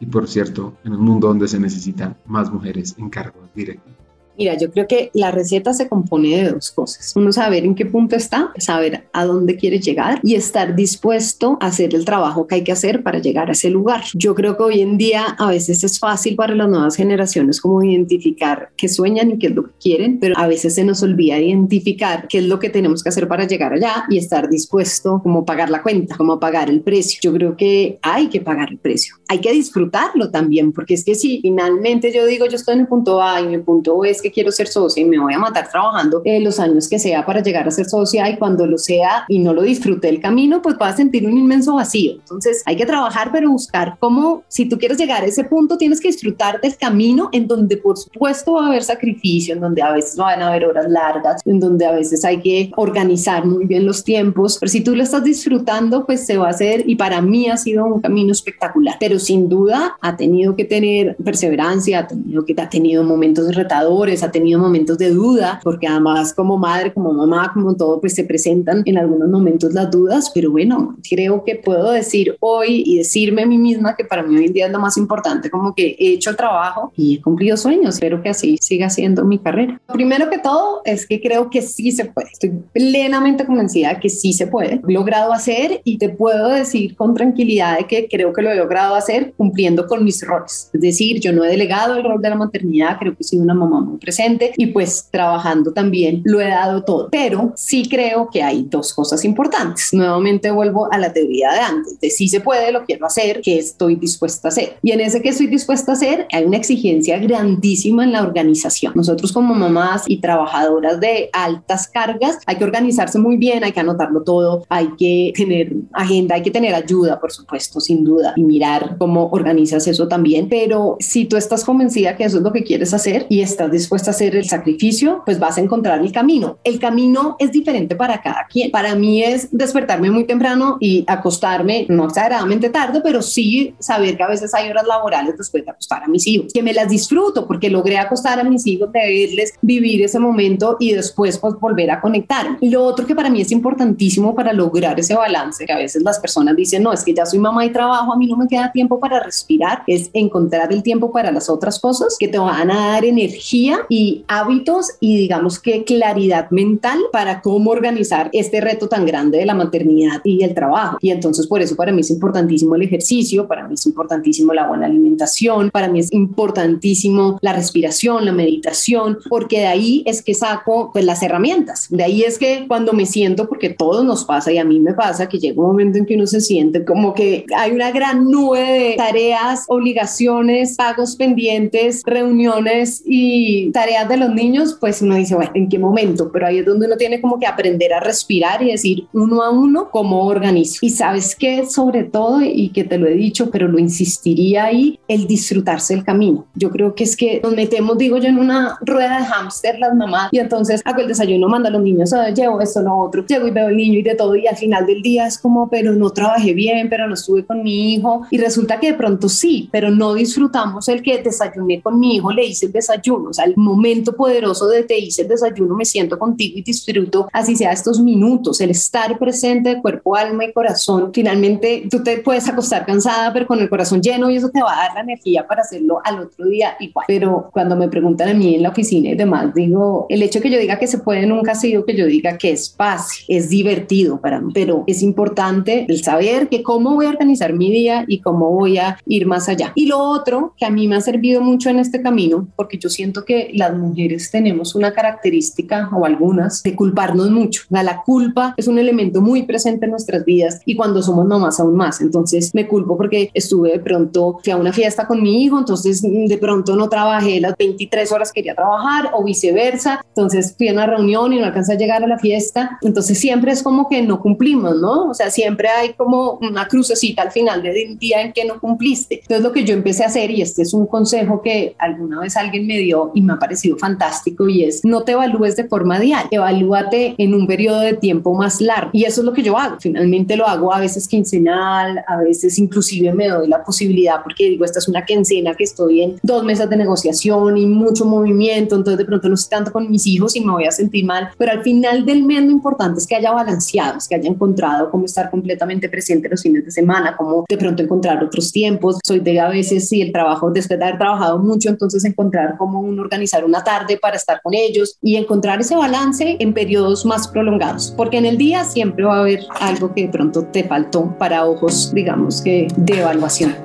y 0.01 0.07
por 0.07 0.27
cierto, 0.27 0.73
en 0.83 0.91
un 0.91 1.05
mundo 1.05 1.29
donde 1.29 1.47
se 1.47 1.57
necesitan 1.57 2.17
más 2.25 2.51
mujeres 2.51 2.95
en 2.97 3.09
cargos 3.09 3.47
directivos. 3.55 4.02
Mira, 4.37 4.57
yo 4.57 4.71
creo 4.71 4.87
que 4.87 5.11
la 5.13 5.31
receta 5.31 5.73
se 5.73 5.87
compone 5.87 6.37
de 6.37 6.49
dos 6.51 6.71
cosas. 6.71 7.13
Uno, 7.15 7.31
saber 7.31 7.65
en 7.65 7.75
qué 7.75 7.85
punto 7.85 8.15
está, 8.15 8.51
saber 8.57 9.05
a 9.13 9.25
dónde 9.25 9.57
quiere 9.57 9.79
llegar 9.79 10.19
y 10.23 10.35
estar 10.35 10.75
dispuesto 10.75 11.57
a 11.59 11.67
hacer 11.67 11.93
el 11.93 12.05
trabajo 12.05 12.47
que 12.47 12.55
hay 12.55 12.63
que 12.63 12.71
hacer 12.71 13.03
para 13.03 13.19
llegar 13.19 13.49
a 13.49 13.53
ese 13.53 13.69
lugar. 13.69 14.03
Yo 14.13 14.33
creo 14.33 14.57
que 14.57 14.63
hoy 14.63 14.81
en 14.81 14.97
día 14.97 15.35
a 15.37 15.49
veces 15.49 15.83
es 15.83 15.99
fácil 15.99 16.35
para 16.35 16.55
las 16.55 16.67
nuevas 16.67 16.95
generaciones 16.95 17.61
como 17.61 17.83
identificar 17.83 18.69
qué 18.75 18.89
sueñan 18.89 19.31
y 19.31 19.37
qué 19.37 19.47
es 19.47 19.55
lo 19.55 19.65
que 19.65 19.73
quieren, 19.79 20.19
pero 20.19 20.35
a 20.37 20.47
veces 20.47 20.75
se 20.75 20.83
nos 20.83 21.03
olvida 21.03 21.39
identificar 21.39 22.27
qué 22.27 22.39
es 22.39 22.45
lo 22.45 22.59
que 22.59 22.69
tenemos 22.69 23.03
que 23.03 23.09
hacer 23.09 23.27
para 23.27 23.45
llegar 23.45 23.73
allá 23.73 24.05
y 24.09 24.17
estar 24.17 24.49
dispuesto 24.49 25.21
como 25.21 25.45
pagar 25.45 25.69
la 25.69 25.83
cuenta, 25.83 26.17
como 26.17 26.39
pagar 26.39 26.69
el 26.69 26.81
precio. 26.81 27.19
Yo 27.21 27.33
creo 27.33 27.55
que 27.55 27.99
hay 28.01 28.29
que 28.29 28.41
pagar 28.41 28.69
el 28.71 28.77
precio. 28.79 29.15
Hay 29.27 29.39
que 29.39 29.51
disfrutarlo 29.51 30.31
también, 30.31 30.71
porque 30.71 30.95
es 30.95 31.03
que 31.03 31.13
si 31.15 31.39
finalmente 31.41 32.11
yo 32.11 32.25
digo 32.25 32.47
yo 32.47 32.55
estoy 32.55 32.75
en 32.75 32.81
el 32.81 32.87
punto 32.87 33.21
A 33.21 33.41
y 33.41 33.47
mi 33.47 33.59
punto 33.59 33.99
B 33.99 34.09
es 34.09 34.22
que 34.23 34.31
quiero 34.31 34.51
ser 34.51 34.67
socia 34.67 35.01
y 35.01 35.05
me 35.05 35.19
voy 35.19 35.33
a 35.33 35.39
matar 35.39 35.69
trabajando 35.69 36.21
eh, 36.25 36.39
los 36.39 36.59
años 36.59 36.87
que 36.87 36.97
sea 36.97 37.25
para 37.25 37.41
llegar 37.41 37.67
a 37.67 37.71
ser 37.71 37.85
socia 37.85 38.29
y 38.29 38.37
cuando 38.37 38.65
lo 38.65 38.77
sea 38.77 39.25
y 39.27 39.39
no 39.39 39.53
lo 39.53 39.61
disfrute 39.61 40.09
el 40.09 40.19
camino, 40.19 40.61
pues 40.61 40.75
va 40.81 40.87
a 40.87 40.95
sentir 40.95 41.27
un 41.27 41.37
inmenso 41.37 41.75
vacío. 41.75 42.13
Entonces 42.13 42.63
hay 42.65 42.75
que 42.75 42.85
trabajar, 42.85 43.29
pero 43.31 43.51
buscar 43.51 43.97
cómo, 43.99 44.43
si 44.47 44.65
tú 44.65 44.79
quieres 44.79 44.97
llegar 44.97 45.23
a 45.23 45.25
ese 45.25 45.43
punto, 45.43 45.77
tienes 45.77 45.99
que 45.99 46.07
disfrutar 46.07 46.61
del 46.61 46.75
camino 46.77 47.29
en 47.31 47.47
donde 47.47 47.77
por 47.77 47.97
supuesto 47.97 48.53
va 48.53 48.65
a 48.65 48.67
haber 48.69 48.83
sacrificio, 48.83 49.53
en 49.53 49.61
donde 49.61 49.81
a 49.81 49.91
veces 49.91 50.15
van 50.15 50.41
a 50.41 50.47
haber 50.47 50.65
horas 50.65 50.89
largas, 50.89 51.41
en 51.45 51.59
donde 51.59 51.85
a 51.85 51.91
veces 51.91 52.23
hay 52.25 52.39
que 52.41 52.71
organizar 52.77 53.45
muy 53.45 53.65
bien 53.65 53.85
los 53.85 54.03
tiempos, 54.03 54.57
pero 54.59 54.69
si 54.69 54.81
tú 54.81 54.95
lo 54.95 55.03
estás 55.03 55.23
disfrutando, 55.23 56.05
pues 56.05 56.25
se 56.25 56.37
va 56.37 56.47
a 56.47 56.51
hacer 56.51 56.83
y 56.87 56.95
para 56.95 57.21
mí 57.21 57.49
ha 57.49 57.57
sido 57.57 57.85
un 57.85 58.01
camino 58.01 58.31
espectacular, 58.31 58.95
pero 58.99 59.19
sin 59.19 59.49
duda 59.49 59.97
ha 59.99 60.15
tenido 60.15 60.55
que 60.55 60.65
tener 60.65 61.17
perseverancia, 61.17 61.99
ha 61.99 62.07
tenido 62.07 62.45
que 62.45 62.53
ha 62.61 62.69
tenido 62.69 63.03
momentos 63.03 63.55
retadores, 63.55 64.12
ha 64.21 64.31
tenido 64.31 64.59
momentos 64.59 64.97
de 64.97 65.09
duda, 65.09 65.59
porque 65.63 65.87
además 65.87 66.33
como 66.33 66.57
madre, 66.57 66.93
como 66.93 67.13
mamá, 67.13 67.51
como 67.53 67.75
todo, 67.75 67.99
pues 67.99 68.13
se 68.13 68.23
presentan 68.23 68.83
en 68.85 68.97
algunos 68.97 69.29
momentos 69.29 69.73
las 69.73 69.89
dudas, 69.89 70.31
pero 70.33 70.51
bueno, 70.51 70.95
creo 71.09 71.43
que 71.43 71.55
puedo 71.55 71.91
decir 71.91 72.35
hoy 72.39 72.83
y 72.85 72.97
decirme 72.97 73.43
a 73.43 73.45
mí 73.45 73.57
misma 73.57 73.95
que 73.95 74.03
para 74.03 74.23
mí 74.23 74.35
hoy 74.35 74.45
en 74.45 74.53
día 74.53 74.65
es 74.67 74.71
lo 74.71 74.79
más 74.79 74.97
importante, 74.97 75.49
como 75.49 75.73
que 75.73 75.95
he 75.97 76.13
hecho 76.13 76.35
trabajo 76.35 76.91
y 76.95 77.15
he 77.15 77.21
cumplido 77.21 77.57
sueños, 77.57 77.95
espero 77.95 78.21
que 78.21 78.29
así 78.29 78.57
siga 78.59 78.89
siendo 78.89 79.23
mi 79.25 79.39
carrera. 79.39 79.79
Primero 79.91 80.29
que 80.29 80.37
todo 80.37 80.81
es 80.85 81.07
que 81.07 81.21
creo 81.21 81.49
que 81.49 81.61
sí 81.61 81.91
se 81.91 82.05
puede, 82.05 82.29
estoy 82.31 82.51
plenamente 82.73 83.45
convencida 83.45 83.99
que 83.99 84.09
sí 84.09 84.33
se 84.33 84.47
puede, 84.47 84.81
he 84.87 84.91
logrado 84.91 85.31
hacer 85.31 85.81
y 85.83 85.97
te 85.97 86.09
puedo 86.09 86.49
decir 86.49 86.95
con 86.95 87.13
tranquilidad 87.13 87.77
de 87.77 87.87
que 87.87 88.07
creo 88.09 88.33
que 88.33 88.41
lo 88.41 88.51
he 88.51 88.55
logrado 88.55 88.95
hacer 88.95 89.33
cumpliendo 89.37 89.87
con 89.87 90.03
mis 90.03 90.25
roles, 90.25 90.69
es 90.73 90.81
decir, 90.81 91.19
yo 91.19 91.31
no 91.31 91.43
he 91.43 91.49
delegado 91.49 91.95
el 91.95 92.03
rol 92.03 92.21
de 92.21 92.29
la 92.29 92.35
maternidad, 92.35 92.97
creo 92.99 93.15
que 93.15 93.23
soy 93.23 93.39
una 93.39 93.53
mamá 93.53 93.79
muy 93.79 93.97
presente 94.03 94.51
y 94.57 94.67
pues 94.67 95.07
trabajando 95.09 95.71
también 95.71 96.21
lo 96.25 96.41
he 96.41 96.49
dado 96.49 96.83
todo. 96.83 97.09
Pero 97.11 97.53
sí 97.55 97.87
creo 97.89 98.29
que 98.31 98.43
hay 98.43 98.65
dos 98.69 98.93
cosas 98.93 99.23
importantes. 99.25 99.93
Nuevamente 99.93 100.51
vuelvo 100.51 100.91
a 100.91 100.97
la 100.97 101.13
teoría 101.13 101.51
de 101.53 101.59
antes, 101.59 101.99
de 101.99 102.09
si 102.09 102.27
se 102.27 102.41
puede, 102.41 102.71
lo 102.71 102.85
quiero 102.85 103.05
hacer, 103.05 103.41
que 103.41 103.57
estoy 103.57 103.95
dispuesta 103.95 104.47
a 104.47 104.51
hacer. 104.51 104.77
Y 104.81 104.91
en 104.91 104.99
ese 104.99 105.21
que 105.21 105.29
estoy 105.29 105.47
dispuesta 105.47 105.93
a 105.93 105.95
hacer 105.95 106.27
hay 106.31 106.43
una 106.43 106.57
exigencia 106.57 107.17
grandísima 107.17 108.03
en 108.03 108.11
la 108.11 108.21
organización. 108.21 108.93
Nosotros 108.95 109.31
como 109.31 109.55
mamás 109.55 110.03
y 110.07 110.17
trabajadoras 110.17 110.99
de 110.99 111.29
altas 111.31 111.87
cargas 111.87 112.39
hay 112.45 112.57
que 112.57 112.63
organizarse 112.63 113.19
muy 113.19 113.37
bien, 113.37 113.63
hay 113.63 113.71
que 113.71 113.79
anotarlo 113.79 114.23
todo, 114.23 114.65
hay 114.69 114.89
que 114.97 115.33
tener 115.35 115.73
agenda, 115.93 116.35
hay 116.35 116.43
que 116.43 116.51
tener 116.51 116.75
ayuda, 116.75 117.19
por 117.19 117.31
supuesto, 117.31 117.79
sin 117.79 118.03
duda, 118.03 118.33
y 118.35 118.43
mirar 118.43 118.97
cómo 118.99 119.29
organizas 119.31 119.87
eso 119.87 120.07
también. 120.07 120.49
Pero 120.49 120.97
si 120.99 121.25
tú 121.25 121.37
estás 121.37 121.63
convencida 121.63 122.15
que 122.15 122.25
eso 122.25 122.37
es 122.37 122.43
lo 122.43 122.51
que 122.51 122.63
quieres 122.63 122.93
hacer 122.93 123.25
y 123.29 123.41
estás 123.41 123.71
dispuesta 123.71 123.92
a 123.93 124.11
hacer 124.11 124.35
el 124.35 124.45
sacrificio, 124.45 125.21
pues 125.25 125.39
vas 125.39 125.57
a 125.57 125.61
encontrar 125.61 126.01
el 126.01 126.11
camino. 126.11 126.57
El 126.63 126.79
camino 126.79 127.35
es 127.39 127.51
diferente 127.51 127.95
para 127.95 128.21
cada 128.21 128.47
quien. 128.49 128.71
Para 128.71 128.95
mí 128.95 129.23
es 129.23 129.49
despertarme 129.51 130.09
muy 130.09 130.25
temprano 130.25 130.77
y 130.79 131.03
acostarme, 131.07 131.85
no 131.89 132.05
exageradamente 132.05 132.69
tarde, 132.69 133.01
pero 133.03 133.21
sí 133.21 133.75
saber 133.79 134.17
que 134.17 134.23
a 134.23 134.27
veces 134.27 134.53
hay 134.53 134.69
horas 134.69 134.87
laborales 134.87 135.37
después 135.37 135.63
de 135.63 135.71
acostar 135.71 136.03
a 136.03 136.07
mis 136.07 136.25
hijos, 136.27 136.51
que 136.53 136.63
me 136.63 136.73
las 136.73 136.89
disfruto 136.89 137.45
porque 137.47 137.69
logré 137.69 137.97
acostar 137.97 138.39
a 138.39 138.43
mis 138.43 138.65
hijos, 138.65 138.91
verles 138.91 139.53
vivir 139.61 140.03
ese 140.03 140.19
momento 140.19 140.77
y 140.79 140.93
después 140.93 141.37
pues 141.37 141.55
volver 141.59 141.91
a 141.91 142.01
conectar. 142.01 142.57
Y 142.59 142.69
lo 142.69 142.83
otro 142.83 143.05
que 143.05 143.15
para 143.15 143.29
mí 143.29 143.41
es 143.41 143.51
importantísimo 143.51 144.33
para 144.35 144.53
lograr 144.53 144.99
ese 144.99 145.15
balance, 145.15 145.65
que 145.65 145.73
a 145.73 145.77
veces 145.77 146.01
las 146.03 146.19
personas 146.19 146.55
dicen, 146.55 146.83
no, 146.83 146.93
es 146.93 147.03
que 147.03 147.13
ya 147.13 147.25
soy 147.25 147.39
mamá 147.39 147.65
y 147.65 147.71
trabajo, 147.71 148.13
a 148.13 148.17
mí 148.17 148.27
no 148.27 148.37
me 148.37 148.47
queda 148.47 148.71
tiempo 148.71 148.99
para 148.99 149.19
respirar, 149.19 149.83
es 149.87 150.09
encontrar 150.13 150.71
el 150.73 150.83
tiempo 150.83 151.11
para 151.11 151.31
las 151.31 151.49
otras 151.49 151.79
cosas 151.79 152.15
que 152.19 152.27
te 152.27 152.37
van 152.37 152.71
a 152.71 152.91
dar 152.91 153.05
energía 153.05 153.82
y 153.89 154.23
hábitos 154.27 154.93
y 154.99 155.17
digamos 155.17 155.59
que 155.59 155.83
claridad 155.83 156.49
mental 156.51 156.99
para 157.11 157.41
cómo 157.41 157.71
organizar 157.71 158.29
este 158.33 158.61
reto 158.61 158.87
tan 158.87 159.05
grande 159.05 159.37
de 159.37 159.45
la 159.45 159.53
maternidad 159.53 160.21
y 160.23 160.43
el 160.43 160.53
trabajo. 160.53 160.97
Y 161.01 161.11
entonces 161.11 161.47
por 161.47 161.61
eso 161.61 161.75
para 161.75 161.91
mí 161.91 162.01
es 162.01 162.09
importantísimo 162.09 162.75
el 162.75 162.83
ejercicio, 162.83 163.47
para 163.47 163.67
mí 163.67 163.73
es 163.75 163.85
importantísimo 163.85 164.53
la 164.53 164.67
buena 164.67 164.85
alimentación, 164.85 165.69
para 165.71 165.87
mí 165.87 165.99
es 165.99 166.11
importantísimo 166.11 167.37
la 167.41 167.53
respiración, 167.53 168.25
la 168.25 168.31
meditación, 168.31 169.19
porque 169.29 169.59
de 169.59 169.67
ahí 169.67 170.03
es 170.05 170.21
que 170.21 170.33
saco 170.33 170.91
pues 170.91 171.05
las 171.05 171.21
herramientas. 171.23 171.87
De 171.89 172.03
ahí 172.03 172.23
es 172.23 172.37
que 172.37 172.65
cuando 172.67 172.93
me 172.93 173.05
siento, 173.05 173.47
porque 173.47 173.69
todos 173.69 174.05
nos 174.05 174.25
pasa 174.25 174.51
y 174.51 174.57
a 174.57 174.65
mí 174.65 174.79
me 174.79 174.93
pasa 174.93 175.27
que 175.27 175.39
llega 175.39 175.61
un 175.61 175.67
momento 175.67 175.97
en 175.97 176.05
que 176.05 176.15
uno 176.15 176.27
se 176.27 176.41
siente 176.41 176.83
como 176.85 177.13
que 177.13 177.45
hay 177.55 177.71
una 177.71 177.91
gran 177.91 178.29
nube 178.29 178.59
de 178.59 178.95
tareas, 178.97 179.65
obligaciones, 179.67 180.75
pagos 180.75 181.15
pendientes, 181.15 182.01
reuniones 182.05 183.01
y 183.05 183.71
tareas 183.73 184.07
de 184.07 184.17
los 184.17 184.33
niños, 184.33 184.77
pues 184.79 185.01
uno 185.01 185.15
dice, 185.15 185.35
bueno, 185.35 185.51
¿en 185.53 185.67
qué 185.67 185.77
momento? 185.77 186.31
Pero 186.31 186.47
ahí 186.47 186.59
es 186.59 186.65
donde 186.65 186.87
uno 186.87 186.95
tiene 186.95 187.19
como 187.19 187.39
que 187.39 187.47
aprender 187.47 187.93
a 187.93 187.99
respirar 187.99 188.63
y 188.63 188.71
decir 188.71 189.07
uno 189.13 189.41
a 189.41 189.49
uno 189.49 189.89
cómo 189.91 190.25
organizo. 190.25 190.79
Y 190.81 190.89
sabes 190.89 191.35
que 191.35 191.65
sobre 191.65 192.03
todo, 192.03 192.41
y 192.41 192.69
que 192.69 192.83
te 192.83 192.97
lo 192.97 193.07
he 193.07 193.13
dicho, 193.13 193.49
pero 193.51 193.67
lo 193.67 193.79
insistiría 193.79 194.65
ahí, 194.65 194.99
el 195.07 195.27
disfrutarse 195.27 195.93
el 195.93 196.03
camino. 196.03 196.45
Yo 196.55 196.69
creo 196.69 196.95
que 196.95 197.03
es 197.03 197.17
que 197.17 197.41
nos 197.43 197.53
metemos, 197.53 197.97
digo 197.97 198.17
yo, 198.17 198.29
en 198.29 198.39
una 198.39 198.77
rueda 198.81 199.19
de 199.19 199.25
hámster 199.25 199.79
las 199.79 199.95
mamás 199.95 200.29
y 200.31 200.39
entonces 200.39 200.81
hago 200.85 201.01
el 201.01 201.07
desayuno, 201.07 201.47
mando 201.47 201.69
a 201.69 201.71
los 201.71 201.81
niños, 201.81 202.13
oh, 202.13 202.33
llevo 202.33 202.61
esto, 202.61 202.81
lo 202.81 202.95
otro, 202.97 203.25
llego 203.25 203.47
y 203.47 203.51
veo 203.51 203.69
el 203.69 203.77
niño 203.77 203.99
y 203.99 204.03
de 204.03 204.15
todo 204.15 204.35
y 204.35 204.47
al 204.47 204.55
final 204.55 204.85
del 204.85 205.01
día 205.01 205.27
es 205.27 205.37
como, 205.37 205.69
pero 205.69 205.93
no 205.93 206.09
trabajé 206.11 206.53
bien, 206.53 206.89
pero 206.89 207.07
no 207.07 207.13
estuve 207.13 207.45
con 207.45 207.63
mi 207.63 207.93
hijo 207.93 208.21
y 208.29 208.37
resulta 208.37 208.79
que 208.79 208.91
de 208.91 208.97
pronto 208.97 209.29
sí, 209.29 209.69
pero 209.71 209.91
no 209.91 210.13
disfrutamos 210.13 210.87
el 210.87 211.01
que 211.01 211.21
desayuné 211.21 211.81
con 211.81 211.99
mi 211.99 212.15
hijo, 212.15 212.31
le 212.31 212.45
hice 212.45 212.67
el 212.67 212.71
desayuno, 212.71 213.29
o 213.29 213.33
sea, 213.33 213.45
el 213.45 213.55
momento 213.63 214.15
poderoso 214.15 214.67
de 214.67 214.83
te 214.83 214.97
hice 214.97 215.23
el 215.23 215.27
desayuno, 215.27 215.75
me 215.75 215.85
siento 215.85 216.19
contigo 216.19 216.57
y 216.57 216.61
disfruto, 216.61 217.27
así 217.31 217.55
sea 217.55 217.71
estos 217.71 217.99
minutos, 217.99 218.61
el 218.61 218.71
estar 218.71 219.17
presente 219.17 219.69
de 219.69 219.81
cuerpo, 219.81 220.15
alma 220.15 220.45
y 220.45 220.53
corazón. 220.53 221.11
Finalmente, 221.13 221.87
tú 221.89 222.03
te 222.03 222.17
puedes 222.17 222.47
acostar 222.47 222.85
cansada, 222.85 223.31
pero 223.33 223.47
con 223.47 223.59
el 223.59 223.69
corazón 223.69 224.01
lleno 224.01 224.29
y 224.29 224.37
eso 224.37 224.49
te 224.49 224.61
va 224.61 224.73
a 224.73 224.87
dar 224.87 224.93
la 224.95 225.01
energía 225.01 225.47
para 225.47 225.61
hacerlo 225.61 225.99
al 226.03 226.19
otro 226.19 226.45
día 226.45 226.75
igual. 226.79 227.05
Pero 227.07 227.49
cuando 227.51 227.75
me 227.75 227.87
preguntan 227.87 228.29
a 228.29 228.33
mí 228.33 228.55
en 228.55 228.63
la 228.63 228.69
oficina 228.69 229.09
y 229.09 229.15
demás, 229.15 229.53
digo, 229.53 230.05
el 230.09 230.21
hecho 230.21 230.41
que 230.41 230.49
yo 230.49 230.59
diga 230.59 230.79
que 230.79 230.87
se 230.87 230.99
puede 230.99 231.25
nunca 231.25 231.53
ha 231.53 231.55
sido 231.55 231.85
que 231.85 231.95
yo 231.95 232.05
diga 232.05 232.37
que 232.37 232.51
es 232.51 232.73
fácil, 232.75 233.25
es 233.27 233.49
divertido 233.49 234.19
para 234.19 234.39
mí, 234.39 234.51
pero 234.53 234.83
es 234.87 235.01
importante 235.01 235.85
el 235.87 236.03
saber 236.03 236.49
que 236.49 236.63
cómo 236.63 236.95
voy 236.95 237.05
a 237.05 237.09
organizar 237.09 237.53
mi 237.53 237.71
día 237.71 238.05
y 238.07 238.19
cómo 238.19 238.51
voy 238.51 238.77
a 238.77 238.97
ir 239.05 239.25
más 239.25 239.49
allá. 239.49 239.71
Y 239.75 239.87
lo 239.87 239.99
otro 239.99 240.53
que 240.57 240.65
a 240.65 240.69
mí 240.69 240.87
me 240.87 240.95
ha 240.95 241.01
servido 241.01 241.41
mucho 241.41 241.69
en 241.69 241.79
este 241.79 242.01
camino, 242.01 242.47
porque 242.55 242.77
yo 242.77 242.89
siento 242.89 243.25
que 243.25 243.42
las 243.53 243.75
mujeres 243.75 244.31
tenemos 244.31 244.75
una 244.75 244.93
característica 244.93 245.89
o 245.93 246.05
algunas 246.05 246.63
de 246.63 246.75
culparnos 246.75 247.29
mucho. 247.29 247.63
La 247.69 248.01
culpa 248.03 248.53
es 248.57 248.67
un 248.67 248.79
elemento 248.79 249.21
muy 249.21 249.43
presente 249.43 249.85
en 249.85 249.91
nuestras 249.91 250.25
vidas 250.25 250.61
y 250.65 250.75
cuando 250.75 251.01
somos 251.01 251.25
mamás 251.25 251.59
aún 251.59 251.75
más. 251.75 252.01
Entonces 252.01 252.53
me 252.53 252.67
culpo 252.67 252.97
porque 252.97 253.29
estuve 253.33 253.73
de 253.73 253.79
pronto, 253.79 254.39
fui 254.43 254.53
a 254.53 254.57
una 254.57 254.73
fiesta 254.73 255.07
con 255.07 255.21
mi 255.21 255.43
hijo, 255.43 255.57
entonces 255.57 256.01
de 256.01 256.37
pronto 256.37 256.75
no 256.75 256.89
trabajé 256.89 257.39
las 257.39 257.55
23 257.57 258.11
horas 258.11 258.31
que 258.31 258.41
quería 258.41 258.55
trabajar 258.55 259.11
o 259.13 259.23
viceversa. 259.23 260.03
Entonces 260.09 260.55
fui 260.57 260.69
a 260.69 260.73
una 260.73 260.85
reunión 260.85 261.33
y 261.33 261.39
no 261.39 261.45
alcancé 261.45 261.73
a 261.73 261.77
llegar 261.77 262.03
a 262.03 262.07
la 262.07 262.19
fiesta. 262.19 262.77
Entonces 262.81 263.17
siempre 263.19 263.51
es 263.51 263.63
como 263.63 263.89
que 263.89 264.01
no 264.01 264.21
cumplimos, 264.21 264.77
¿no? 264.79 265.09
O 265.09 265.13
sea, 265.13 265.29
siempre 265.29 265.67
hay 265.69 265.93
como 265.93 266.39
una 266.41 266.67
crucecita 266.67 267.21
al 267.21 267.31
final 267.31 267.61
del 267.63 267.97
día 267.97 268.21
en 268.21 268.33
que 268.33 268.45
no 268.45 268.59
cumpliste. 268.59 269.21
Entonces 269.21 269.43
lo 269.43 269.51
que 269.51 269.63
yo 269.63 269.73
empecé 269.73 270.03
a 270.03 270.07
hacer, 270.07 270.31
y 270.31 270.41
este 270.41 270.61
es 270.61 270.73
un 270.73 270.87
consejo 270.87 271.41
que 271.41 271.75
alguna 271.77 272.19
vez 272.19 272.37
alguien 272.37 272.67
me 272.67 272.79
dio 272.79 273.11
y 273.13 273.21
me 273.21 273.32
ha 273.33 273.39
parecido 273.39 273.77
fantástico, 273.77 274.47
y 274.47 274.63
es 274.63 274.81
no 274.83 275.03
te 275.03 275.13
evalúes 275.13 275.55
de 275.55 275.65
forma 275.65 275.99
diaria, 275.99 276.27
evalúate 276.31 277.15
en 277.17 277.33
un 277.33 277.47
periodo 277.47 277.79
de 277.79 277.93
tiempo 277.93 278.33
más 278.33 278.61
largo. 278.61 278.91
Y 278.93 279.05
eso 279.05 279.21
es 279.21 279.25
lo 279.25 279.33
que 279.33 279.43
yo 279.43 279.57
hago. 279.57 279.77
Finalmente 279.79 280.35
lo 280.35 280.47
hago 280.47 280.73
a 280.73 280.79
veces 280.79 281.07
quincenal, 281.07 282.03
a 282.07 282.17
veces 282.17 282.57
inclusive 282.57 283.13
me 283.13 283.27
doy 283.27 283.47
la 283.47 283.63
posibilidad 283.63 284.21
porque 284.23 284.49
digo, 284.49 284.65
esta 284.65 284.79
es 284.79 284.87
una 284.87 285.05
quincena 285.05 285.53
que 285.55 285.63
estoy 285.63 286.01
en 286.01 286.15
dos 286.23 286.43
meses 286.43 286.69
de 286.69 286.77
negociación 286.77 287.57
y 287.57 287.65
mucho 287.65 288.05
movimiento, 288.05 288.75
entonces 288.75 288.97
de 288.97 289.05
pronto 289.05 289.27
no 289.27 289.35
estoy 289.35 289.49
tanto 289.49 289.71
con 289.71 289.89
mis 289.89 290.07
hijos 290.07 290.35
y 290.35 290.41
me 290.41 290.51
voy 290.51 290.65
a 290.65 290.71
sentir 290.71 291.05
mal, 291.05 291.29
pero 291.37 291.51
al 291.51 291.61
final 291.61 292.05
del 292.05 292.23
mes 292.23 292.43
lo 292.43 292.51
importante 292.51 292.99
es 292.99 293.07
que 293.07 293.15
haya 293.15 293.31
balanceado, 293.31 293.97
es 293.97 294.07
que 294.07 294.15
haya 294.15 294.29
encontrado 294.29 294.89
cómo 294.89 295.05
estar 295.05 295.29
completamente 295.29 295.89
presente 295.89 296.29
los 296.29 296.41
fines 296.41 296.65
de 296.65 296.71
semana, 296.71 297.15
cómo 297.15 297.45
de 297.47 297.57
pronto 297.57 297.83
encontrar 297.83 298.23
otros 298.23 298.51
tiempos. 298.51 298.99
Soy 299.03 299.19
de 299.19 299.39
a 299.39 299.49
veces, 299.49 299.89
si 299.89 300.01
el 300.01 300.11
trabajo, 300.11 300.51
después 300.51 300.79
de 300.79 300.85
haber 300.85 300.97
trabajado 300.97 301.39
mucho, 301.39 301.69
entonces 301.69 302.03
encontrar 302.05 302.55
cómo 302.57 302.79
uno 302.79 303.03
organizar 303.23 303.45
una 303.45 303.63
tarde 303.63 303.97
para 303.97 304.17
estar 304.17 304.41
con 304.41 304.53
ellos 304.53 304.97
y 305.01 305.15
encontrar 305.15 305.61
ese 305.61 305.75
balance 305.75 306.35
en 306.39 306.53
periodos 306.53 307.05
más 307.05 307.27
prolongados, 307.27 307.93
porque 307.95 308.17
en 308.17 308.25
el 308.25 308.37
día 308.37 308.65
siempre 308.65 309.05
va 309.05 309.17
a 309.17 309.19
haber 309.21 309.45
algo 309.61 309.93
que 309.93 310.03
de 310.03 310.09
pronto 310.09 310.43
te 310.45 310.65
faltó 310.65 311.17
para 311.17 311.45
ojos, 311.45 311.93
digamos 311.93 312.41
que 312.41 312.67
de 312.75 312.99
evaluación. 312.99 313.55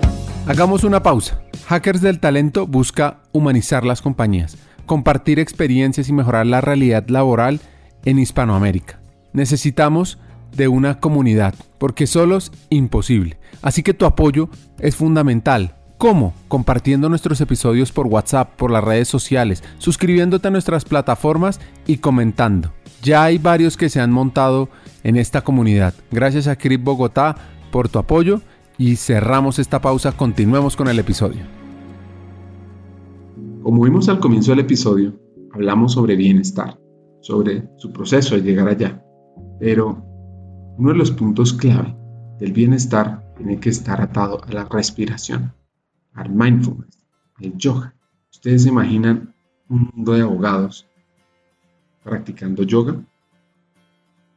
Hagamos 0.47 0.85
una 0.85 1.03
pausa. 1.03 1.40
Hackers 1.66 2.01
del 2.01 2.21
Talento 2.21 2.66
busca 2.66 3.18
humanizar 3.33 3.85
las 3.85 4.01
compañías, 4.01 4.57
compartir 4.87 5.40
experiencias 5.40 6.09
y 6.09 6.12
mejorar 6.12 6.47
la 6.47 6.61
realidad 6.61 7.09
laboral 7.09 7.61
en 8.05 8.18
Hispanoamérica. 8.18 9.01
Necesitamos 9.33 10.18
de 10.57 10.68
una 10.68 11.01
comunidad, 11.01 11.55
porque 11.79 12.07
solo 12.07 12.37
es 12.37 12.53
imposible. 12.71 13.38
Así 13.61 13.83
que 13.83 13.92
tu 13.92 14.07
apoyo 14.07 14.49
es 14.79 14.97
fundamental. 14.97 15.75
¿Cómo? 15.98 16.32
Compartiendo 16.46 17.08
nuestros 17.08 17.40
episodios 17.40 17.90
por 17.90 18.06
WhatsApp, 18.06 18.54
por 18.54 18.70
las 18.70 18.84
redes 18.84 19.08
sociales, 19.08 19.64
suscribiéndote 19.78 20.46
a 20.46 20.52
nuestras 20.52 20.84
plataformas 20.84 21.61
y 21.88 21.96
comentando. 21.96 22.72
Ya 23.02 23.24
hay 23.24 23.38
varios 23.38 23.76
que 23.76 23.88
se 23.88 24.00
han 24.00 24.12
montado 24.12 24.68
en 25.02 25.16
esta 25.16 25.42
comunidad. 25.42 25.94
Gracias 26.12 26.46
a 26.46 26.54
Crip 26.54 26.84
Bogotá 26.84 27.34
por 27.72 27.88
tu 27.88 27.98
apoyo 27.98 28.42
y 28.78 28.94
cerramos 28.94 29.58
esta 29.58 29.80
pausa. 29.80 30.12
Continuemos 30.12 30.76
con 30.76 30.87
el 30.87 31.00
episodio. 31.00 31.42
Como 33.64 33.82
vimos 33.82 34.08
al 34.08 34.20
comienzo 34.20 34.52
del 34.52 34.61
episodio, 34.61 35.18
hablamos 35.52 35.94
sobre 35.94 36.14
bienestar, 36.14 36.78
sobre 37.22 37.68
su 37.76 37.92
proceso 37.92 38.37
de 38.37 38.42
llegar 38.42 38.68
allá. 38.68 39.02
Pero 39.58 40.00
uno 40.78 40.92
de 40.92 40.96
los 40.96 41.11
puntos 41.11 41.52
clave 41.52 41.96
del 42.38 42.52
bienestar 42.52 43.34
tiene 43.37 43.58
que 43.58 43.70
estar 43.70 44.00
atado 44.00 44.40
a 44.44 44.52
la 44.52 44.64
respiración, 44.64 45.54
mindfulness, 46.26 46.98
al 47.37 47.57
yoga. 47.57 47.94
¿Ustedes 48.31 48.64
se 48.64 48.68
imaginan 48.68 49.35
un 49.68 49.90
mundo 49.94 50.12
de 50.12 50.22
abogados 50.22 50.87
practicando 52.02 52.62
yoga? 52.62 53.00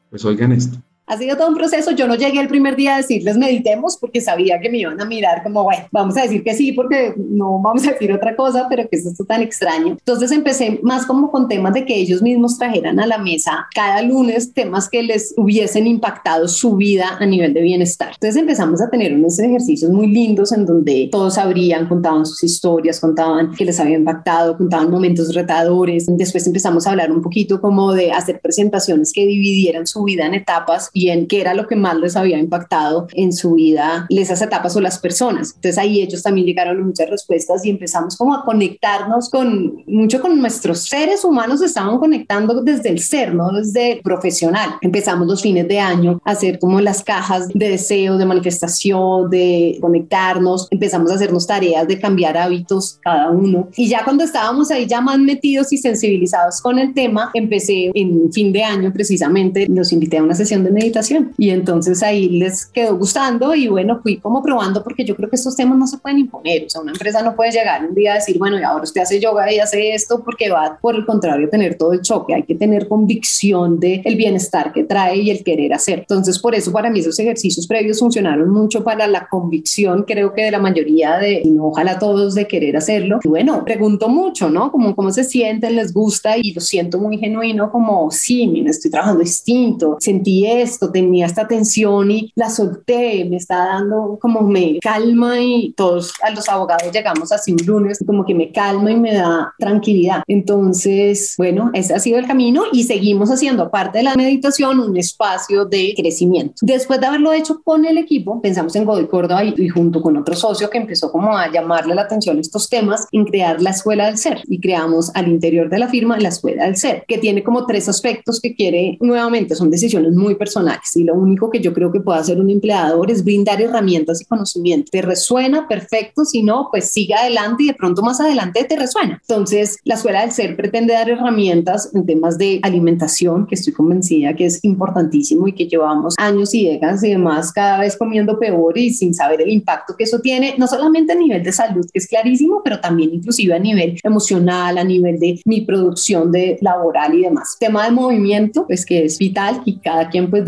Pues 0.10 0.26
oigan 0.26 0.52
esto. 0.52 0.82
Ha 1.12 1.17
sido 1.17 1.36
todo 1.36 1.50
un 1.50 1.56
proceso. 1.56 1.91
Yo 1.91 2.08
no 2.08 2.15
llegué 2.15 2.39
el 2.39 2.47
primer 2.47 2.78
día 2.78 2.93
a 2.93 2.97
decirles 3.00 3.36
meditemos 3.36 3.97
porque 3.97 4.21
sabía 4.21 4.62
que 4.62 4.69
me 4.69 4.78
iban 4.78 5.02
a 5.02 5.04
mirar 5.04 5.43
como, 5.43 5.63
bueno, 5.63 5.84
vamos 5.91 6.15
a 6.15 6.21
decir 6.21 6.41
que 6.41 6.54
sí 6.54 6.71
porque 6.71 7.13
no 7.17 7.62
vamos 7.62 7.86
a 7.86 7.91
decir 7.91 8.13
otra 8.13 8.34
cosa, 8.34 8.67
pero 8.69 8.88
que 8.88 8.95
es 8.95 9.06
esto 9.06 9.26
tan 9.26 9.41
extraño. 9.41 9.97
Entonces 10.00 10.32
empecé 10.32 10.80
más 10.84 11.06
como 11.06 11.30
con 11.30 11.50
temas 11.50 11.74
de 11.74 11.84
que 11.84 11.97
ellos 11.97 12.21
mismos 12.21 12.58
trajeran 12.58 12.97
a 12.97 13.06
la 13.06 13.17
mesa 13.17 13.67
cada 13.76 14.02
lunes 14.02 14.54
temas 14.54 14.88
que 14.88 15.04
les 15.04 15.34
hubiesen 15.36 15.86
impactado 15.86 16.47
su 16.47 16.78
vida 16.78 17.17
a 17.19 17.26
nivel 17.26 17.54
de 17.54 17.60
bienestar. 17.60 18.12
Entonces 18.13 18.38
empezamos 18.38 18.82
a 18.82 18.89
tener 18.89 19.13
unos 19.13 19.38
ejercicios 19.38 19.91
muy 19.91 20.08
lindos 20.08 20.54
en 20.54 20.65
donde 20.65 21.10
todos 21.12 21.38
abrían, 21.38 21.89
contaban 21.89 22.26
sus 22.26 22.41
historias, 22.41 23.02
contaban 23.02 23.52
que 23.52 23.65
les 23.65 23.78
había 23.82 23.97
impactado, 23.97 24.56
contaban 24.56 24.89
momentos 24.89 25.36
retadores. 25.36 26.06
Después 26.08 26.47
empezamos 26.47 26.88
a 26.88 26.91
hablar 26.91 27.12
un 27.12 27.21
poquito 27.21 27.60
como 27.60 27.91
de 27.91 28.13
hacer 28.13 28.39
presentaciones 28.39 29.12
que 29.12 29.26
dividieran 29.26 29.86
su 29.86 30.06
vida 30.06 30.26
en 30.26 30.36
etapas 30.36 30.89
en 31.10 31.28
qué 31.28 31.42
era 31.42 31.54
lo 31.54 31.68
que 31.68 31.76
más 31.76 31.98
les 31.98 32.16
había 32.16 32.38
impactado 32.38 33.08
en 33.14 33.34
su 33.34 33.56
vida, 33.56 34.06
esas 34.10 34.42
etapas 34.42 34.76
o 34.76 34.82
las 34.82 35.00
personas. 35.00 35.54
Entonces 35.56 35.78
ahí 35.78 36.02
ellos 36.02 36.24
también 36.24 36.48
llegaron 36.48 36.86
muchas 36.86 37.10
respuestas 37.10 37.66
y 37.66 37.70
empezamos 37.70 38.16
como 38.16 38.36
a 38.36 38.44
conectarnos 38.44 39.30
con 39.30 39.84
mucho 39.88 40.22
con 40.22 40.40
nuestros 40.40 40.86
seres 40.86 41.26
humanos, 41.26 41.62
estaban 41.62 41.98
conectando 41.98 42.62
desde 42.62 42.90
el 42.90 43.00
ser, 43.00 43.34
no 43.34 43.52
desde 43.52 43.94
el 43.94 44.02
profesional. 44.02 44.76
Empezamos 44.82 45.28
los 45.28 45.42
fines 45.42 45.68
de 45.68 45.80
año 45.80 46.22
a 46.24 46.32
hacer 46.32 46.60
como 46.60 46.80
las 46.82 47.04
cajas 47.04 47.50
de 47.54 47.70
deseos, 47.70 48.20
de 48.20 48.26
manifestación, 48.26 49.30
de 49.30 49.78
conectarnos, 49.82 50.68
empezamos 50.72 51.12
a 51.12 51.16
hacernos 51.16 51.48
tareas 51.48 51.88
de 51.88 52.00
cambiar 52.00 52.38
hábitos 52.38 53.00
cada 53.02 53.30
uno. 53.32 53.70
Y 53.76 53.88
ya 53.88 54.04
cuando 54.04 54.24
estábamos 54.24 54.72
ahí 54.72 54.86
ya 54.86 55.02
más 55.02 55.18
metidos 55.20 55.74
y 55.74 55.78
sensibilizados 55.78 56.62
con 56.62 56.78
el 56.80 56.94
tema, 56.94 57.32
empecé 57.34 57.92
en 57.94 58.32
fin 58.32 58.54
de 58.54 58.64
año 58.64 58.92
precisamente, 58.94 59.68
los 59.68 59.92
invité 59.92 60.18
a 60.18 60.24
una 60.24 60.36
sesión 60.36 60.64
de 60.64 60.72
meditación 60.72 60.90
y 61.38 61.49
entonces 61.49 62.04
ahí 62.04 62.30
les 62.30 62.65
quedó 62.65 62.97
gustando 62.97 63.54
y 63.56 63.67
bueno, 63.67 63.99
fui 64.01 64.17
como 64.17 64.41
probando 64.41 64.84
porque 64.84 65.06
yo 65.06 65.15
creo 65.15 65.30
que 65.30 65.36
estos 65.36 65.56
temas 65.56 65.77
no 65.77 65.88
se 65.88 65.97
pueden 65.97 66.19
imponer. 66.19 66.65
O 66.65 66.69
sea, 66.69 66.82
una 66.82 66.91
empresa 66.91 67.21
no 67.21 67.36
puede 67.36 67.51
llegar 67.51 67.86
un 67.86 67.95
día 67.95 68.13
a 68.13 68.15
decir, 68.15 68.38
bueno, 68.38 68.60
y 68.60 68.63
ahora 68.63 68.84
usted 68.84 69.01
hace 69.01 69.19
yoga 69.19 69.51
y 69.51 69.60
hace 69.60 69.93
esto 69.93 70.21
porque 70.23 70.49
va 70.49 70.77
por 70.82 70.95
el 70.95 71.06
contrario 71.06 71.47
a 71.47 71.49
tener 71.49 71.77
todo 71.77 71.93
el 71.93 72.01
choque. 72.01 72.34
Hay 72.34 72.43
que 72.43 72.56
tener 72.56 72.88
convicción 72.88 73.80
de 73.80 74.01
el 74.06 74.15
bienestar 74.15 74.71
que 74.73 74.84
trae 74.84 75.17
y 75.17 75.30
el 75.30 75.43
querer 75.43 75.73
hacer. 75.73 75.99
Entonces, 75.99 76.39
por 76.39 76.56
eso 76.56 76.71
para 76.71 76.89
mí 76.89 76.99
esos 76.99 77.17
ejercicios 77.19 77.67
previos 77.67 77.99
funcionaron 77.99 78.49
mucho 78.49 78.84
para 78.84 79.08
la 79.08 79.27
convicción, 79.27 80.04
creo 80.04 80.34
que 80.34 80.43
de 80.43 80.51
la 80.51 80.60
mayoría 80.60 81.17
de, 81.17 81.41
y 81.43 81.51
no 81.51 81.67
ojalá 81.67 81.99
todos 81.99 82.36
de 82.36 82.47
querer 82.47 82.77
hacerlo. 82.77 83.19
Y 83.23 83.27
bueno, 83.27 83.63
pregunto 83.63 84.10
mucho, 84.10 84.49
¿no? 84.49 84.71
Como 84.71 84.95
cómo 84.95 85.12
se 85.12 85.23
sienten, 85.23 85.75
les 85.75 85.93
gusta 85.93 86.38
y 86.38 86.54
lo 86.54 86.62
siento 86.62 86.99
muy 86.99 87.17
genuino 87.17 87.71
como, 87.71 88.12
sí, 88.12 88.47
mira, 88.47 88.71
estoy 88.71 88.91
trabajando 88.91 89.21
distinto, 89.21 89.97
sentí 89.99 90.45
esto 90.45 90.71
tenía 90.92 91.26
esta 91.26 91.48
tensión 91.48 92.12
y 92.12 92.32
la 92.36 92.50
solté, 92.50 93.26
me 93.26 93.38
está 93.38 93.58
dando 93.58 94.18
como 94.22 94.42
me 94.42 94.80
calma 94.80 95.40
y 95.40 95.74
todos 95.74 96.14
a 96.24 96.32
los 96.32 96.48
abogados 96.50 96.92
llegamos 96.92 97.32
así 97.32 97.52
un 97.54 97.66
lunes, 97.66 98.00
como 98.06 98.26
que 98.26 98.36
me 98.36 98.52
calma 98.52 98.92
y 98.92 98.98
me 98.98 99.14
da 99.14 99.54
tranquilidad. 99.58 100.24
Entonces, 100.28 101.36
bueno, 101.38 101.72
ese 101.74 101.94
ha 101.94 102.00
sido 102.00 102.18
el 102.18 102.28
camino 102.28 102.64
y 102.72 102.84
seguimos 102.84 103.30
haciendo, 103.30 103.64
aparte 103.64 104.00
de 104.00 104.04
la 104.04 104.16
meditación, 104.16 104.80
un 104.80 104.98
espacio 104.98 105.66
de 105.66 105.94
crecimiento. 105.96 106.56
Después 106.62 107.00
de 107.00 107.08
haberlo 107.08 107.34
hecho 107.34 107.62
con 107.64 107.86
el 107.86 107.98
equipo, 107.98 108.42
pensamos 108.42 108.76
en 108.76 108.86
Godoy 108.86 109.08
Córdoba 109.08 109.44
y, 109.44 109.54
y 109.58 109.70
junto 109.70 110.02
con 110.02 110.18
otro 110.18 110.36
socio 110.36 110.70
que 110.70 110.78
empezó 110.78 111.12
como 111.12 111.38
a 111.38 111.52
llamarle 111.52 111.96
la 111.96 112.04
atención 112.04 112.40
estos 112.40 112.70
temas, 112.70 113.08
en 113.12 113.26
crear 113.26 113.62
la 113.62 113.72
Escuela 113.72 114.06
del 114.06 114.18
Ser 114.18 114.42
y 114.48 114.60
creamos 114.60 115.12
al 115.16 115.28
interior 115.28 115.70
de 115.70 115.80
la 115.80 115.88
firma 115.88 116.18
la 116.18 116.30
Escuela 116.30 116.66
del 116.66 116.78
Ser, 116.78 117.06
que 117.08 117.18
tiene 117.18 117.44
como 117.44 117.66
tres 117.66 117.90
aspectos 117.90 118.40
que 118.40 118.56
quiere, 118.56 118.98
nuevamente, 119.02 119.56
son 119.56 119.69
decisiones 119.69 120.13
muy 120.13 120.36
personales 120.36 120.61
personales 120.62 120.96
y 120.96 121.04
lo 121.04 121.16
único 121.16 121.50
que 121.50 121.60
yo 121.60 121.74
creo 121.74 121.92
que 121.92 122.00
puede 122.00 122.20
hacer 122.20 122.40
un 122.40 122.50
empleador 122.50 123.10
es 123.12 123.24
brindar 123.24 123.62
herramientas 123.62 124.22
y 124.22 124.26
conocimiento. 124.26 124.90
Te 124.92 125.02
resuena, 125.02 125.68
perfecto, 125.68 126.26
si 126.26 126.44
no, 126.44 126.68
pues 126.72 126.90
sigue 126.90 127.14
adelante 127.14 127.64
y 127.64 127.68
de 127.68 127.74
pronto 127.74 128.02
más 128.02 128.20
adelante 128.20 128.64
te 128.64 128.76
resuena. 128.76 129.22
Entonces, 129.28 129.78
la 129.84 129.96
Escuela 129.96 130.22
del 130.22 130.32
Ser 130.32 130.56
pretende 130.56 130.94
dar 130.94 131.10
herramientas 131.10 131.90
en 131.94 132.06
temas 132.06 132.38
de 132.38 132.60
alimentación, 132.64 133.48
que 133.48 133.56
estoy 133.56 133.74
convencida 133.74 134.36
que 134.36 134.46
es 134.46 134.64
importantísimo 134.64 135.48
y 135.48 135.54
que 135.54 135.68
llevamos 135.68 136.16
años 136.18 136.54
y 136.54 136.68
décadas 136.68 137.04
y 137.04 137.10
demás 137.10 137.52
cada 137.52 137.80
vez 137.80 137.98
comiendo 137.98 138.40
peor 138.40 138.78
y 138.78 138.92
sin 138.92 139.14
saber 139.14 139.42
el 139.42 139.50
impacto 139.50 139.96
que 139.98 140.04
eso 140.04 140.20
tiene, 140.20 140.56
no 140.58 140.68
solamente 140.68 141.14
a 141.14 141.16
nivel 141.16 141.44
de 141.44 141.52
salud, 141.52 141.86
que 141.92 142.00
es 142.00 142.08
clarísimo, 142.08 142.62
pero 142.64 142.80
también 142.80 143.14
inclusive 143.14 143.54
a 143.54 143.60
nivel 143.60 143.98
emocional, 144.04 144.78
a 144.78 144.84
nivel 144.84 145.20
de 145.20 145.40
mi 145.46 145.62
producción 145.62 146.32
de 146.32 146.58
laboral 146.62 147.14
y 147.16 147.24
demás. 147.24 147.58
Tema 147.60 147.86
de 147.86 147.92
movimiento, 147.92 148.66
pues 148.68 148.86
que 148.86 149.06
es 149.06 149.18
vital 149.18 149.62
y 149.66 149.78
cada 149.78 150.10
quien 150.10 150.30
pues 150.30 150.46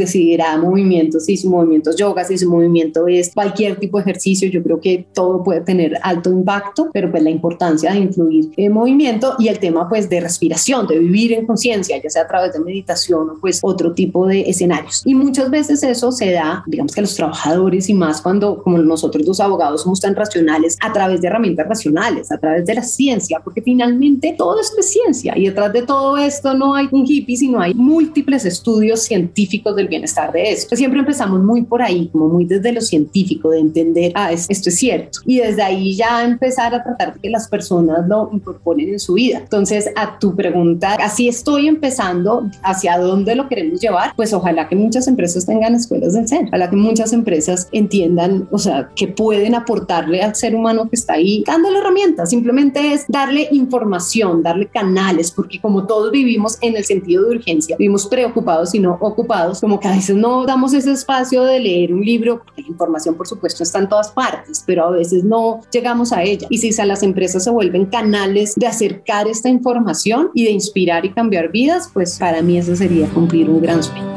movimientos, 0.60 1.26
si 1.26 1.38
su 1.38 1.50
movimiento 1.50 1.90
es 1.90 1.96
yoga, 1.96 2.24
si 2.24 2.38
su 2.38 2.50
movimiento 2.50 3.08
es 3.08 3.34
cualquier 3.34 3.78
tipo 3.78 3.98
de 3.98 4.04
ejercicio, 4.04 4.50
yo 4.50 4.62
creo 4.64 4.80
que 4.80 5.06
todo 5.14 5.44
puede 5.44 5.62
tener 5.62 5.98
alto 6.02 6.30
impacto, 6.30 6.90
pero 6.94 7.12
pues 7.12 7.24
la 7.24 7.30
importancia 7.30 7.92
de 7.92 8.00
incluir 8.00 8.52
el 8.58 8.72
movimiento 8.72 9.36
y 9.40 9.48
el 9.48 9.60
tema 9.60 9.88
pues 9.88 10.10
de 10.10 10.20
respiración, 10.22 10.88
de 10.88 11.00
vivir 11.00 11.34
en 11.34 11.46
conciencia, 11.46 12.02
ya 12.02 12.10
sea 12.10 12.24
a 12.24 12.28
través 12.28 12.54
de 12.54 12.60
meditación 12.60 13.30
o 13.30 13.38
pues 13.40 13.60
otro 13.62 13.94
tipo 13.94 14.28
de 14.28 14.42
escenarios. 14.42 15.02
Y 15.06 15.16
muchas 15.16 15.50
veces 15.50 15.84
eso 15.84 16.12
se 16.12 16.32
da, 16.32 16.64
digamos 16.68 16.94
que 16.94 17.02
los 17.02 17.16
trabajadores 17.16 17.90
y 17.90 17.94
más 17.94 18.22
cuando 18.22 18.62
como 18.62 18.78
nosotros 18.78 19.26
los 19.26 19.40
abogados 19.40 19.84
somos 19.84 20.00
tan 20.00 20.16
racionales, 20.16 20.78
a 20.82 20.92
través 20.92 21.22
de 21.22 21.28
herramientas 21.28 21.68
racionales, 21.68 22.32
a 22.32 22.38
través 22.38 22.66
de 22.66 22.76
la 22.76 22.84
ciencia, 22.84 23.40
porque 23.44 23.62
finalmente 23.62 24.36
todo 24.38 24.60
esto 24.60 24.80
es 24.80 24.90
ciencia 24.90 25.38
y 25.38 25.46
detrás 25.46 25.74
de 25.74 25.84
todo 25.84 26.18
esto 26.18 26.54
no 26.54 26.76
hay 26.76 26.88
un 26.92 27.06
hippie, 27.06 27.38
sino 27.38 27.60
hay 27.60 27.74
múltiples 27.74 28.46
estudios 28.46 29.02
científicos 29.02 29.76
del 29.76 29.88
bienestar 29.94 30.32
de 30.32 30.52
esto. 30.52 30.76
Siempre 30.76 31.00
empezamos 31.00 31.42
muy 31.44 31.62
por 31.62 31.82
ahí, 31.82 32.10
como 32.12 32.28
muy 32.28 32.46
desde 32.46 32.72
lo 32.72 32.82
científico, 32.82 33.50
de 33.50 33.60
entender, 33.60 34.12
ah, 34.16 34.32
esto 34.32 34.70
es 34.70 34.76
cierto. 34.76 35.20
Y 35.26 35.40
desde 35.40 35.62
ahí 35.62 35.96
ya 35.96 36.24
empezar 36.24 36.74
a 36.74 36.84
tratar 36.84 37.14
de 37.14 37.20
que 37.20 37.30
las 37.30 37.48
personas 37.48 38.08
lo 38.08 38.30
incorporen 38.34 38.90
en 38.90 39.00
su 39.00 39.14
vida. 39.14 39.40
Entonces, 39.40 39.90
a 39.96 40.18
tu 40.20 40.36
pregunta, 40.36 40.96
así 40.96 41.28
estoy 41.28 41.68
empezando, 41.68 42.50
¿hacia 42.64 42.98
dónde 42.98 43.36
lo 43.36 43.48
queremos 43.48 43.80
llevar? 43.80 44.14
Pues 44.16 44.34
ojalá 44.34 44.68
que 44.68 44.76
muchas 44.76 45.08
empresas 45.08 45.46
tengan 45.46 45.76
escuelas 45.76 46.14
del 46.14 46.28
ser, 46.28 46.46
ojalá 46.48 46.70
que 46.70 46.76
muchas 46.76 47.14
empresas 47.14 47.68
entiendan, 47.72 48.48
o 48.52 48.58
sea, 48.58 48.90
que 48.96 49.08
pueden 49.08 49.56
aportarle 49.56 50.22
al 50.22 50.36
ser 50.36 50.56
humano 50.56 50.90
que 50.90 50.96
está 50.96 51.14
ahí, 51.14 51.44
dándole 51.46 51.80
herramientas, 51.80 52.30
simplemente 52.30 52.94
es 52.94 53.06
darle 53.08 53.48
información, 53.52 54.44
darle 54.44 54.68
canales, 54.68 55.32
porque 55.32 55.60
como 55.60 55.86
todos 55.86 56.12
vivimos 56.12 56.58
en 56.62 56.76
el 56.76 56.84
sentido 56.84 57.24
de 57.26 57.38
urgencia, 57.38 57.76
vivimos 57.78 58.08
preocupados 58.08 58.74
y 58.76 58.80
no 58.80 58.98
ocupados, 59.02 59.62
como 59.62 59.80
a 59.88 59.96
veces 59.96 60.16
no 60.16 60.46
damos 60.46 60.74
ese 60.74 60.92
espacio 60.92 61.44
de 61.44 61.60
leer 61.60 61.94
un 61.94 62.02
libro, 62.02 62.44
porque 62.44 62.62
la 62.62 62.70
información 62.70 63.16
por 63.16 63.28
supuesto 63.28 63.64
está 63.64 63.80
en 63.80 63.90
todas 63.90 64.12
partes, 64.12 64.64
pero 64.66 64.86
a 64.86 64.92
veces 64.92 65.24
no 65.24 65.62
llegamos 65.72 66.12
a 66.14 66.24
ella. 66.24 66.48
Y 66.50 66.58
si 66.58 66.74
las 66.84 67.04
empresas 67.04 67.44
se 67.44 67.52
vuelven 67.52 67.86
canales 67.86 68.56
de 68.56 68.68
acercar 68.68 69.28
esta 69.28 69.50
información 69.50 70.30
y 70.34 70.46
de 70.46 70.52
inspirar 70.52 71.06
y 71.06 71.14
cambiar 71.14 71.52
vidas, 71.52 71.90
pues 71.94 72.18
para 72.18 72.42
mí 72.42 72.58
eso 72.58 72.76
sería 72.76 73.08
cumplir 73.10 73.50
un 73.50 73.62
gran 73.62 73.84
sueño. 73.84 74.14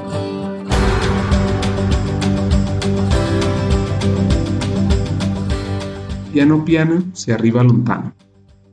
Piano 6.33 6.65
piano 6.65 7.03
se 7.15 7.33
arriba 7.33 7.63
lontano. 7.63 8.13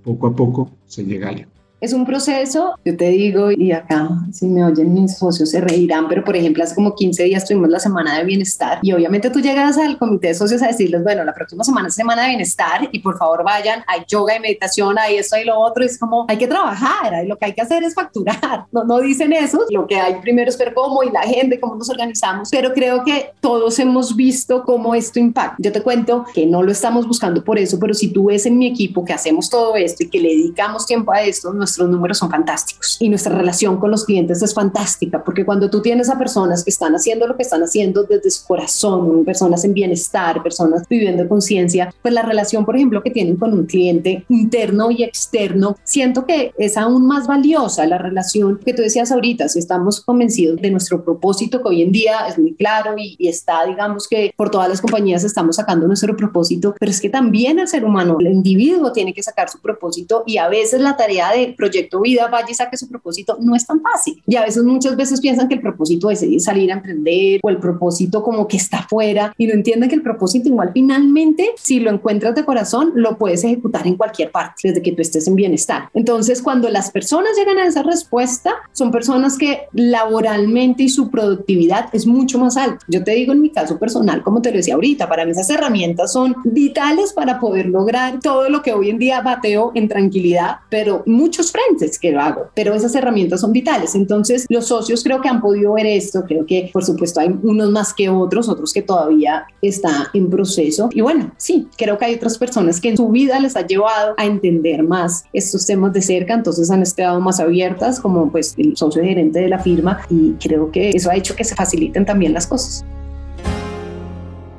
Poco 0.03 0.27
a 0.27 0.35
poco 0.35 0.69
se 0.85 1.05
llega 1.05 1.31
lejos. 1.31 1.52
Es 1.83 1.91
un 1.91 2.05
proceso, 2.05 2.79
yo 2.85 2.95
te 2.95 3.09
digo, 3.09 3.51
y 3.51 3.73
acá 3.73 4.07
si 4.31 4.47
me 4.47 4.63
oyen 4.63 4.93
mis 4.93 5.17
socios 5.17 5.49
se 5.49 5.59
reirán, 5.59 6.07
pero 6.07 6.23
por 6.23 6.33
ejemplo 6.33 6.63
hace 6.63 6.75
como 6.75 6.95
15 6.95 7.23
días 7.25 7.45
tuvimos 7.45 7.67
la 7.67 7.79
semana 7.79 8.17
de 8.17 8.23
bienestar 8.23 8.79
y 8.81 8.93
obviamente 8.93 9.29
tú 9.29 9.41
llegas 9.41 9.77
al 9.77 9.97
comité 9.97 10.27
de 10.27 10.33
socios 10.33 10.61
a 10.61 10.67
decirles, 10.67 11.03
bueno, 11.03 11.25
la 11.25 11.33
próxima 11.33 11.61
semana 11.65 11.89
es 11.89 11.95
semana 11.95 12.21
de 12.21 12.29
bienestar 12.29 12.87
y 12.89 12.99
por 12.99 13.17
favor 13.17 13.43
vayan, 13.43 13.83
hay 13.85 14.03
yoga 14.07 14.37
y 14.37 14.39
meditación, 14.39 14.97
hay 14.97 15.17
esto 15.17 15.35
y 15.35 15.43
lo 15.43 15.59
otro, 15.59 15.83
es 15.83 15.97
como 15.97 16.25
hay 16.29 16.37
que 16.37 16.47
trabajar, 16.47 17.11
lo 17.27 17.37
que 17.37 17.47
hay 17.47 17.53
que 17.53 17.61
hacer 17.61 17.83
es 17.83 17.93
facturar, 17.93 18.65
no, 18.71 18.85
no 18.85 19.01
dicen 19.01 19.33
eso, 19.33 19.65
lo 19.69 19.85
que 19.85 19.97
hay 19.97 20.21
primero 20.21 20.49
es 20.49 20.57
ver 20.57 20.73
cómo 20.73 21.03
y 21.03 21.11
la 21.11 21.23
gente, 21.23 21.59
cómo 21.59 21.75
nos 21.75 21.89
organizamos, 21.89 22.47
pero 22.49 22.73
creo 22.73 23.03
que 23.03 23.31
todos 23.41 23.77
hemos 23.79 24.15
visto 24.15 24.63
cómo 24.63 24.95
esto 24.95 25.19
impacta. 25.19 25.57
Yo 25.59 25.73
te 25.73 25.81
cuento 25.81 26.23
que 26.33 26.45
no 26.45 26.63
lo 26.63 26.71
estamos 26.71 27.05
buscando 27.05 27.43
por 27.43 27.59
eso, 27.59 27.77
pero 27.77 27.93
si 27.93 28.07
tú 28.07 28.27
ves 28.27 28.45
en 28.45 28.57
mi 28.57 28.67
equipo 28.67 29.03
que 29.03 29.11
hacemos 29.11 29.49
todo 29.49 29.75
esto 29.75 30.03
y 30.03 30.09
que 30.09 30.21
le 30.21 30.29
dedicamos 30.29 30.85
tiempo 30.85 31.11
a 31.11 31.21
esto, 31.23 31.51
nuestros 31.73 31.89
números 31.89 32.17
son 32.17 32.29
fantásticos 32.29 32.97
y 32.99 33.09
nuestra 33.09 33.35
relación 33.35 33.77
con 33.77 33.89
los 33.89 34.05
clientes 34.05 34.41
es 34.41 34.53
fantástica 34.53 35.23
porque 35.23 35.45
cuando 35.45 35.69
tú 35.69 35.81
tienes 35.81 36.09
a 36.09 36.17
personas 36.17 36.63
que 36.63 36.69
están 36.69 36.93
haciendo 36.93 37.27
lo 37.27 37.35
que 37.35 37.43
están 37.43 37.63
haciendo 37.63 38.03
desde 38.03 38.29
su 38.29 38.45
corazón, 38.45 39.25
personas 39.25 39.63
en 39.63 39.73
bienestar, 39.73 40.43
personas 40.43 40.87
viviendo 40.87 41.27
conciencia, 41.27 41.93
pues 42.01 42.13
la 42.13 42.21
relación, 42.21 42.65
por 42.65 42.75
ejemplo, 42.75 43.01
que 43.01 43.11
tienen 43.11 43.37
con 43.37 43.53
un 43.53 43.65
cliente 43.65 44.25
interno 44.29 44.91
y 44.91 45.03
externo, 45.03 45.77
siento 45.83 46.25
que 46.25 46.53
es 46.57 46.77
aún 46.77 47.07
más 47.07 47.27
valiosa 47.27 47.85
la 47.87 47.97
relación 47.97 48.59
que 48.63 48.73
tú 48.73 48.81
decías 48.81 49.11
ahorita, 49.11 49.49
si 49.49 49.59
estamos 49.59 50.01
convencidos 50.01 50.61
de 50.61 50.71
nuestro 50.71 51.03
propósito, 51.03 51.61
que 51.61 51.69
hoy 51.69 51.81
en 51.81 51.91
día 51.91 52.27
es 52.27 52.37
muy 52.37 52.53
claro 52.53 52.95
y, 52.97 53.15
y 53.17 53.27
está, 53.27 53.65
digamos 53.65 54.07
que 54.07 54.33
por 54.35 54.51
todas 54.51 54.69
las 54.69 54.81
compañías 54.81 55.23
estamos 55.23 55.55
sacando 55.55 55.87
nuestro 55.87 56.15
propósito, 56.15 56.75
pero 56.79 56.91
es 56.91 57.01
que 57.01 57.09
también 57.09 57.59
el 57.59 57.67
ser 57.67 57.85
humano, 57.85 58.17
el 58.19 58.27
individuo 58.27 58.91
tiene 58.91 59.13
que 59.13 59.23
sacar 59.23 59.49
su 59.49 59.59
propósito 59.59 60.23
y 60.25 60.37
a 60.37 60.47
veces 60.47 60.81
la 60.81 60.97
tarea 60.97 61.31
de 61.31 61.53
proyecto 61.63 62.01
vida 62.01 62.27
vaya 62.27 62.47
y 62.49 62.53
saque 62.53 62.75
su 62.75 62.89
propósito 62.89 63.37
no 63.39 63.55
es 63.55 63.65
tan 63.65 63.81
fácil. 63.81 64.21
Y 64.27 64.35
a 64.35 64.41
veces 64.41 64.63
muchas 64.63 64.97
veces 64.97 65.21
piensan 65.21 65.47
que 65.47 65.55
el 65.55 65.61
propósito 65.61 66.09
es 66.11 66.25
salir 66.43 66.71
a 66.71 66.75
emprender 66.75 67.39
o 67.41 67.49
el 67.49 67.57
propósito 67.57 68.21
como 68.21 68.47
que 68.49 68.57
está 68.57 68.85
fuera 68.89 69.33
y 69.37 69.47
no 69.47 69.53
entienden 69.53 69.87
que 69.87 69.95
el 69.95 70.01
propósito 70.01 70.49
igual 70.49 70.71
finalmente 70.73 71.51
si 71.55 71.79
lo 71.79 71.89
encuentras 71.89 72.35
de 72.35 72.43
corazón 72.43 72.91
lo 72.95 73.17
puedes 73.17 73.45
ejecutar 73.45 73.87
en 73.87 73.95
cualquier 73.95 74.29
parte 74.31 74.55
desde 74.63 74.81
que 74.81 74.91
tú 74.91 75.01
estés 75.01 75.25
en 75.27 75.35
bienestar. 75.35 75.89
Entonces 75.93 76.41
cuando 76.41 76.69
las 76.69 76.91
personas 76.91 77.31
llegan 77.37 77.57
a 77.57 77.67
esa 77.67 77.83
respuesta 77.83 78.55
son 78.73 78.91
personas 78.91 79.37
que 79.37 79.61
laboralmente 79.71 80.83
y 80.83 80.89
su 80.89 81.09
productividad 81.09 81.89
es 81.93 82.05
mucho 82.05 82.39
más 82.39 82.57
alta. 82.57 82.83
Yo 82.89 83.05
te 83.05 83.11
digo 83.11 83.31
en 83.31 83.41
mi 83.41 83.51
caso 83.51 83.79
personal, 83.79 84.21
como 84.21 84.41
te 84.41 84.51
lo 84.51 84.57
decía 84.57 84.75
ahorita, 84.75 85.07
para 85.07 85.23
mí 85.23 85.31
esas 85.31 85.49
herramientas 85.49 86.11
son 86.11 86.35
vitales 86.43 87.13
para 87.13 87.39
poder 87.39 87.67
lograr 87.67 88.19
todo 88.19 88.49
lo 88.49 88.61
que 88.61 88.73
hoy 88.73 88.89
en 88.89 88.99
día 88.99 89.21
bateo 89.21 89.71
en 89.75 89.87
tranquilidad, 89.87 90.57
pero 90.69 91.03
muchos 91.05 91.52
frentes 91.53 91.97
que 91.97 92.11
lo 92.11 92.19
hago, 92.19 92.47
pero 92.53 92.73
esas 92.73 92.93
herramientas 92.95 93.39
son 93.39 93.53
vitales. 93.53 93.95
Entonces, 93.95 94.45
los 94.49 94.67
socios 94.67 95.03
creo 95.03 95.21
que 95.21 95.29
han 95.29 95.39
podido 95.39 95.73
ver 95.73 95.85
esto, 95.85 96.23
creo 96.27 96.45
que 96.45 96.69
por 96.73 96.83
supuesto 96.83 97.21
hay 97.21 97.33
unos 97.43 97.69
más 97.71 97.93
que 97.93 98.09
otros, 98.09 98.49
otros 98.49 98.73
que 98.73 98.81
todavía 98.81 99.45
está 99.61 100.09
en 100.13 100.29
proceso. 100.29 100.89
Y 100.91 101.01
bueno, 101.01 101.31
sí, 101.37 101.67
creo 101.77 101.97
que 101.97 102.05
hay 102.05 102.15
otras 102.15 102.37
personas 102.37 102.81
que 102.81 102.89
en 102.89 102.97
su 102.97 103.07
vida 103.09 103.39
les 103.39 103.55
ha 103.55 103.65
llevado 103.65 104.15
a 104.17 104.25
entender 104.25 104.83
más 104.83 105.23
estos 105.31 105.65
temas 105.65 105.93
de 105.93 106.01
cerca, 106.01 106.33
entonces 106.33 106.69
han 106.71 106.81
estado 106.81 107.21
más 107.21 107.39
abiertas, 107.39 107.99
como 107.99 108.31
pues 108.31 108.55
el 108.57 108.75
socio 108.75 109.03
gerente 109.03 109.39
de 109.39 109.47
la 109.47 109.59
firma, 109.59 110.01
y 110.09 110.33
creo 110.33 110.71
que 110.71 110.89
eso 110.89 111.09
ha 111.09 111.15
hecho 111.15 111.35
que 111.35 111.43
se 111.43 111.55
faciliten 111.55 112.05
también 112.05 112.33
las 112.33 112.47
cosas. 112.47 112.83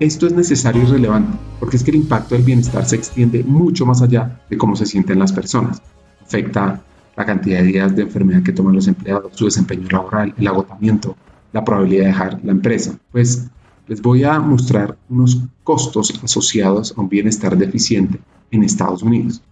Esto 0.00 0.26
es 0.26 0.32
necesario 0.32 0.82
y 0.82 0.86
relevante, 0.86 1.38
porque 1.60 1.76
es 1.76 1.84
que 1.84 1.90
el 1.90 1.98
impacto 1.98 2.34
del 2.34 2.44
bienestar 2.44 2.84
se 2.84 2.96
extiende 2.96 3.44
mucho 3.44 3.86
más 3.86 4.02
allá 4.02 4.40
de 4.50 4.58
cómo 4.58 4.74
se 4.74 4.86
sienten 4.86 5.18
las 5.20 5.32
personas. 5.32 5.80
Afecta 6.26 6.82
la 7.16 7.24
cantidad 7.24 7.58
de 7.58 7.64
días 7.64 7.94
de 7.94 8.02
enfermedad 8.02 8.42
que 8.42 8.52
toman 8.52 8.74
los 8.74 8.88
empleados, 8.88 9.32
su 9.34 9.44
desempeño 9.44 9.88
laboral, 9.90 10.34
el 10.36 10.46
agotamiento, 10.46 11.16
la 11.52 11.64
probabilidad 11.64 12.02
de 12.02 12.08
dejar 12.08 12.40
la 12.44 12.52
empresa. 12.52 12.98
Pues 13.12 13.48
les 13.86 14.00
voy 14.00 14.24
a 14.24 14.40
mostrar 14.40 14.96
unos 15.10 15.42
costos 15.62 16.18
asociados 16.22 16.94
a 16.96 17.00
un 17.00 17.08
bienestar 17.08 17.56
deficiente 17.56 18.18
en 18.50 18.62
Estados 18.62 19.02
Unidos. 19.02 19.42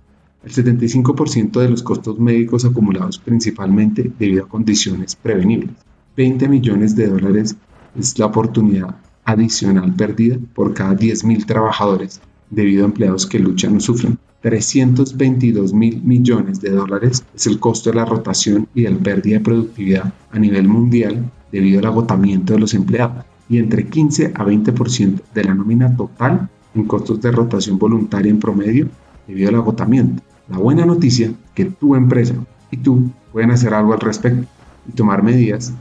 El 0.42 0.52
75% 0.52 1.60
de 1.60 1.68
los 1.68 1.82
costos 1.82 2.18
médicos 2.18 2.64
acumulados 2.64 3.18
principalmente 3.18 4.10
debido 4.18 4.44
a 4.44 4.48
condiciones 4.48 5.14
prevenibles. 5.14 5.76
20 6.16 6.48
millones 6.48 6.96
de 6.96 7.06
dólares 7.06 7.54
es 7.96 8.18
la 8.18 8.26
oportunidad 8.26 8.96
adicional 9.24 9.94
perdida 9.94 10.38
por 10.54 10.74
cada 10.74 10.94
10.000 10.94 11.46
trabajadores 11.46 12.20
debido 12.50 12.84
a 12.84 12.88
empleados 12.88 13.26
que 13.26 13.38
luchan 13.38 13.76
o 13.76 13.80
sufren. 13.80 14.18
322 14.42 15.72
mil 15.72 16.02
millones 16.02 16.60
de 16.60 16.70
dólares 16.70 17.24
es 17.34 17.46
el 17.46 17.60
costo 17.60 17.90
de 17.90 17.96
la 17.96 18.04
rotación 18.04 18.68
y 18.74 18.82
de 18.82 18.90
la 18.90 18.98
pérdida 18.98 19.38
de 19.38 19.44
productividad 19.44 20.12
a 20.30 20.38
nivel 20.38 20.68
mundial 20.68 21.30
debido 21.52 21.78
al 21.78 21.86
agotamiento 21.86 22.52
de 22.52 22.58
los 22.58 22.74
empleados 22.74 23.24
y 23.48 23.58
entre 23.58 23.86
15 23.86 24.32
a 24.34 24.44
20% 24.44 25.20
de 25.32 25.44
la 25.44 25.54
nómina 25.54 25.96
total 25.96 26.48
en 26.74 26.84
costos 26.84 27.20
de 27.20 27.30
rotación 27.30 27.78
voluntaria 27.78 28.30
en 28.30 28.40
promedio 28.40 28.88
debido 29.28 29.48
al 29.50 29.56
agotamiento. 29.56 30.22
La 30.48 30.58
buena 30.58 30.84
noticia 30.84 31.26
es 31.26 31.32
que 31.54 31.66
tu 31.66 31.94
empresa 31.94 32.34
y 32.70 32.78
tú 32.78 33.10
pueden 33.30 33.52
hacer 33.52 33.74
algo 33.74 33.92
al 33.92 34.00
respecto 34.00 34.48
y 34.88 34.92
tomar 34.92 35.22
medidas 35.22 35.72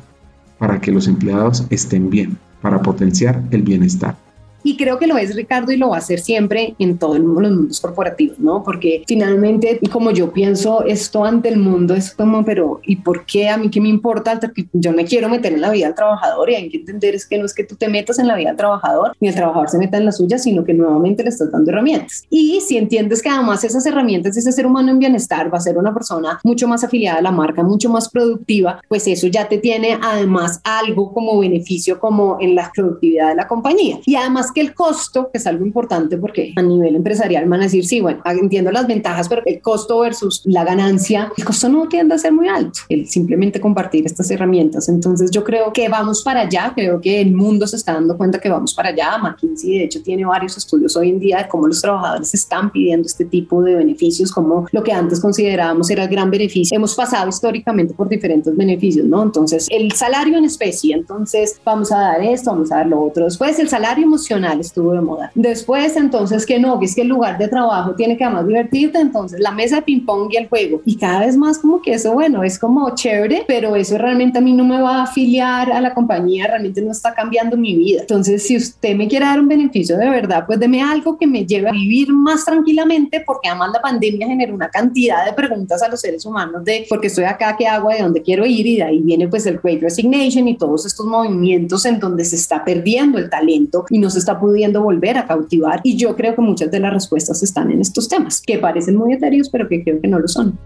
para 0.59 0.79
que 0.79 0.91
los 0.91 1.07
empleados 1.07 1.65
estén 1.71 2.11
bien, 2.11 2.37
para 2.61 2.83
potenciar 2.83 3.43
el 3.49 3.63
bienestar. 3.63 4.17
Y 4.63 4.77
creo 4.77 4.97
que 4.97 5.07
lo 5.07 5.17
es 5.17 5.35
Ricardo 5.35 5.71
y 5.71 5.77
lo 5.77 5.89
va 5.89 5.97
a 5.97 6.01
ser 6.01 6.19
siempre 6.19 6.75
en 6.79 6.97
todos 6.97 7.19
los 7.19 7.27
mundos 7.27 7.79
corporativos, 7.79 8.39
¿no? 8.39 8.63
Porque 8.63 9.03
finalmente, 9.07 9.79
como 9.91 10.11
yo 10.11 10.31
pienso 10.31 10.83
esto 10.83 11.23
ante 11.23 11.49
el 11.49 11.57
mundo, 11.57 11.95
es 11.95 12.11
como, 12.11 12.45
pero 12.45 12.79
¿y 12.83 12.97
por 12.97 13.25
qué 13.25 13.49
a 13.49 13.57
mí 13.57 13.69
qué 13.69 13.81
me 13.81 13.89
importa? 13.89 14.39
Yo 14.73 14.91
me 14.91 15.05
quiero 15.05 15.29
meter 15.29 15.53
en 15.53 15.61
la 15.61 15.71
vida 15.71 15.87
del 15.87 15.95
trabajador 15.95 16.49
y 16.49 16.55
hay 16.55 16.69
que 16.69 16.77
entender 16.77 17.15
es 17.15 17.25
que 17.27 17.37
no 17.37 17.45
es 17.45 17.53
que 17.53 17.63
tú 17.63 17.75
te 17.75 17.87
metas 17.87 18.19
en 18.19 18.27
la 18.27 18.35
vida 18.35 18.49
del 18.49 18.57
trabajador 18.57 19.15
ni 19.19 19.27
el 19.27 19.35
trabajador 19.35 19.69
se 19.69 19.77
meta 19.77 19.97
en 19.97 20.05
la 20.05 20.11
suya, 20.11 20.37
sino 20.37 20.63
que 20.63 20.73
nuevamente 20.73 21.23
le 21.23 21.29
estás 21.29 21.51
dando 21.51 21.71
herramientas. 21.71 22.25
Y 22.29 22.61
si 22.61 22.77
entiendes 22.77 23.21
que 23.21 23.29
además 23.29 23.63
esas 23.63 23.85
herramientas, 23.85 24.37
ese 24.37 24.51
ser 24.51 24.65
humano 24.65 24.91
en 24.91 24.99
bienestar 24.99 25.53
va 25.53 25.57
a 25.57 25.61
ser 25.61 25.77
una 25.77 25.93
persona 25.93 26.39
mucho 26.43 26.67
más 26.67 26.83
afiliada 26.83 27.19
a 27.19 27.21
la 27.21 27.31
marca, 27.31 27.63
mucho 27.63 27.89
más 27.89 28.09
productiva, 28.09 28.81
pues 28.87 29.07
eso 29.07 29.27
ya 29.27 29.47
te 29.47 29.57
tiene 29.57 29.97
además 30.01 30.61
algo 30.63 31.13
como 31.13 31.39
beneficio 31.39 31.99
como 31.99 32.37
en 32.39 32.55
la 32.55 32.71
productividad 32.73 33.29
de 33.29 33.35
la 33.35 33.47
compañía. 33.47 33.99
Y 34.05 34.15
además 34.15 34.50
que 34.53 34.61
el 34.61 34.73
costo, 34.73 35.29
que 35.31 35.37
es 35.37 35.47
algo 35.47 35.65
importante 35.65 36.17
porque 36.17 36.53
a 36.55 36.61
nivel 36.61 36.95
empresarial 36.95 37.47
van 37.47 37.61
a 37.61 37.63
decir, 37.63 37.85
sí, 37.85 38.01
bueno, 38.01 38.21
entiendo 38.25 38.71
las 38.71 38.87
ventajas, 38.87 39.27
pero 39.29 39.41
el 39.45 39.61
costo 39.61 39.99
versus 39.99 40.41
la 40.45 40.63
ganancia, 40.63 41.31
el 41.37 41.45
costo 41.45 41.69
no 41.69 41.87
tiende 41.87 42.15
a 42.15 42.17
ser 42.17 42.31
muy 42.31 42.47
alto, 42.47 42.79
el 42.89 43.07
simplemente 43.07 43.59
compartir 43.59 44.05
estas 44.05 44.29
herramientas. 44.31 44.89
Entonces 44.89 45.31
yo 45.31 45.43
creo 45.43 45.71
que 45.73 45.89
vamos 45.89 46.23
para 46.23 46.41
allá, 46.41 46.73
creo 46.75 46.99
que 47.01 47.21
el 47.21 47.33
mundo 47.33 47.67
se 47.67 47.75
está 47.75 47.93
dando 47.93 48.17
cuenta 48.17 48.39
que 48.39 48.49
vamos 48.49 48.73
para 48.73 48.89
allá. 48.89 49.17
McKinsey 49.17 49.77
de 49.77 49.83
hecho 49.85 50.01
tiene 50.01 50.25
varios 50.25 50.57
estudios 50.57 50.95
hoy 50.95 51.09
en 51.09 51.19
día 51.19 51.37
de 51.39 51.47
cómo 51.47 51.67
los 51.67 51.81
trabajadores 51.81 52.33
están 52.33 52.71
pidiendo 52.71 53.05
este 53.05 53.25
tipo 53.25 53.61
de 53.61 53.75
beneficios, 53.75 54.31
como 54.31 54.67
lo 54.71 54.83
que 54.83 54.91
antes 54.91 55.19
considerábamos 55.19 55.89
era 55.89 56.03
el 56.03 56.09
gran 56.09 56.29
beneficio. 56.29 56.75
Hemos 56.75 56.95
pasado 56.95 57.29
históricamente 57.29 57.93
por 57.93 58.09
diferentes 58.09 58.55
beneficios, 58.55 59.05
¿no? 59.05 59.23
Entonces 59.23 59.67
el 59.69 59.91
salario 59.93 60.37
en 60.37 60.45
especie, 60.45 60.95
entonces 60.95 61.59
vamos 61.63 61.91
a 61.91 61.99
dar 61.99 62.21
esto, 62.23 62.51
vamos 62.51 62.71
a 62.71 62.77
dar 62.77 62.87
lo 62.87 63.01
otro. 63.01 63.25
Después 63.25 63.59
el 63.59 63.69
salario 63.69 64.05
emocional 64.05 64.40
estuvo 64.59 64.93
de 64.93 65.01
moda. 65.01 65.31
Después 65.35 65.95
entonces 65.95 66.45
que 66.45 66.59
no, 66.59 66.79
que 66.79 66.85
es 66.85 66.95
que 66.95 67.01
el 67.01 67.07
lugar 67.07 67.37
de 67.37 67.47
trabajo 67.47 67.95
tiene 67.95 68.17
que 68.17 68.23
además 68.23 68.47
divertirte, 68.47 68.99
entonces 68.99 69.39
la 69.39 69.51
mesa 69.51 69.77
de 69.77 69.81
ping 69.83 70.05
pong 70.05 70.29
y 70.31 70.37
el 70.37 70.47
juego. 70.49 70.81
Y 70.85 70.95
cada 70.95 71.21
vez 71.21 71.37
más 71.37 71.59
como 71.59 71.81
que 71.81 71.93
eso, 71.93 72.13
bueno, 72.13 72.43
es 72.43 72.59
como 72.59 72.93
chévere, 72.95 73.43
pero 73.47 73.75
eso 73.75 73.97
realmente 73.97 74.39
a 74.39 74.41
mí 74.41 74.53
no 74.53 74.63
me 74.63 74.81
va 74.81 74.97
a 74.97 75.03
afiliar 75.03 75.71
a 75.71 75.81
la 75.81 75.93
compañía, 75.93 76.47
realmente 76.47 76.81
no 76.81 76.91
está 76.91 77.13
cambiando 77.13 77.57
mi 77.57 77.75
vida. 77.75 78.01
Entonces, 78.01 78.43
si 78.43 78.57
usted 78.57 78.95
me 78.95 79.07
quiere 79.07 79.25
dar 79.25 79.39
un 79.39 79.47
beneficio 79.47 79.97
de 79.97 80.09
verdad, 80.09 80.45
pues 80.45 80.59
deme 80.59 80.81
algo 80.81 81.17
que 81.17 81.27
me 81.27 81.45
lleve 81.45 81.69
a 81.69 81.71
vivir 81.71 82.11
más 82.13 82.45
tranquilamente, 82.45 83.23
porque 83.25 83.49
además 83.49 83.71
la 83.73 83.81
pandemia 83.81 84.27
generó 84.27 84.53
una 84.53 84.69
cantidad 84.69 85.25
de 85.25 85.33
preguntas 85.33 85.81
a 85.81 85.89
los 85.89 86.01
seres 86.01 86.25
humanos 86.25 86.63
de 86.63 86.85
por 86.89 87.01
qué 87.01 87.07
estoy 87.07 87.25
acá, 87.25 87.55
qué 87.57 87.67
hago, 87.67 87.89
de 87.89 88.01
dónde 88.01 88.21
quiero 88.21 88.45
ir, 88.45 88.65
y 88.65 88.77
de 88.77 88.83
ahí 88.83 88.99
viene 88.99 89.27
pues 89.27 89.45
el 89.45 89.59
Great 89.59 89.81
Resignation 89.81 90.47
y 90.47 90.57
todos 90.57 90.85
estos 90.85 91.05
movimientos 91.05 91.85
en 91.85 91.99
donde 91.99 92.25
se 92.25 92.35
está 92.35 92.63
perdiendo 92.63 93.17
el 93.17 93.29
talento 93.29 93.85
y 93.89 93.99
no 93.99 94.09
se 94.09 94.19
está 94.19 94.30
pudiendo 94.39 94.81
volver 94.81 95.17
a 95.17 95.25
cautivar. 95.25 95.81
Y 95.83 95.97
yo 95.97 96.15
creo 96.15 96.35
que 96.35 96.41
muchas 96.41 96.71
de 96.71 96.79
las 96.79 96.93
respuestas 96.93 97.41
están 97.43 97.71
en 97.71 97.81
estos 97.81 98.07
temas, 98.07 98.41
que 98.41 98.57
parecen 98.57 98.95
muy 98.95 99.13
etéreos, 99.13 99.49
pero 99.49 99.67
que 99.67 99.83
creo 99.83 99.99
que 100.01 100.07
no 100.07 100.19
lo 100.19 100.27
son. 100.27 100.57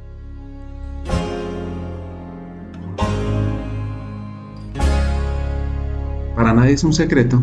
Para 6.36 6.54
nadie 6.54 6.74
es 6.74 6.84
un 6.84 6.94
secreto 6.94 7.42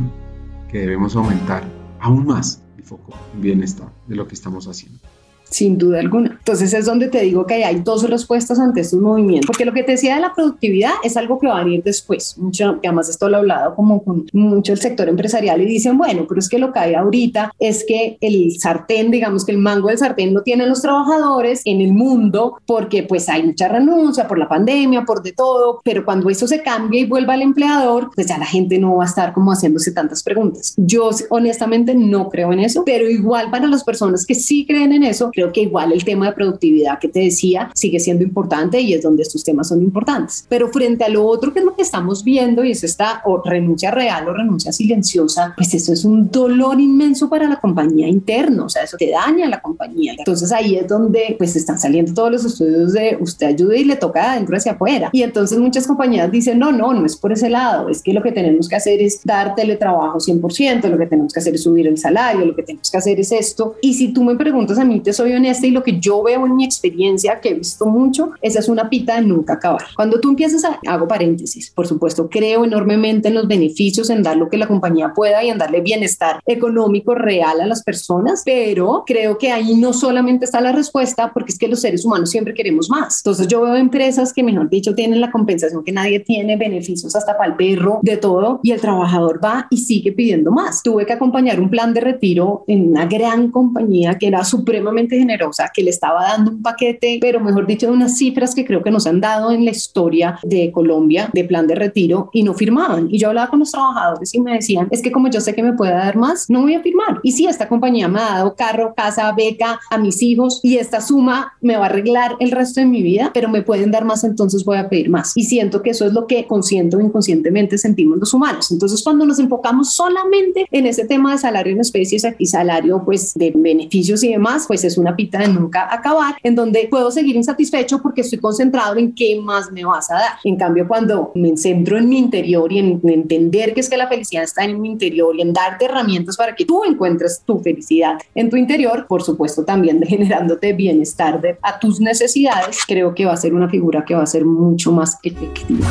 que 0.70 0.80
debemos 0.80 1.16
aumentar 1.16 1.64
aún 1.98 2.26
más 2.26 2.62
el 2.76 2.84
foco 2.84 3.14
en 3.34 3.40
bienestar 3.40 3.88
de 4.06 4.16
lo 4.16 4.28
que 4.28 4.34
estamos 4.34 4.68
haciendo 4.68 5.11
sin 5.52 5.78
duda 5.78 6.00
alguna. 6.00 6.36
Entonces 6.38 6.72
es 6.72 6.86
donde 6.86 7.08
te 7.08 7.20
digo 7.20 7.46
que 7.46 7.64
hay 7.64 7.80
dos 7.80 8.08
respuestas 8.08 8.58
ante 8.58 8.80
estos 8.80 9.00
movimientos, 9.00 9.46
porque 9.46 9.64
lo 9.64 9.72
que 9.72 9.82
te 9.82 9.92
decía 9.92 10.14
de 10.14 10.20
la 10.20 10.34
productividad 10.34 10.92
es 11.04 11.16
algo 11.16 11.38
que 11.38 11.46
va 11.46 11.60
a 11.60 11.64
venir 11.64 11.82
después, 11.82 12.36
mucho, 12.38 12.78
además 12.82 13.08
esto 13.08 13.28
lo 13.28 13.36
he 13.36 13.40
hablado 13.40 13.74
como 13.74 14.02
con 14.02 14.26
mucho 14.32 14.72
el 14.72 14.80
sector 14.80 15.08
empresarial 15.08 15.60
y 15.60 15.66
dicen, 15.66 15.98
bueno, 15.98 16.24
pero 16.28 16.38
es 16.38 16.48
que 16.48 16.58
lo 16.58 16.72
que 16.72 16.78
hay 16.78 16.94
ahorita 16.94 17.52
es 17.58 17.84
que 17.86 18.16
el 18.20 18.58
sartén, 18.58 19.10
digamos 19.10 19.44
que 19.44 19.52
el 19.52 19.58
mango 19.58 19.88
del 19.88 19.98
sartén 19.98 20.34
lo 20.34 20.42
tienen 20.42 20.68
los 20.68 20.82
trabajadores 20.82 21.62
en 21.64 21.80
el 21.80 21.92
mundo 21.92 22.58
porque 22.66 23.02
pues 23.02 23.28
hay 23.28 23.42
mucha 23.42 23.68
renuncia 23.68 24.26
por 24.26 24.38
la 24.38 24.48
pandemia, 24.48 25.04
por 25.04 25.22
de 25.22 25.32
todo, 25.32 25.80
pero 25.84 26.04
cuando 26.04 26.30
eso 26.30 26.46
se 26.46 26.62
cambia 26.62 27.00
y 27.00 27.06
vuelva 27.06 27.34
al 27.34 27.42
empleador, 27.42 28.10
pues 28.14 28.26
ya 28.26 28.38
la 28.38 28.46
gente 28.46 28.78
no 28.78 28.96
va 28.96 29.04
a 29.04 29.06
estar 29.06 29.32
como 29.32 29.52
haciéndose 29.52 29.92
tantas 29.92 30.22
preguntas. 30.22 30.74
Yo 30.76 31.10
honestamente 31.30 31.94
no 31.94 32.28
creo 32.28 32.52
en 32.52 32.60
eso, 32.60 32.84
pero 32.84 33.08
igual 33.08 33.50
para 33.50 33.66
las 33.66 33.84
personas 33.84 34.24
que 34.26 34.34
sí 34.34 34.64
creen 34.66 34.92
en 34.92 35.04
eso, 35.04 35.30
creo 35.30 35.41
que 35.50 35.62
igual 35.62 35.92
el 35.92 36.04
tema 36.04 36.26
de 36.26 36.32
productividad 36.34 36.98
que 36.98 37.08
te 37.08 37.20
decía 37.20 37.70
sigue 37.74 37.98
siendo 37.98 38.22
importante 38.22 38.80
y 38.80 38.92
es 38.92 39.02
donde 39.02 39.22
estos 39.22 39.42
temas 39.42 39.68
son 39.68 39.82
importantes. 39.82 40.44
Pero 40.48 40.68
frente 40.68 41.04
a 41.04 41.08
lo 41.08 41.26
otro 41.26 41.52
que 41.52 41.60
es 41.60 41.64
lo 41.64 41.74
que 41.74 41.82
estamos 41.82 42.22
viendo 42.22 42.62
y 42.64 42.72
es 42.72 42.84
esta 42.84 43.22
o 43.24 43.42
renuncia 43.42 43.90
real 43.90 44.28
o 44.28 44.34
renuncia 44.34 44.72
silenciosa, 44.72 45.54
pues 45.56 45.72
eso 45.74 45.92
es 45.92 46.04
un 46.04 46.30
dolor 46.30 46.80
inmenso 46.80 47.28
para 47.28 47.48
la 47.48 47.56
compañía 47.56 48.08
interna, 48.08 48.64
o 48.64 48.68
sea, 48.68 48.84
eso 48.84 48.96
te 48.96 49.10
daña 49.10 49.46
a 49.46 49.48
la 49.48 49.60
compañía. 49.60 50.14
Entonces 50.18 50.52
ahí 50.52 50.76
es 50.76 50.86
donde 50.86 51.34
pues 51.38 51.56
están 51.56 51.78
saliendo 51.78 52.12
todos 52.12 52.30
los 52.30 52.44
estudios 52.44 52.92
de 52.92 53.16
usted 53.20 53.48
ayuda 53.48 53.76
y 53.76 53.84
le 53.84 53.96
toca 53.96 54.20
de 54.20 54.26
adentro 54.26 54.56
hacia 54.56 54.72
afuera. 54.72 55.10
Y 55.12 55.22
entonces 55.22 55.58
muchas 55.58 55.86
compañías 55.86 56.30
dicen, 56.30 56.58
no, 56.58 56.72
no, 56.72 56.92
no 56.92 57.06
es 57.06 57.16
por 57.16 57.32
ese 57.32 57.48
lado, 57.48 57.88
es 57.88 58.02
que 58.02 58.12
lo 58.12 58.22
que 58.22 58.32
tenemos 58.32 58.68
que 58.68 58.76
hacer 58.76 59.00
es 59.00 59.20
dar 59.24 59.54
teletrabajo 59.54 60.18
100%, 60.18 60.88
lo 60.88 60.98
que 60.98 61.06
tenemos 61.06 61.32
que 61.32 61.40
hacer 61.40 61.54
es 61.54 61.62
subir 61.62 61.86
el 61.86 61.98
salario, 61.98 62.44
lo 62.44 62.54
que 62.54 62.62
tenemos 62.62 62.90
que 62.90 62.96
hacer 62.96 63.20
es 63.20 63.32
esto. 63.32 63.76
Y 63.80 63.94
si 63.94 64.12
tú 64.12 64.24
me 64.24 64.36
preguntas 64.36 64.78
a 64.78 64.84
mí, 64.84 65.00
te 65.00 65.12
soy 65.12 65.31
honesta 65.36 65.66
y 65.66 65.70
lo 65.70 65.82
que 65.82 65.98
yo 65.98 66.22
veo 66.22 66.46
en 66.46 66.56
mi 66.56 66.64
experiencia, 66.64 67.40
que 67.40 67.50
he 67.50 67.54
visto 67.54 67.86
mucho, 67.86 68.32
esa 68.40 68.58
es 68.58 68.68
una 68.68 68.88
pita 68.88 69.16
de 69.16 69.26
nunca 69.26 69.54
acabar. 69.54 69.82
Cuando 69.96 70.20
tú 70.20 70.30
empiezas 70.30 70.64
a, 70.64 70.78
hago 70.86 71.08
paréntesis, 71.08 71.70
por 71.70 71.86
supuesto, 71.86 72.28
creo 72.28 72.64
enormemente 72.64 73.28
en 73.28 73.34
los 73.34 73.48
beneficios, 73.48 74.10
en 74.10 74.22
dar 74.22 74.36
lo 74.36 74.48
que 74.48 74.56
la 74.56 74.66
compañía 74.66 75.12
pueda 75.14 75.42
y 75.42 75.50
en 75.50 75.58
darle 75.58 75.80
bienestar 75.80 76.40
económico 76.46 77.14
real 77.14 77.60
a 77.60 77.66
las 77.66 77.82
personas, 77.82 78.42
pero 78.44 79.04
creo 79.06 79.38
que 79.38 79.50
ahí 79.50 79.74
no 79.74 79.92
solamente 79.92 80.44
está 80.44 80.60
la 80.60 80.72
respuesta, 80.72 81.32
porque 81.32 81.52
es 81.52 81.58
que 81.58 81.68
los 81.68 81.80
seres 81.80 82.04
humanos 82.04 82.30
siempre 82.30 82.54
queremos 82.54 82.88
más. 82.90 83.20
Entonces 83.20 83.48
yo 83.48 83.62
veo 83.62 83.76
empresas 83.76 84.32
que, 84.32 84.42
mejor 84.42 84.68
dicho, 84.68 84.94
tienen 84.94 85.20
la 85.20 85.30
compensación 85.30 85.84
que 85.84 85.92
nadie 85.92 86.20
tiene, 86.20 86.56
beneficios 86.56 87.14
hasta 87.16 87.36
para 87.36 87.50
el 87.50 87.56
perro, 87.56 88.00
de 88.02 88.16
todo, 88.16 88.60
y 88.62 88.72
el 88.72 88.80
trabajador 88.80 89.40
va 89.42 89.66
y 89.70 89.78
sigue 89.78 90.12
pidiendo 90.12 90.50
más. 90.50 90.82
Tuve 90.82 91.06
que 91.06 91.12
acompañar 91.12 91.60
un 91.60 91.70
plan 91.70 91.94
de 91.94 92.00
retiro 92.00 92.64
en 92.66 92.90
una 92.90 93.06
gran 93.06 93.50
compañía 93.50 94.18
que 94.18 94.26
era 94.26 94.44
supremamente 94.44 95.11
generosa, 95.18 95.70
que 95.72 95.82
le 95.82 95.90
estaba 95.90 96.22
dando 96.22 96.50
un 96.50 96.62
paquete, 96.62 97.18
pero 97.20 97.40
mejor 97.40 97.66
dicho, 97.66 97.86
de 97.86 97.92
unas 97.92 98.16
cifras 98.16 98.54
que 98.54 98.64
creo 98.64 98.82
que 98.82 98.90
nos 98.90 99.06
han 99.06 99.20
dado 99.20 99.50
en 99.50 99.64
la 99.64 99.70
historia 99.70 100.38
de 100.42 100.70
Colombia 100.72 101.30
de 101.32 101.44
plan 101.44 101.66
de 101.66 101.74
retiro 101.74 102.30
y 102.32 102.42
no 102.42 102.54
firmaban. 102.54 103.08
Y 103.10 103.18
yo 103.18 103.28
hablaba 103.28 103.50
con 103.50 103.60
los 103.60 103.72
trabajadores 103.72 104.34
y 104.34 104.40
me 104.40 104.54
decían, 104.54 104.88
es 104.90 105.02
que 105.02 105.12
como 105.12 105.28
yo 105.28 105.40
sé 105.40 105.54
que 105.54 105.62
me 105.62 105.72
puede 105.72 105.92
dar 105.92 106.16
más, 106.16 106.48
no 106.48 106.62
voy 106.62 106.74
a 106.74 106.82
firmar. 106.82 107.20
Y 107.22 107.32
si 107.32 107.46
esta 107.46 107.68
compañía 107.68 108.08
me 108.08 108.20
ha 108.20 108.34
dado 108.34 108.54
carro, 108.54 108.94
casa, 108.96 109.32
beca 109.32 109.80
a 109.90 109.98
mis 109.98 110.22
hijos 110.22 110.60
y 110.62 110.76
esta 110.76 111.00
suma 111.00 111.54
me 111.60 111.76
va 111.76 111.84
a 111.84 111.86
arreglar 111.86 112.36
el 112.40 112.50
resto 112.50 112.80
de 112.80 112.86
mi 112.86 113.02
vida, 113.02 113.30
pero 113.34 113.48
me 113.48 113.62
pueden 113.62 113.90
dar 113.90 114.04
más, 114.04 114.24
entonces 114.24 114.64
voy 114.64 114.78
a 114.78 114.88
pedir 114.88 115.10
más. 115.10 115.32
Y 115.36 115.44
siento 115.44 115.82
que 115.82 115.90
eso 115.90 116.06
es 116.06 116.12
lo 116.12 116.26
que 116.26 116.46
consciente 116.46 116.96
o 116.96 117.00
inconscientemente 117.00 117.78
sentimos 117.78 118.18
los 118.18 118.34
humanos. 118.34 118.70
Entonces, 118.70 119.02
cuando 119.02 119.24
nos 119.24 119.38
enfocamos 119.38 119.92
solamente 119.94 120.66
en 120.70 120.86
ese 120.86 121.04
tema 121.04 121.32
de 121.32 121.38
salario 121.38 121.72
en 121.72 121.80
especies 121.80 122.26
y 122.38 122.46
salario 122.46 123.02
pues 123.04 123.34
de 123.34 123.52
beneficios 123.54 124.22
y 124.22 124.30
demás, 124.30 124.64
pues 124.66 124.84
es 124.84 124.96
una 125.02 125.14
pita 125.14 125.38
de 125.38 125.48
nunca 125.48 125.92
acabar, 125.92 126.36
en 126.42 126.54
donde 126.54 126.88
puedo 126.90 127.10
seguir 127.10 127.36
insatisfecho 127.36 128.00
porque 128.00 128.22
estoy 128.22 128.38
concentrado 128.38 128.96
en 128.96 129.14
qué 129.14 129.38
más 129.40 129.70
me 129.70 129.84
vas 129.84 130.10
a 130.10 130.14
dar. 130.14 130.32
En 130.44 130.56
cambio, 130.56 130.88
cuando 130.88 131.32
me 131.34 131.56
centro 131.56 131.98
en 131.98 132.08
mi 132.08 132.18
interior 132.18 132.72
y 132.72 132.78
en, 132.78 133.00
entender 133.04 133.74
que 133.74 133.80
es 133.80 133.90
que 133.90 133.96
la 133.96 134.08
felicidad 134.08 134.44
está 134.44 134.64
en 134.64 134.80
mi 134.80 134.90
interior 134.90 135.34
y 135.36 135.42
en 135.42 135.52
darte 135.52 135.84
herramientas 135.84 136.36
para 136.36 136.54
que 136.54 136.64
tú 136.64 136.84
encuentres 136.84 137.42
tu 137.44 137.58
felicidad 137.58 138.18
en 138.34 138.50
tu 138.50 138.56
interior, 138.56 139.06
por 139.06 139.22
supuesto 139.22 139.64
también 139.64 140.02
generándote 140.06 140.72
bienestar 140.72 141.40
de, 141.40 141.58
a 141.62 141.78
tus 141.78 142.00
necesidades, 142.00 142.80
creo 142.86 143.14
que 143.14 143.26
va 143.26 143.32
a 143.32 143.36
ser 143.36 143.54
una 143.54 143.68
figura 143.68 144.04
que 144.04 144.14
va 144.14 144.22
a 144.22 144.26
ser 144.26 144.44
mucho 144.44 144.92
más 144.92 145.18
efectiva. 145.22 145.86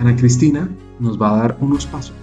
Ana 0.00 0.14
Cristina 0.16 0.68
nos 1.00 1.20
va 1.20 1.34
a 1.34 1.42
dar 1.42 1.56
unos 1.60 1.86
pasos, 1.86 2.14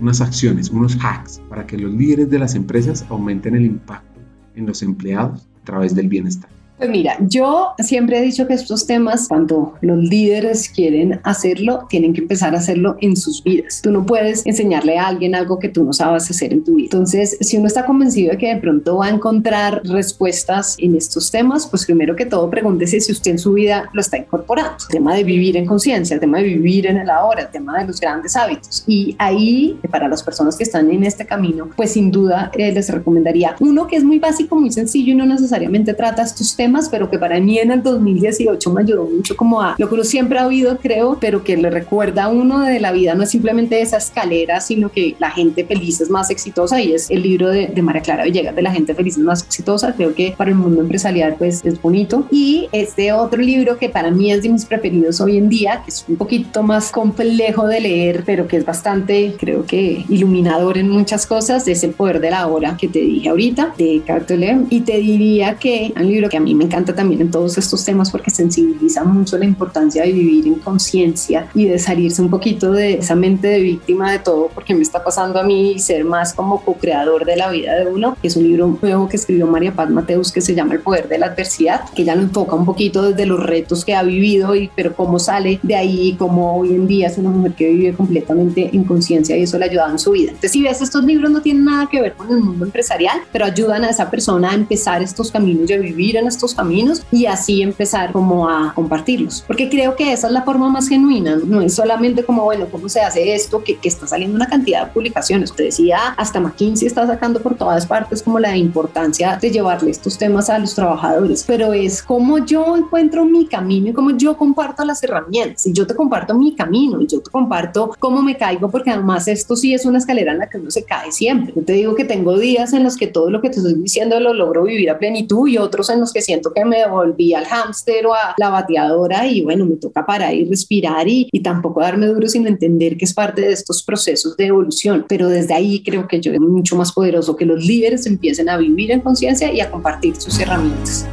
unas 0.00 0.20
acciones, 0.20 0.70
unos 0.70 0.96
hacks 1.02 1.40
para 1.48 1.66
que 1.66 1.78
los 1.78 1.92
líderes 1.92 2.28
de 2.30 2.38
las 2.38 2.54
empresas 2.54 3.04
aumenten 3.08 3.54
el 3.54 3.64
impacto 3.64 4.13
en 4.54 4.66
los 4.66 4.82
empleados 4.82 5.46
a 5.62 5.64
través 5.64 5.94
del 5.94 6.08
bienestar. 6.08 6.50
Pues 6.76 6.90
mira, 6.90 7.16
yo 7.20 7.72
siempre 7.78 8.18
he 8.18 8.22
dicho 8.22 8.48
que 8.48 8.54
estos 8.54 8.84
temas, 8.84 9.28
cuando 9.28 9.74
los 9.80 9.96
líderes 9.96 10.68
quieren 10.68 11.20
hacerlo, 11.22 11.86
tienen 11.88 12.12
que 12.12 12.22
empezar 12.22 12.52
a 12.54 12.58
hacerlo 12.58 12.96
en 13.00 13.16
sus 13.16 13.44
vidas. 13.44 13.80
Tú 13.80 13.92
no 13.92 14.04
puedes 14.04 14.44
enseñarle 14.44 14.98
a 14.98 15.06
alguien 15.06 15.36
algo 15.36 15.60
que 15.60 15.68
tú 15.68 15.84
no 15.84 15.92
sabes 15.92 16.28
hacer 16.28 16.52
en 16.52 16.64
tu 16.64 16.74
vida. 16.74 16.86
Entonces, 16.86 17.36
si 17.40 17.58
uno 17.58 17.68
está 17.68 17.86
convencido 17.86 18.32
de 18.32 18.38
que 18.38 18.52
de 18.52 18.60
pronto 18.60 18.98
va 18.98 19.06
a 19.06 19.10
encontrar 19.10 19.82
respuestas 19.84 20.74
en 20.80 20.96
estos 20.96 21.30
temas, 21.30 21.68
pues 21.68 21.84
primero 21.86 22.16
que 22.16 22.26
todo 22.26 22.50
pregúntese 22.50 23.00
si 23.00 23.12
usted 23.12 23.30
en 23.30 23.38
su 23.38 23.52
vida 23.52 23.88
lo 23.92 24.00
está 24.00 24.18
incorporando. 24.18 24.74
El 24.88 24.94
tema 24.96 25.14
de 25.14 25.22
vivir 25.22 25.56
en 25.56 25.66
conciencia, 25.66 26.14
el 26.14 26.20
tema 26.20 26.38
de 26.38 26.44
vivir 26.44 26.86
en 26.86 26.96
el 26.96 27.08
ahora, 27.08 27.42
el 27.42 27.50
tema 27.50 27.78
de 27.78 27.86
los 27.86 28.00
grandes 28.00 28.34
hábitos. 28.34 28.82
Y 28.88 29.14
ahí, 29.18 29.78
para 29.92 30.08
las 30.08 30.24
personas 30.24 30.56
que 30.56 30.64
están 30.64 30.90
en 30.90 31.04
este 31.04 31.24
camino, 31.24 31.70
pues 31.76 31.92
sin 31.92 32.10
duda 32.10 32.50
eh, 32.54 32.72
les 32.72 32.90
recomendaría 32.90 33.54
uno 33.60 33.86
que 33.86 33.94
es 33.94 34.02
muy 34.02 34.18
básico, 34.18 34.56
muy 34.56 34.72
sencillo 34.72 35.12
y 35.12 35.16
no 35.16 35.24
necesariamente 35.24 35.94
trata 35.94 36.22
estos 36.22 36.56
temas 36.56 36.63
temas, 36.64 36.88
pero 36.88 37.10
que 37.10 37.18
para 37.18 37.38
mí 37.40 37.58
en 37.58 37.70
el 37.70 37.82
2018 37.82 38.70
me 38.72 38.82
ayudó 38.82 39.04
mucho 39.04 39.36
como 39.36 39.60
a 39.60 39.74
lo 39.76 39.88
que 39.88 39.94
uno 39.94 40.04
siempre 40.04 40.38
ha 40.38 40.46
oído, 40.46 40.78
creo, 40.78 41.18
pero 41.20 41.44
que 41.44 41.56
le 41.56 41.68
recuerda 41.70 42.24
a 42.24 42.28
uno 42.28 42.60
de 42.60 42.80
la 42.80 42.90
vida, 42.92 43.14
no 43.14 43.22
es 43.22 43.30
simplemente 43.30 43.82
esa 43.82 43.98
escalera, 43.98 44.60
sino 44.60 44.90
que 44.90 45.14
la 45.18 45.30
gente 45.30 45.64
feliz 45.64 46.00
es 46.00 46.08
más 46.08 46.30
exitosa 46.30 46.80
y 46.80 46.94
es 46.94 47.10
el 47.10 47.22
libro 47.22 47.48
de, 47.50 47.66
de 47.66 47.82
María 47.82 48.00
Clara 48.00 48.24
Villegas 48.24 48.56
de 48.56 48.62
la 48.62 48.72
gente 48.72 48.94
feliz 48.94 49.16
es 49.18 49.22
más 49.22 49.42
exitosa, 49.42 49.94
creo 49.94 50.14
que 50.14 50.34
para 50.36 50.50
el 50.50 50.56
mundo 50.56 50.80
empresarial 50.80 51.34
pues 51.38 51.64
es 51.64 51.80
bonito. 51.80 52.26
Y 52.30 52.68
este 52.72 53.12
otro 53.12 53.40
libro 53.42 53.78
que 53.78 53.88
para 53.88 54.10
mí 54.10 54.32
es 54.32 54.42
de 54.42 54.48
mis 54.48 54.64
preferidos 54.64 55.20
hoy 55.20 55.36
en 55.36 55.48
día, 55.48 55.82
que 55.84 55.90
es 55.90 56.04
un 56.08 56.16
poquito 56.16 56.62
más 56.62 56.90
complejo 56.90 57.66
de 57.66 57.80
leer, 57.80 58.22
pero 58.24 58.46
que 58.48 58.56
es 58.56 58.64
bastante, 58.64 59.34
creo 59.38 59.66
que 59.66 60.04
iluminador 60.08 60.78
en 60.78 60.88
muchas 60.88 61.26
cosas, 61.26 61.66
es 61.68 61.84
El 61.84 61.90
Poder 61.92 62.20
de 62.20 62.30
la 62.30 62.46
Hora 62.46 62.76
que 62.76 62.88
te 62.88 63.00
dije 63.00 63.28
ahorita, 63.28 63.74
de 63.76 64.02
Cartolem. 64.06 64.66
Y 64.70 64.80
te 64.80 64.98
diría 64.98 65.56
que 65.56 65.92
un 65.96 66.06
libro 66.06 66.28
que 66.28 66.36
a 66.36 66.40
mí 66.40 66.53
me 66.54 66.64
encanta 66.64 66.94
también 66.94 67.20
en 67.20 67.30
todos 67.30 67.58
estos 67.58 67.84
temas 67.84 68.10
porque 68.10 68.30
sensibiliza 68.30 69.04
mucho 69.04 69.36
la 69.38 69.44
importancia 69.44 70.02
de 70.02 70.12
vivir 70.12 70.46
en 70.46 70.54
conciencia 70.56 71.48
y 71.54 71.66
de 71.66 71.78
salirse 71.78 72.22
un 72.22 72.30
poquito 72.30 72.72
de 72.72 72.94
esa 72.94 73.14
mente 73.14 73.48
de 73.48 73.60
víctima 73.60 74.12
de 74.12 74.18
todo 74.18 74.48
porque 74.54 74.74
me 74.74 74.82
está 74.82 75.02
pasando 75.02 75.38
a 75.38 75.42
mí 75.42 75.72
y 75.72 75.78
ser 75.78 76.04
más 76.04 76.32
como 76.32 76.60
co-creador 76.62 77.24
de 77.24 77.36
la 77.36 77.50
vida 77.50 77.74
de 77.74 77.86
uno. 77.86 78.16
Es 78.22 78.36
un 78.36 78.44
libro 78.44 78.78
nuevo 78.80 79.08
que 79.08 79.16
escribió 79.16 79.46
María 79.46 79.74
Paz 79.74 79.90
Mateus 79.90 80.32
que 80.32 80.40
se 80.40 80.54
llama 80.54 80.74
El 80.74 80.80
Poder 80.80 81.08
de 81.08 81.18
la 81.18 81.26
Adversidad, 81.26 81.88
que 81.94 82.04
ya 82.04 82.14
lo 82.14 82.22
enfoca 82.22 82.54
un 82.54 82.64
poquito 82.64 83.02
desde 83.02 83.26
los 83.26 83.40
retos 83.40 83.84
que 83.84 83.94
ha 83.94 84.02
vivido 84.02 84.54
y 84.54 84.70
pero 84.74 84.94
cómo 84.94 85.18
sale 85.18 85.60
de 85.62 85.74
ahí, 85.74 86.16
cómo 86.18 86.58
hoy 86.58 86.74
en 86.74 86.86
día 86.86 87.08
es 87.08 87.18
una 87.18 87.30
mujer 87.30 87.52
que 87.52 87.70
vive 87.70 87.94
completamente 87.94 88.70
en 88.72 88.84
conciencia 88.84 89.36
y 89.36 89.42
eso 89.42 89.58
le 89.58 89.66
ayuda 89.66 89.90
en 89.90 89.98
su 89.98 90.12
vida. 90.12 90.30
Entonces, 90.30 90.52
si 90.52 90.62
ves, 90.62 90.80
estos 90.80 91.04
libros 91.04 91.30
no 91.30 91.40
tienen 91.40 91.64
nada 91.64 91.88
que 91.90 92.00
ver 92.00 92.14
con 92.14 92.30
el 92.30 92.40
mundo 92.40 92.64
empresarial, 92.64 93.18
pero 93.32 93.44
ayudan 93.44 93.84
a 93.84 93.90
esa 93.90 94.10
persona 94.10 94.50
a 94.50 94.54
empezar 94.54 95.02
estos 95.02 95.30
caminos 95.30 95.70
y 95.70 95.72
a 95.72 95.78
vivir 95.78 96.16
en 96.16 96.26
estos 96.26 96.43
caminos 96.52 97.02
y 97.12 97.26
así 97.26 97.62
empezar 97.62 98.10
como 98.10 98.48
a 98.48 98.72
compartirlos. 98.74 99.44
Porque 99.46 99.70
creo 99.70 99.94
que 99.94 100.12
esa 100.12 100.26
es 100.26 100.32
la 100.32 100.42
forma 100.42 100.68
más 100.68 100.88
genuina, 100.88 101.36
no 101.36 101.62
es 101.62 101.74
solamente 101.74 102.24
como, 102.24 102.42
bueno, 102.42 102.66
¿cómo 102.72 102.88
se 102.88 103.00
hace 103.00 103.34
esto? 103.36 103.62
Que, 103.62 103.76
que 103.76 103.88
está 103.88 104.08
saliendo 104.08 104.34
una 104.34 104.48
cantidad 104.48 104.86
de 104.86 104.92
publicaciones. 104.92 105.50
Usted 105.50 105.66
decía, 105.66 105.98
hasta 106.16 106.40
McKinsey 106.40 106.88
está 106.88 107.06
sacando 107.06 107.40
por 107.40 107.54
todas 107.54 107.86
partes 107.86 108.22
como 108.22 108.40
la 108.40 108.56
importancia 108.56 109.38
de 109.40 109.50
llevarle 109.50 109.92
estos 109.92 110.18
temas 110.18 110.50
a 110.50 110.58
los 110.58 110.74
trabajadores, 110.74 111.44
pero 111.46 111.72
es 111.72 112.02
como 112.02 112.44
yo 112.44 112.76
encuentro 112.76 113.24
mi 113.24 113.46
camino 113.46 113.90
y 113.90 113.92
como 113.92 114.10
yo 114.10 114.36
comparto 114.36 114.84
las 114.84 115.02
herramientas 115.02 115.66
y 115.66 115.72
yo 115.72 115.86
te 115.86 115.94
comparto 115.94 116.34
mi 116.34 116.54
camino 116.54 117.00
y 117.00 117.06
yo 117.06 117.20
te 117.20 117.30
comparto 117.30 117.94
cómo 117.98 118.22
me 118.22 118.36
caigo, 118.36 118.70
porque 118.70 118.90
además 118.90 119.28
esto 119.28 119.54
sí 119.54 119.74
es 119.74 119.84
una 119.84 119.98
escalera 119.98 120.32
en 120.32 120.38
la 120.38 120.48
que 120.48 120.58
uno 120.58 120.70
se 120.70 120.84
cae 120.84 121.12
siempre. 121.12 121.52
Yo 121.54 121.62
te 121.62 121.74
digo 121.74 121.94
que 121.94 122.04
tengo 122.04 122.38
días 122.38 122.72
en 122.72 122.82
los 122.82 122.96
que 122.96 123.06
todo 123.06 123.30
lo 123.30 123.40
que 123.40 123.50
te 123.50 123.58
estoy 123.58 123.74
diciendo 123.74 124.18
lo 124.20 124.32
logro 124.32 124.64
vivir 124.64 124.90
a 124.90 124.98
plenitud 124.98 125.48
y 125.48 125.58
otros 125.58 125.90
en 125.90 126.00
los 126.00 126.12
que 126.12 126.22
siento 126.34 126.52
que 126.52 126.64
me 126.64 126.86
volví 126.88 127.32
al 127.32 127.44
hámster 127.44 128.06
o 128.06 128.14
a 128.14 128.34
la 128.36 128.50
bateadora 128.50 129.26
y 129.28 129.42
bueno, 129.42 129.66
me 129.66 129.76
toca 129.76 130.04
parar 130.04 130.34
y 130.34 130.44
respirar 130.44 131.06
y, 131.06 131.28
y 131.30 131.40
tampoco 131.40 131.80
darme 131.80 132.06
duro 132.06 132.26
sin 132.26 132.44
entender 132.48 132.96
que 132.96 133.04
es 133.04 133.14
parte 133.14 133.42
de 133.42 133.52
estos 133.52 133.84
procesos 133.84 134.36
de 134.36 134.46
evolución. 134.46 135.06
Pero 135.08 135.28
desde 135.28 135.54
ahí 135.54 135.82
creo 135.84 136.08
que 136.08 136.20
yo 136.20 136.32
es 136.32 136.40
mucho 136.40 136.74
más 136.74 136.92
poderoso 136.92 137.36
que 137.36 137.46
los 137.46 137.64
líderes 137.64 138.06
empiecen 138.06 138.48
a 138.48 138.56
vivir 138.56 138.90
en 138.90 139.00
conciencia 139.00 139.52
y 139.52 139.60
a 139.60 139.70
compartir 139.70 140.16
sus 140.16 140.38
herramientas. 140.40 141.06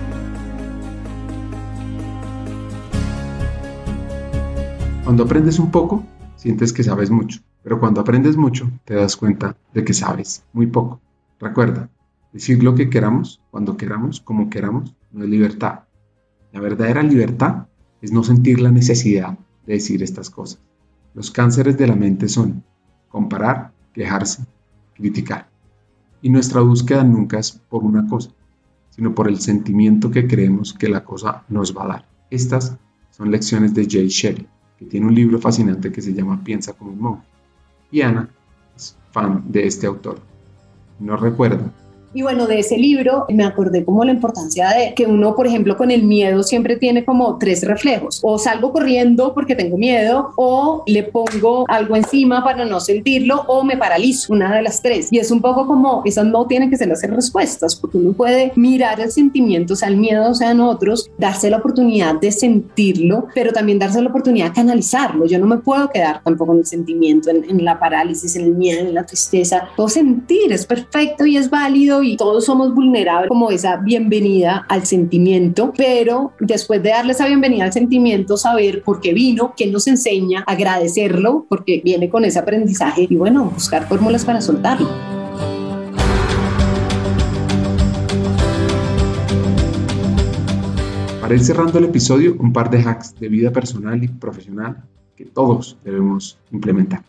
Cuando 5.03 5.23
aprendes 5.23 5.59
un 5.59 5.69
poco, 5.69 6.03
sientes 6.35 6.73
que 6.73 6.83
sabes 6.83 7.11
mucho, 7.11 7.41
pero 7.61 7.79
cuando 7.79 8.01
aprendes 8.01 8.37
mucho, 8.37 8.71
te 8.85 8.95
das 8.95 9.15
cuenta 9.15 9.55
de 9.71 9.83
que 9.83 9.93
sabes 9.93 10.43
muy 10.51 10.65
poco. 10.65 10.99
Recuerda, 11.39 11.89
decir 12.31 12.63
lo 12.63 12.75
que 12.75 12.89
queramos, 12.89 13.39
cuando 13.51 13.77
queramos, 13.77 14.21
como 14.21 14.49
queramos, 14.49 14.95
no 15.11 15.23
es 15.23 15.29
libertad. 15.29 15.81
La 16.51 16.59
verdadera 16.59 17.03
libertad 17.03 17.67
es 18.01 18.11
no 18.11 18.23
sentir 18.23 18.59
la 18.61 18.71
necesidad 18.71 19.37
de 19.65 19.73
decir 19.73 20.03
estas 20.03 20.29
cosas. 20.29 20.59
Los 21.13 21.31
cánceres 21.31 21.77
de 21.77 21.87
la 21.87 21.95
mente 21.95 22.27
son 22.27 22.63
comparar, 23.09 23.73
quejarse, 23.93 24.45
criticar. 24.93 25.49
Y 26.21 26.29
nuestra 26.29 26.61
búsqueda 26.61 27.03
nunca 27.03 27.39
es 27.39 27.51
por 27.51 27.83
una 27.83 28.07
cosa, 28.07 28.31
sino 28.89 29.13
por 29.13 29.27
el 29.27 29.39
sentimiento 29.39 30.11
que 30.11 30.27
creemos 30.27 30.73
que 30.73 30.89
la 30.89 31.03
cosa 31.03 31.43
nos 31.49 31.75
va 31.75 31.83
a 31.83 31.87
dar. 31.87 32.05
Estas 32.29 32.77
son 33.11 33.31
lecciones 33.31 33.73
de 33.73 33.87
Jay 33.89 34.07
Shelley 34.07 34.47
que 34.81 34.87
tiene 34.87 35.05
un 35.05 35.13
libro 35.13 35.39
fascinante 35.39 35.91
que 35.91 36.01
se 36.01 36.11
llama 36.11 36.43
Piensa 36.43 36.73
como 36.73 36.91
un 36.91 36.99
monje. 36.99 37.27
Y 37.91 38.01
Ana 38.01 38.29
es 38.75 38.97
fan 39.11 39.43
de 39.47 39.67
este 39.67 39.85
autor. 39.85 40.19
No 40.99 41.17
recuerda 41.17 41.71
y 42.13 42.21
bueno, 42.21 42.47
de 42.47 42.59
ese 42.59 42.77
libro 42.77 43.25
me 43.29 43.45
acordé 43.45 43.85
como 43.85 44.03
la 44.03 44.11
importancia 44.11 44.69
de 44.69 44.93
que 44.93 45.05
uno, 45.05 45.35
por 45.35 45.47
ejemplo, 45.47 45.77
con 45.77 45.91
el 45.91 46.03
miedo 46.03 46.43
siempre 46.43 46.75
tiene 46.75 47.05
como 47.05 47.37
tres 47.37 47.63
reflejos. 47.63 48.19
O 48.23 48.37
salgo 48.37 48.71
corriendo 48.71 49.33
porque 49.33 49.55
tengo 49.55 49.77
miedo, 49.77 50.31
o 50.35 50.83
le 50.87 51.03
pongo 51.03 51.65
algo 51.67 51.95
encima 51.95 52.43
para 52.43 52.65
no 52.65 52.79
sentirlo, 52.79 53.43
o 53.47 53.63
me 53.63 53.77
paralizo, 53.77 54.33
una 54.33 54.55
de 54.55 54.61
las 54.61 54.81
tres. 54.81 55.07
Y 55.11 55.19
es 55.19 55.31
un 55.31 55.41
poco 55.41 55.67
como, 55.67 56.01
esas 56.05 56.25
no 56.25 56.45
tienen 56.47 56.69
que 56.69 56.77
ser 56.77 56.89
las 56.89 57.01
respuestas, 57.01 57.75
porque 57.75 57.97
uno 57.97 58.13
puede 58.13 58.51
mirar 58.55 58.99
el 58.99 59.11
sentimiento, 59.11 59.75
sea 59.75 59.87
el 59.87 59.97
miedo, 59.97 60.33
sean 60.33 60.59
otros, 60.59 61.09
darse 61.17 61.49
la 61.49 61.57
oportunidad 61.57 62.15
de 62.19 62.31
sentirlo, 62.31 63.27
pero 63.33 63.51
también 63.51 63.79
darse 63.79 64.01
la 64.01 64.09
oportunidad 64.09 64.47
de 64.47 64.53
canalizarlo. 64.53 65.25
Yo 65.25 65.39
no 65.39 65.47
me 65.47 65.57
puedo 65.57 65.89
quedar 65.89 66.21
tampoco 66.23 66.53
en 66.53 66.59
el 66.59 66.65
sentimiento, 66.65 67.29
en, 67.29 67.49
en 67.49 67.63
la 67.63 67.79
parálisis, 67.79 68.35
en 68.35 68.45
el 68.45 68.55
miedo, 68.55 68.81
en 68.81 68.93
la 68.93 69.05
tristeza. 69.05 69.69
Puedo 69.75 69.89
sentir, 69.89 70.51
es 70.51 70.65
perfecto 70.65 71.25
y 71.25 71.37
es 71.37 71.49
válido 71.49 72.00
y 72.03 72.17
todos 72.17 72.45
somos 72.45 72.73
vulnerables 72.73 73.29
como 73.29 73.51
esa 73.51 73.77
bienvenida 73.77 74.65
al 74.67 74.85
sentimiento, 74.85 75.73
pero 75.77 76.33
después 76.39 76.81
de 76.81 76.89
darle 76.89 77.13
esa 77.13 77.27
bienvenida 77.27 77.65
al 77.65 77.73
sentimiento, 77.73 78.37
saber 78.37 78.83
por 78.83 79.01
qué 79.01 79.13
vino, 79.13 79.53
qué 79.55 79.67
nos 79.67 79.87
enseña, 79.87 80.43
agradecerlo 80.47 81.45
porque 81.49 81.81
viene 81.83 82.09
con 82.09 82.25
ese 82.25 82.39
aprendizaje 82.39 83.07
y 83.09 83.15
bueno, 83.15 83.45
buscar 83.45 83.87
fórmulas 83.87 84.25
para 84.25 84.41
soltarlo. 84.41 84.89
Para 91.21 91.33
ir 91.35 91.43
cerrando 91.43 91.77
el 91.77 91.85
episodio, 91.85 92.35
un 92.39 92.51
par 92.51 92.69
de 92.69 92.79
hacks 92.79 93.19
de 93.19 93.29
vida 93.29 93.51
personal 93.51 94.03
y 94.03 94.07
profesional 94.07 94.83
que 95.15 95.25
todos 95.25 95.77
debemos 95.83 96.37
implementar. 96.51 97.03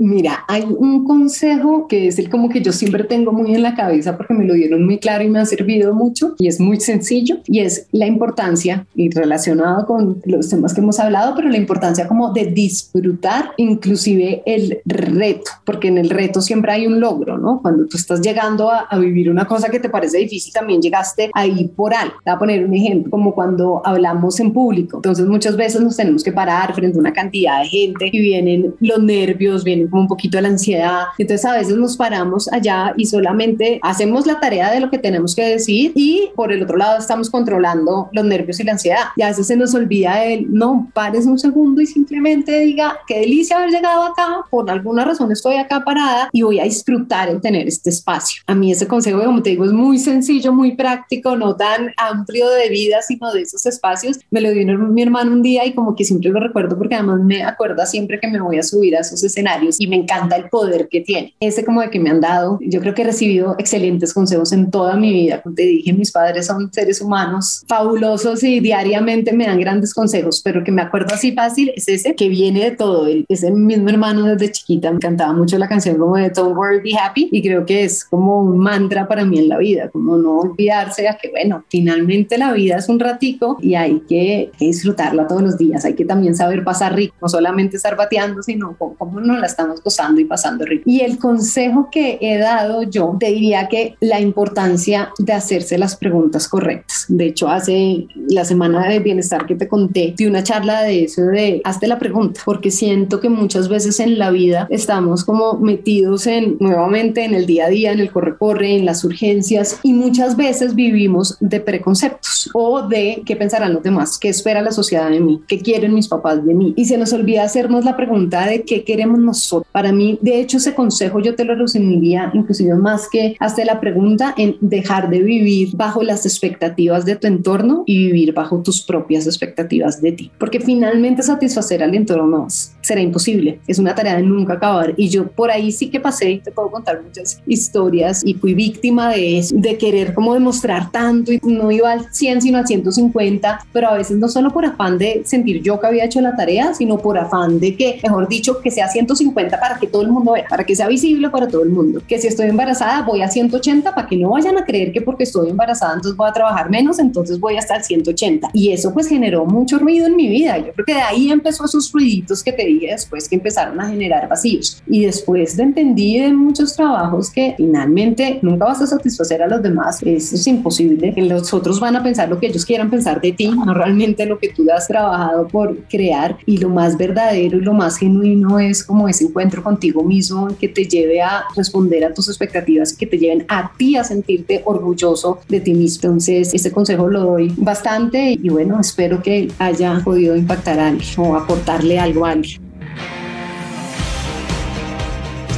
Mira, 0.00 0.44
hay 0.48 0.62
un 0.62 1.04
consejo 1.04 1.86
que 1.86 2.08
es 2.08 2.18
el 2.18 2.30
como 2.30 2.48
que 2.48 2.62
yo 2.62 2.72
siempre 2.72 3.04
tengo 3.04 3.32
muy 3.32 3.54
en 3.54 3.62
la 3.62 3.74
cabeza 3.74 4.16
porque 4.16 4.32
me 4.32 4.46
lo 4.46 4.54
dieron 4.54 4.86
muy 4.86 4.98
claro 4.98 5.22
y 5.22 5.28
me 5.28 5.40
ha 5.40 5.44
servido 5.44 5.94
mucho 5.94 6.36
y 6.38 6.46
es 6.48 6.58
muy 6.58 6.80
sencillo 6.80 7.36
y 7.44 7.60
es 7.60 7.86
la 7.92 8.06
importancia 8.06 8.86
y 8.94 9.10
relacionado 9.10 9.84
con 9.84 10.22
los 10.24 10.48
temas 10.48 10.72
que 10.72 10.80
hemos 10.80 10.98
hablado, 10.98 11.34
pero 11.36 11.50
la 11.50 11.58
importancia 11.58 12.08
como 12.08 12.32
de 12.32 12.46
disfrutar 12.46 13.50
inclusive 13.58 14.42
el 14.46 14.78
reto, 14.86 15.50
porque 15.66 15.88
en 15.88 15.98
el 15.98 16.08
reto 16.08 16.40
siempre 16.40 16.72
hay 16.72 16.86
un 16.86 16.98
logro, 16.98 17.36
¿no? 17.36 17.60
Cuando 17.60 17.86
tú 17.86 17.98
estás 17.98 18.22
llegando 18.22 18.70
a, 18.70 18.88
vivir 18.98 19.30
una 19.30 19.46
cosa 19.46 19.68
que 19.68 19.80
te 19.80 19.88
parece 19.88 20.18
difícil, 20.18 20.52
también 20.52 20.80
llegaste 20.80 21.30
ahí 21.34 21.68
por 21.76 21.92
algo. 21.92 22.14
Te 22.24 22.30
a 22.30 22.38
poner 22.38 22.64
un 22.64 22.74
ejemplo, 22.74 23.10
como 23.10 23.34
cuando 23.34 23.82
hablamos 23.84 24.40
en 24.40 24.52
público. 24.52 24.98
Entonces 24.98 25.26
muchas 25.26 25.56
veces 25.56 25.80
nos 25.82 25.96
tenemos 25.96 26.22
que 26.22 26.32
parar 26.32 26.74
frente 26.74 26.96
a 26.96 27.00
una 27.00 27.12
cantidad 27.12 27.62
de 27.62 27.68
gente 27.68 28.10
y 28.12 28.18
vienen 28.18 28.74
los 28.80 29.02
nervios, 29.02 29.64
vienen 29.64 29.89
como 29.90 30.02
un 30.02 30.08
poquito 30.08 30.38
de 30.38 30.42
la 30.42 30.48
ansiedad. 30.48 31.04
Entonces 31.18 31.44
a 31.44 31.52
veces 31.52 31.76
nos 31.76 31.96
paramos 31.96 32.50
allá 32.52 32.94
y 32.96 33.06
solamente 33.06 33.78
hacemos 33.82 34.26
la 34.26 34.40
tarea 34.40 34.70
de 34.70 34.80
lo 34.80 34.90
que 34.90 34.98
tenemos 34.98 35.34
que 35.34 35.42
decir 35.42 35.92
y 35.94 36.30
por 36.34 36.52
el 36.52 36.62
otro 36.62 36.76
lado 36.76 36.98
estamos 36.98 37.30
controlando 37.30 38.08
los 38.12 38.24
nervios 38.24 38.60
y 38.60 38.64
la 38.64 38.72
ansiedad. 38.72 39.04
Y 39.16 39.22
a 39.22 39.28
veces 39.28 39.46
se 39.46 39.56
nos 39.56 39.74
olvida 39.74 40.24
el, 40.24 40.52
no, 40.52 40.90
pares 40.94 41.26
un 41.26 41.38
segundo 41.38 41.80
y 41.80 41.86
simplemente 41.86 42.60
diga, 42.60 42.98
qué 43.06 43.20
delicia 43.20 43.56
haber 43.56 43.70
llegado 43.70 44.04
acá, 44.04 44.44
por 44.50 44.70
alguna 44.70 45.04
razón 45.04 45.32
estoy 45.32 45.56
acá 45.56 45.82
parada 45.84 46.28
y 46.32 46.42
voy 46.42 46.60
a 46.60 46.64
disfrutar 46.64 47.28
en 47.28 47.40
tener 47.40 47.66
este 47.66 47.90
espacio. 47.90 48.42
A 48.46 48.54
mí 48.54 48.72
ese 48.72 48.86
consejo, 48.86 49.22
como 49.22 49.42
te 49.42 49.50
digo, 49.50 49.64
es 49.64 49.72
muy 49.72 49.98
sencillo, 49.98 50.52
muy 50.52 50.76
práctico, 50.76 51.36
no 51.36 51.56
tan 51.56 51.92
amplio 51.96 52.48
de 52.50 52.68
vida, 52.68 53.02
sino 53.02 53.32
de 53.32 53.42
esos 53.42 53.66
espacios. 53.66 54.18
Me 54.30 54.40
lo 54.40 54.50
dio 54.50 54.78
mi 54.78 55.02
hermano 55.02 55.32
un 55.32 55.42
día 55.42 55.66
y 55.66 55.72
como 55.72 55.94
que 55.94 56.04
siempre 56.04 56.30
lo 56.30 56.40
recuerdo 56.40 56.76
porque 56.76 56.94
además 56.94 57.20
me 57.20 57.42
acuerda 57.42 57.86
siempre 57.86 58.20
que 58.20 58.28
me 58.28 58.40
voy 58.40 58.58
a 58.58 58.62
subir 58.62 58.96
a 58.96 59.00
esos 59.00 59.22
escenarios 59.22 59.79
y 59.80 59.86
me 59.86 59.96
encanta 59.96 60.36
el 60.36 60.50
poder 60.50 60.88
que 60.88 61.00
tiene. 61.00 61.34
Ese 61.40 61.64
como 61.64 61.80
de 61.80 61.88
que 61.88 61.98
me 61.98 62.10
han 62.10 62.20
dado, 62.20 62.58
yo 62.60 62.80
creo 62.80 62.94
que 62.94 63.00
he 63.00 63.06
recibido 63.06 63.56
excelentes 63.58 64.12
consejos 64.12 64.52
en 64.52 64.70
toda 64.70 64.94
mi 64.94 65.10
vida. 65.10 65.40
Como 65.40 65.54
te 65.54 65.62
dije, 65.62 65.94
mis 65.94 66.12
padres 66.12 66.46
son 66.46 66.70
seres 66.70 67.00
humanos 67.00 67.64
fabulosos 67.66 68.44
y 68.44 68.60
diariamente 68.60 69.32
me 69.32 69.46
dan 69.46 69.58
grandes 69.58 69.94
consejos, 69.94 70.42
pero 70.44 70.62
que 70.62 70.70
me 70.70 70.82
acuerdo 70.82 71.14
así 71.14 71.32
fácil 71.32 71.72
es 71.74 71.88
ese 71.88 72.14
que 72.14 72.28
viene 72.28 72.62
de 72.62 72.72
todo. 72.72 73.06
Él, 73.06 73.24
ese 73.26 73.50
mismo 73.50 73.88
hermano 73.88 74.26
desde 74.26 74.52
chiquita 74.52 74.90
me 74.90 74.96
encantaba 74.96 75.32
mucho 75.32 75.56
la 75.56 75.66
canción 75.66 75.96
como 75.96 76.16
de 76.16 76.28
Don't 76.28 76.54
Worry, 76.54 76.80
Be 76.80 76.98
Happy 76.98 77.30
y 77.32 77.40
creo 77.40 77.64
que 77.64 77.84
es 77.84 78.04
como 78.04 78.40
un 78.40 78.58
mantra 78.58 79.08
para 79.08 79.24
mí 79.24 79.38
en 79.38 79.48
la 79.48 79.56
vida, 79.56 79.88
como 79.88 80.18
no 80.18 80.40
olvidarse 80.40 81.02
de 81.02 81.08
que 81.22 81.30
bueno, 81.30 81.64
finalmente 81.70 82.36
la 82.36 82.52
vida 82.52 82.76
es 82.76 82.90
un 82.90 83.00
ratico 83.00 83.56
y 83.62 83.76
hay 83.76 84.00
que, 84.00 84.50
disfrutarla 84.60 85.26
todos 85.26 85.42
los 85.42 85.56
días, 85.56 85.86
hay 85.86 85.94
que 85.94 86.04
también 86.04 86.36
saber 86.36 86.62
pasar 86.64 86.94
rico, 86.94 87.14
no 87.22 87.28
solamente 87.28 87.78
estar 87.78 87.96
bateando, 87.96 88.42
sino 88.42 88.76
cómo, 88.76 88.94
cómo 88.96 89.20
nos 89.20 89.40
la 89.40 89.46
estamos 89.46 89.69
estamos 89.70 89.82
gozando 89.82 90.20
y 90.20 90.24
pasando 90.24 90.64
rico. 90.64 90.82
Y 90.86 91.00
el 91.00 91.18
consejo 91.18 91.88
que 91.90 92.18
he 92.20 92.38
dado 92.38 92.82
yo, 92.82 93.16
te 93.18 93.30
diría 93.30 93.68
que 93.68 93.96
la 94.00 94.20
importancia 94.20 95.10
de 95.18 95.32
hacerse 95.32 95.78
las 95.78 95.96
preguntas 95.96 96.48
correctas. 96.48 97.06
De 97.08 97.26
hecho, 97.26 97.48
hace 97.48 98.06
la 98.28 98.44
semana 98.44 98.88
de 98.88 98.98
bienestar 98.98 99.46
que 99.46 99.54
te 99.54 99.68
conté, 99.68 100.14
di 100.16 100.26
una 100.26 100.42
charla 100.42 100.82
de 100.82 101.04
eso 101.04 101.22
de 101.22 101.60
hazte 101.64 101.86
la 101.86 101.98
pregunta, 101.98 102.40
porque 102.44 102.70
siento 102.70 103.20
que 103.20 103.28
muchas 103.28 103.68
veces 103.68 104.00
en 104.00 104.18
la 104.18 104.30
vida 104.30 104.66
estamos 104.70 105.24
como 105.24 105.54
metidos 105.54 106.26
en 106.26 106.56
nuevamente 106.60 107.24
en 107.24 107.34
el 107.34 107.46
día 107.46 107.66
a 107.66 107.68
día, 107.68 107.92
en 107.92 108.00
el 108.00 108.10
corre-corre, 108.10 108.76
en 108.76 108.86
las 108.86 109.04
urgencias 109.04 109.78
y 109.82 109.92
muchas 109.92 110.36
veces 110.36 110.74
vivimos 110.74 111.36
de 111.40 111.60
preconceptos 111.60 112.50
o 112.54 112.82
de 112.82 113.22
qué 113.24 113.36
pensarán 113.36 113.74
los 113.74 113.82
demás, 113.82 114.18
qué 114.18 114.28
espera 114.28 114.62
la 114.62 114.72
sociedad 114.72 115.10
de 115.10 115.20
mí, 115.20 115.42
qué 115.46 115.60
quieren 115.60 115.94
mis 115.94 116.08
papás 116.08 116.44
de 116.44 116.54
mí. 116.54 116.72
Y 116.76 116.86
se 116.86 116.98
nos 116.98 117.12
olvida 117.12 117.44
hacernos 117.44 117.84
la 117.84 117.96
pregunta 117.96 118.46
de 118.46 118.62
qué 118.62 118.84
queremos 118.84 119.18
nosotros. 119.18 119.49
Para 119.72 119.92
mí, 119.92 120.18
de 120.22 120.40
hecho, 120.40 120.58
ese 120.58 120.74
consejo 120.74 121.20
yo 121.20 121.34
te 121.34 121.44
lo 121.44 121.54
resumiría 121.54 122.30
inclusive 122.34 122.74
más 122.74 123.08
que 123.10 123.36
hasta 123.38 123.64
la 123.64 123.80
pregunta 123.80 124.34
en 124.36 124.56
dejar 124.60 125.10
de 125.10 125.20
vivir 125.20 125.70
bajo 125.76 126.02
las 126.02 126.26
expectativas 126.26 127.04
de 127.04 127.16
tu 127.16 127.26
entorno 127.26 127.84
y 127.86 128.06
vivir 128.06 128.32
bajo 128.32 128.62
tus 128.62 128.82
propias 128.82 129.26
expectativas 129.26 130.00
de 130.00 130.12
ti. 130.12 130.30
Porque 130.38 130.60
finalmente 130.60 131.22
satisfacer 131.22 131.82
al 131.82 131.94
entorno 131.94 132.46
será 132.80 133.00
imposible. 133.00 133.60
Es 133.66 133.78
una 133.78 133.94
tarea 133.94 134.16
de 134.16 134.22
nunca 134.22 134.54
acabar. 134.54 134.94
Y 134.96 135.08
yo 135.08 135.26
por 135.28 135.50
ahí 135.50 135.72
sí 135.72 135.88
que 135.90 136.00
pasé, 136.00 136.40
te 136.42 136.50
puedo 136.50 136.70
contar 136.70 137.02
muchas 137.02 137.40
historias 137.46 138.22
y 138.24 138.34
fui 138.34 138.54
víctima 138.54 139.10
de 139.10 139.38
eso, 139.38 139.54
de 139.56 139.76
querer 139.78 140.14
como 140.14 140.34
demostrar 140.34 140.90
tanto 140.90 141.32
y 141.32 141.40
no 141.42 141.70
iba 141.70 141.92
al 141.92 142.12
100 142.12 142.42
sino 142.42 142.58
al 142.58 142.66
150, 142.66 143.66
pero 143.72 143.88
a 143.88 143.94
veces 143.94 144.18
no 144.18 144.28
solo 144.28 144.50
por 144.50 144.64
afán 144.64 144.98
de 144.98 145.22
sentir 145.24 145.62
yo 145.62 145.80
que 145.80 145.86
había 145.86 146.04
hecho 146.04 146.20
la 146.20 146.36
tarea, 146.36 146.74
sino 146.74 146.98
por 146.98 147.18
afán 147.18 147.60
de 147.60 147.76
que, 147.76 148.00
mejor 148.02 148.28
dicho, 148.28 148.60
que 148.60 148.70
sea 148.70 148.88
150 148.88 149.58
para 149.58 149.78
que 149.78 149.86
todo 149.86 150.02
el 150.02 150.08
mundo 150.08 150.32
vea, 150.32 150.46
para 150.48 150.64
que 150.64 150.74
sea 150.74 150.88
visible 150.88 151.30
para 151.30 151.48
todo 151.48 151.62
el 151.62 151.70
mundo. 151.70 152.02
Que 152.06 152.18
si 152.18 152.26
estoy 152.26 152.48
embarazada 152.48 153.02
voy 153.02 153.22
a 153.22 153.28
180 153.28 153.94
para 153.94 154.06
que 154.06 154.16
no 154.16 154.30
vayan 154.30 154.56
a 154.58 154.64
creer 154.64 154.92
que 154.92 155.00
porque 155.00 155.24
estoy 155.24 155.50
embarazada 155.50 155.70
entonces 155.94 156.16
voy 156.16 156.28
a 156.28 156.32
trabajar 156.32 156.70
menos, 156.70 156.98
entonces 156.98 157.38
voy 157.38 157.56
a 157.56 157.60
estar 157.60 157.82
180. 157.82 158.50
Y 158.52 158.72
eso 158.72 158.92
pues 158.92 159.08
generó 159.08 159.44
mucho 159.44 159.78
ruido 159.78 160.06
en 160.06 160.16
mi 160.16 160.28
vida. 160.28 160.58
Yo 160.58 160.72
creo 160.72 160.86
que 160.86 160.94
de 160.94 161.00
ahí 161.00 161.30
empezó 161.30 161.64
esos 161.64 161.90
ruiditos 161.92 162.42
que 162.42 162.52
te 162.52 162.64
dije 162.72 162.88
después 162.88 163.28
que 163.28 163.36
empezaron 163.36 163.80
a 163.80 163.88
generar 163.88 164.28
vacíos. 164.28 164.82
Y 164.86 165.04
después 165.04 165.56
de 165.56 165.64
entendí 165.70 166.18
de 166.18 166.32
muchos 166.32 166.74
trabajos 166.74 167.30
que 167.30 167.54
finalmente 167.56 168.38
nunca 168.42 168.66
vas 168.66 168.82
a 168.82 168.86
satisfacer 168.86 169.42
a 169.42 169.48
los 169.48 169.62
demás, 169.62 170.02
eso 170.02 170.34
es 170.34 170.46
imposible. 170.46 171.14
Que 171.14 171.22
los 171.22 171.52
otros 171.54 171.80
van 171.80 171.96
a 171.96 172.02
pensar 172.02 172.28
lo 172.28 172.38
que 172.38 172.48
ellos 172.48 172.64
quieran 172.64 172.90
pensar 172.90 173.20
de 173.20 173.32
ti, 173.32 173.48
no 173.48 173.72
realmente 173.72 174.26
lo 174.26 174.38
que 174.38 174.48
tú 174.48 174.66
has 174.74 174.86
trabajado 174.86 175.48
por 175.48 175.76
crear. 175.88 176.36
Y 176.46 176.58
lo 176.58 176.68
más 176.68 176.96
verdadero 176.96 177.58
y 177.58 177.60
lo 177.60 177.72
más 177.72 177.96
genuino 177.96 178.58
es 178.58 178.84
como 178.84 179.08
ese 179.08 179.24
encuentro 179.24 179.62
contigo 179.62 180.02
mismo 180.02 180.48
que 180.58 180.68
te 180.68 180.84
lleve 180.84 181.20
a 181.20 181.44
responder 181.56 182.04
a 182.04 182.12
tus 182.12 182.28
expectativas 182.28 182.92
y 182.92 182.96
que 182.96 183.06
te 183.06 183.18
lleven 183.18 183.44
a 183.48 183.72
ti 183.76 183.96
a 183.96 184.04
sentirte 184.04 184.62
orgulloso 184.64 185.40
de 185.48 185.60
ti 185.60 185.74
mismo. 185.74 186.00
Entonces, 186.02 186.54
este 186.54 186.70
consejo 186.70 187.08
lo 187.08 187.24
doy 187.24 187.52
bastante 187.56 188.32
y 188.32 188.48
bueno, 188.48 188.78
espero 188.80 189.22
que 189.22 189.50
haya 189.58 190.00
podido 190.04 190.36
impactar 190.36 190.78
a 190.78 190.88
alguien 190.88 191.08
o 191.16 191.36
aportarle 191.36 191.98
algo 191.98 192.26
a 192.26 192.32
alguien. 192.32 192.59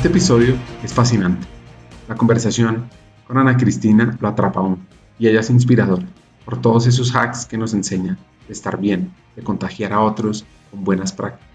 Este 0.03 0.11
episodio 0.11 0.57
es 0.83 0.93
fascinante. 0.93 1.47
La 2.09 2.17
conversación 2.17 2.89
con 3.25 3.39
Ana 3.39 3.57
Cristina 3.57 4.19
lo 4.21 4.27
atrapa 4.27 4.59
aún 4.59 4.85
y 5.17 5.29
ella 5.29 5.39
es 5.39 5.49
inspiradora 5.49 6.05
por 6.45 6.61
todos 6.61 6.89
esos 6.89 7.15
hacks 7.15 7.47
que 7.47 7.57
nos 7.57 7.73
enseñan 7.73 8.19
de 8.49 8.53
estar 8.53 8.81
bien, 8.81 9.13
de 9.37 9.45
contagiar 9.45 9.93
a 9.93 10.01
otros 10.01 10.45
con 10.73 10.83
buenas 10.83 11.13
prácticas, 11.13 11.47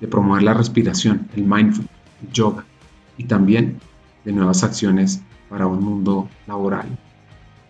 de 0.00 0.08
promover 0.08 0.42
la 0.42 0.54
respiración, 0.54 1.28
el 1.36 1.44
mindful, 1.44 1.86
el 2.22 2.32
yoga 2.32 2.64
y 3.18 3.24
también 3.24 3.78
de 4.24 4.32
nuevas 4.32 4.64
acciones 4.64 5.20
para 5.50 5.66
un 5.66 5.84
mundo 5.84 6.30
laboral 6.46 6.98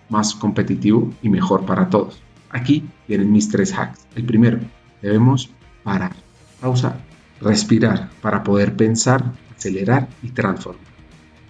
más 0.09 0.37
competitivo 0.37 1.13
y 1.21 1.31
mejor 1.31 1.67
para 1.67 1.91
todos. 1.91 2.23
Aquí 2.51 2.89
vienen 3.09 3.33
mis 3.33 3.49
tres 3.49 3.77
hacks. 3.77 4.07
El 4.15 4.25
primero, 4.25 4.61
debemos 5.03 5.51
parar, 5.83 6.13
pausar, 6.61 7.01
respirar 7.41 8.09
para 8.21 8.45
poder 8.45 8.77
pensar 8.77 9.33
acelerar 9.63 10.09
y 10.23 10.31
transformar. 10.31 10.83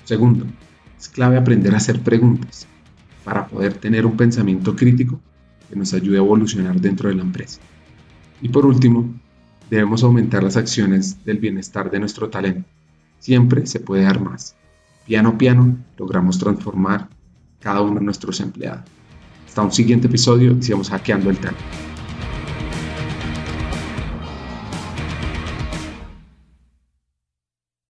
Segundo, 0.04 0.46
es 0.98 1.08
clave 1.08 1.38
aprender 1.38 1.72
a 1.72 1.78
hacer 1.78 2.00
preguntas 2.00 2.66
para 3.24 3.46
poder 3.46 3.74
tener 3.74 4.04
un 4.04 4.16
pensamiento 4.16 4.76
crítico 4.76 5.20
que 5.68 5.76
nos 5.76 5.94
ayude 5.94 6.16
a 6.16 6.20
evolucionar 6.20 6.78
dentro 6.80 7.08
de 7.08 7.14
la 7.14 7.22
empresa. 7.22 7.60
Y 8.42 8.48
por 8.50 8.66
último, 8.66 9.14
debemos 9.70 10.04
aumentar 10.04 10.42
las 10.42 10.56
acciones 10.56 11.24
del 11.24 11.38
bienestar 11.38 11.90
de 11.90 12.00
nuestro 12.00 12.28
talento. 12.28 12.68
Siempre 13.18 13.66
se 13.66 13.80
puede 13.80 14.02
dar 14.02 14.20
más. 14.20 14.54
Piano 15.06 15.30
a 15.30 15.38
piano 15.38 15.78
logramos 15.96 16.38
transformar 16.38 17.08
cada 17.60 17.80
uno 17.80 18.00
de 18.00 18.04
nuestros 18.04 18.40
empleados. 18.40 18.84
Hasta 19.46 19.62
un 19.62 19.72
siguiente 19.72 20.08
episodio 20.08 20.52
y 20.52 20.62
sigamos 20.62 20.90
hackeando 20.90 21.30
el 21.30 21.38
talento. 21.38 21.91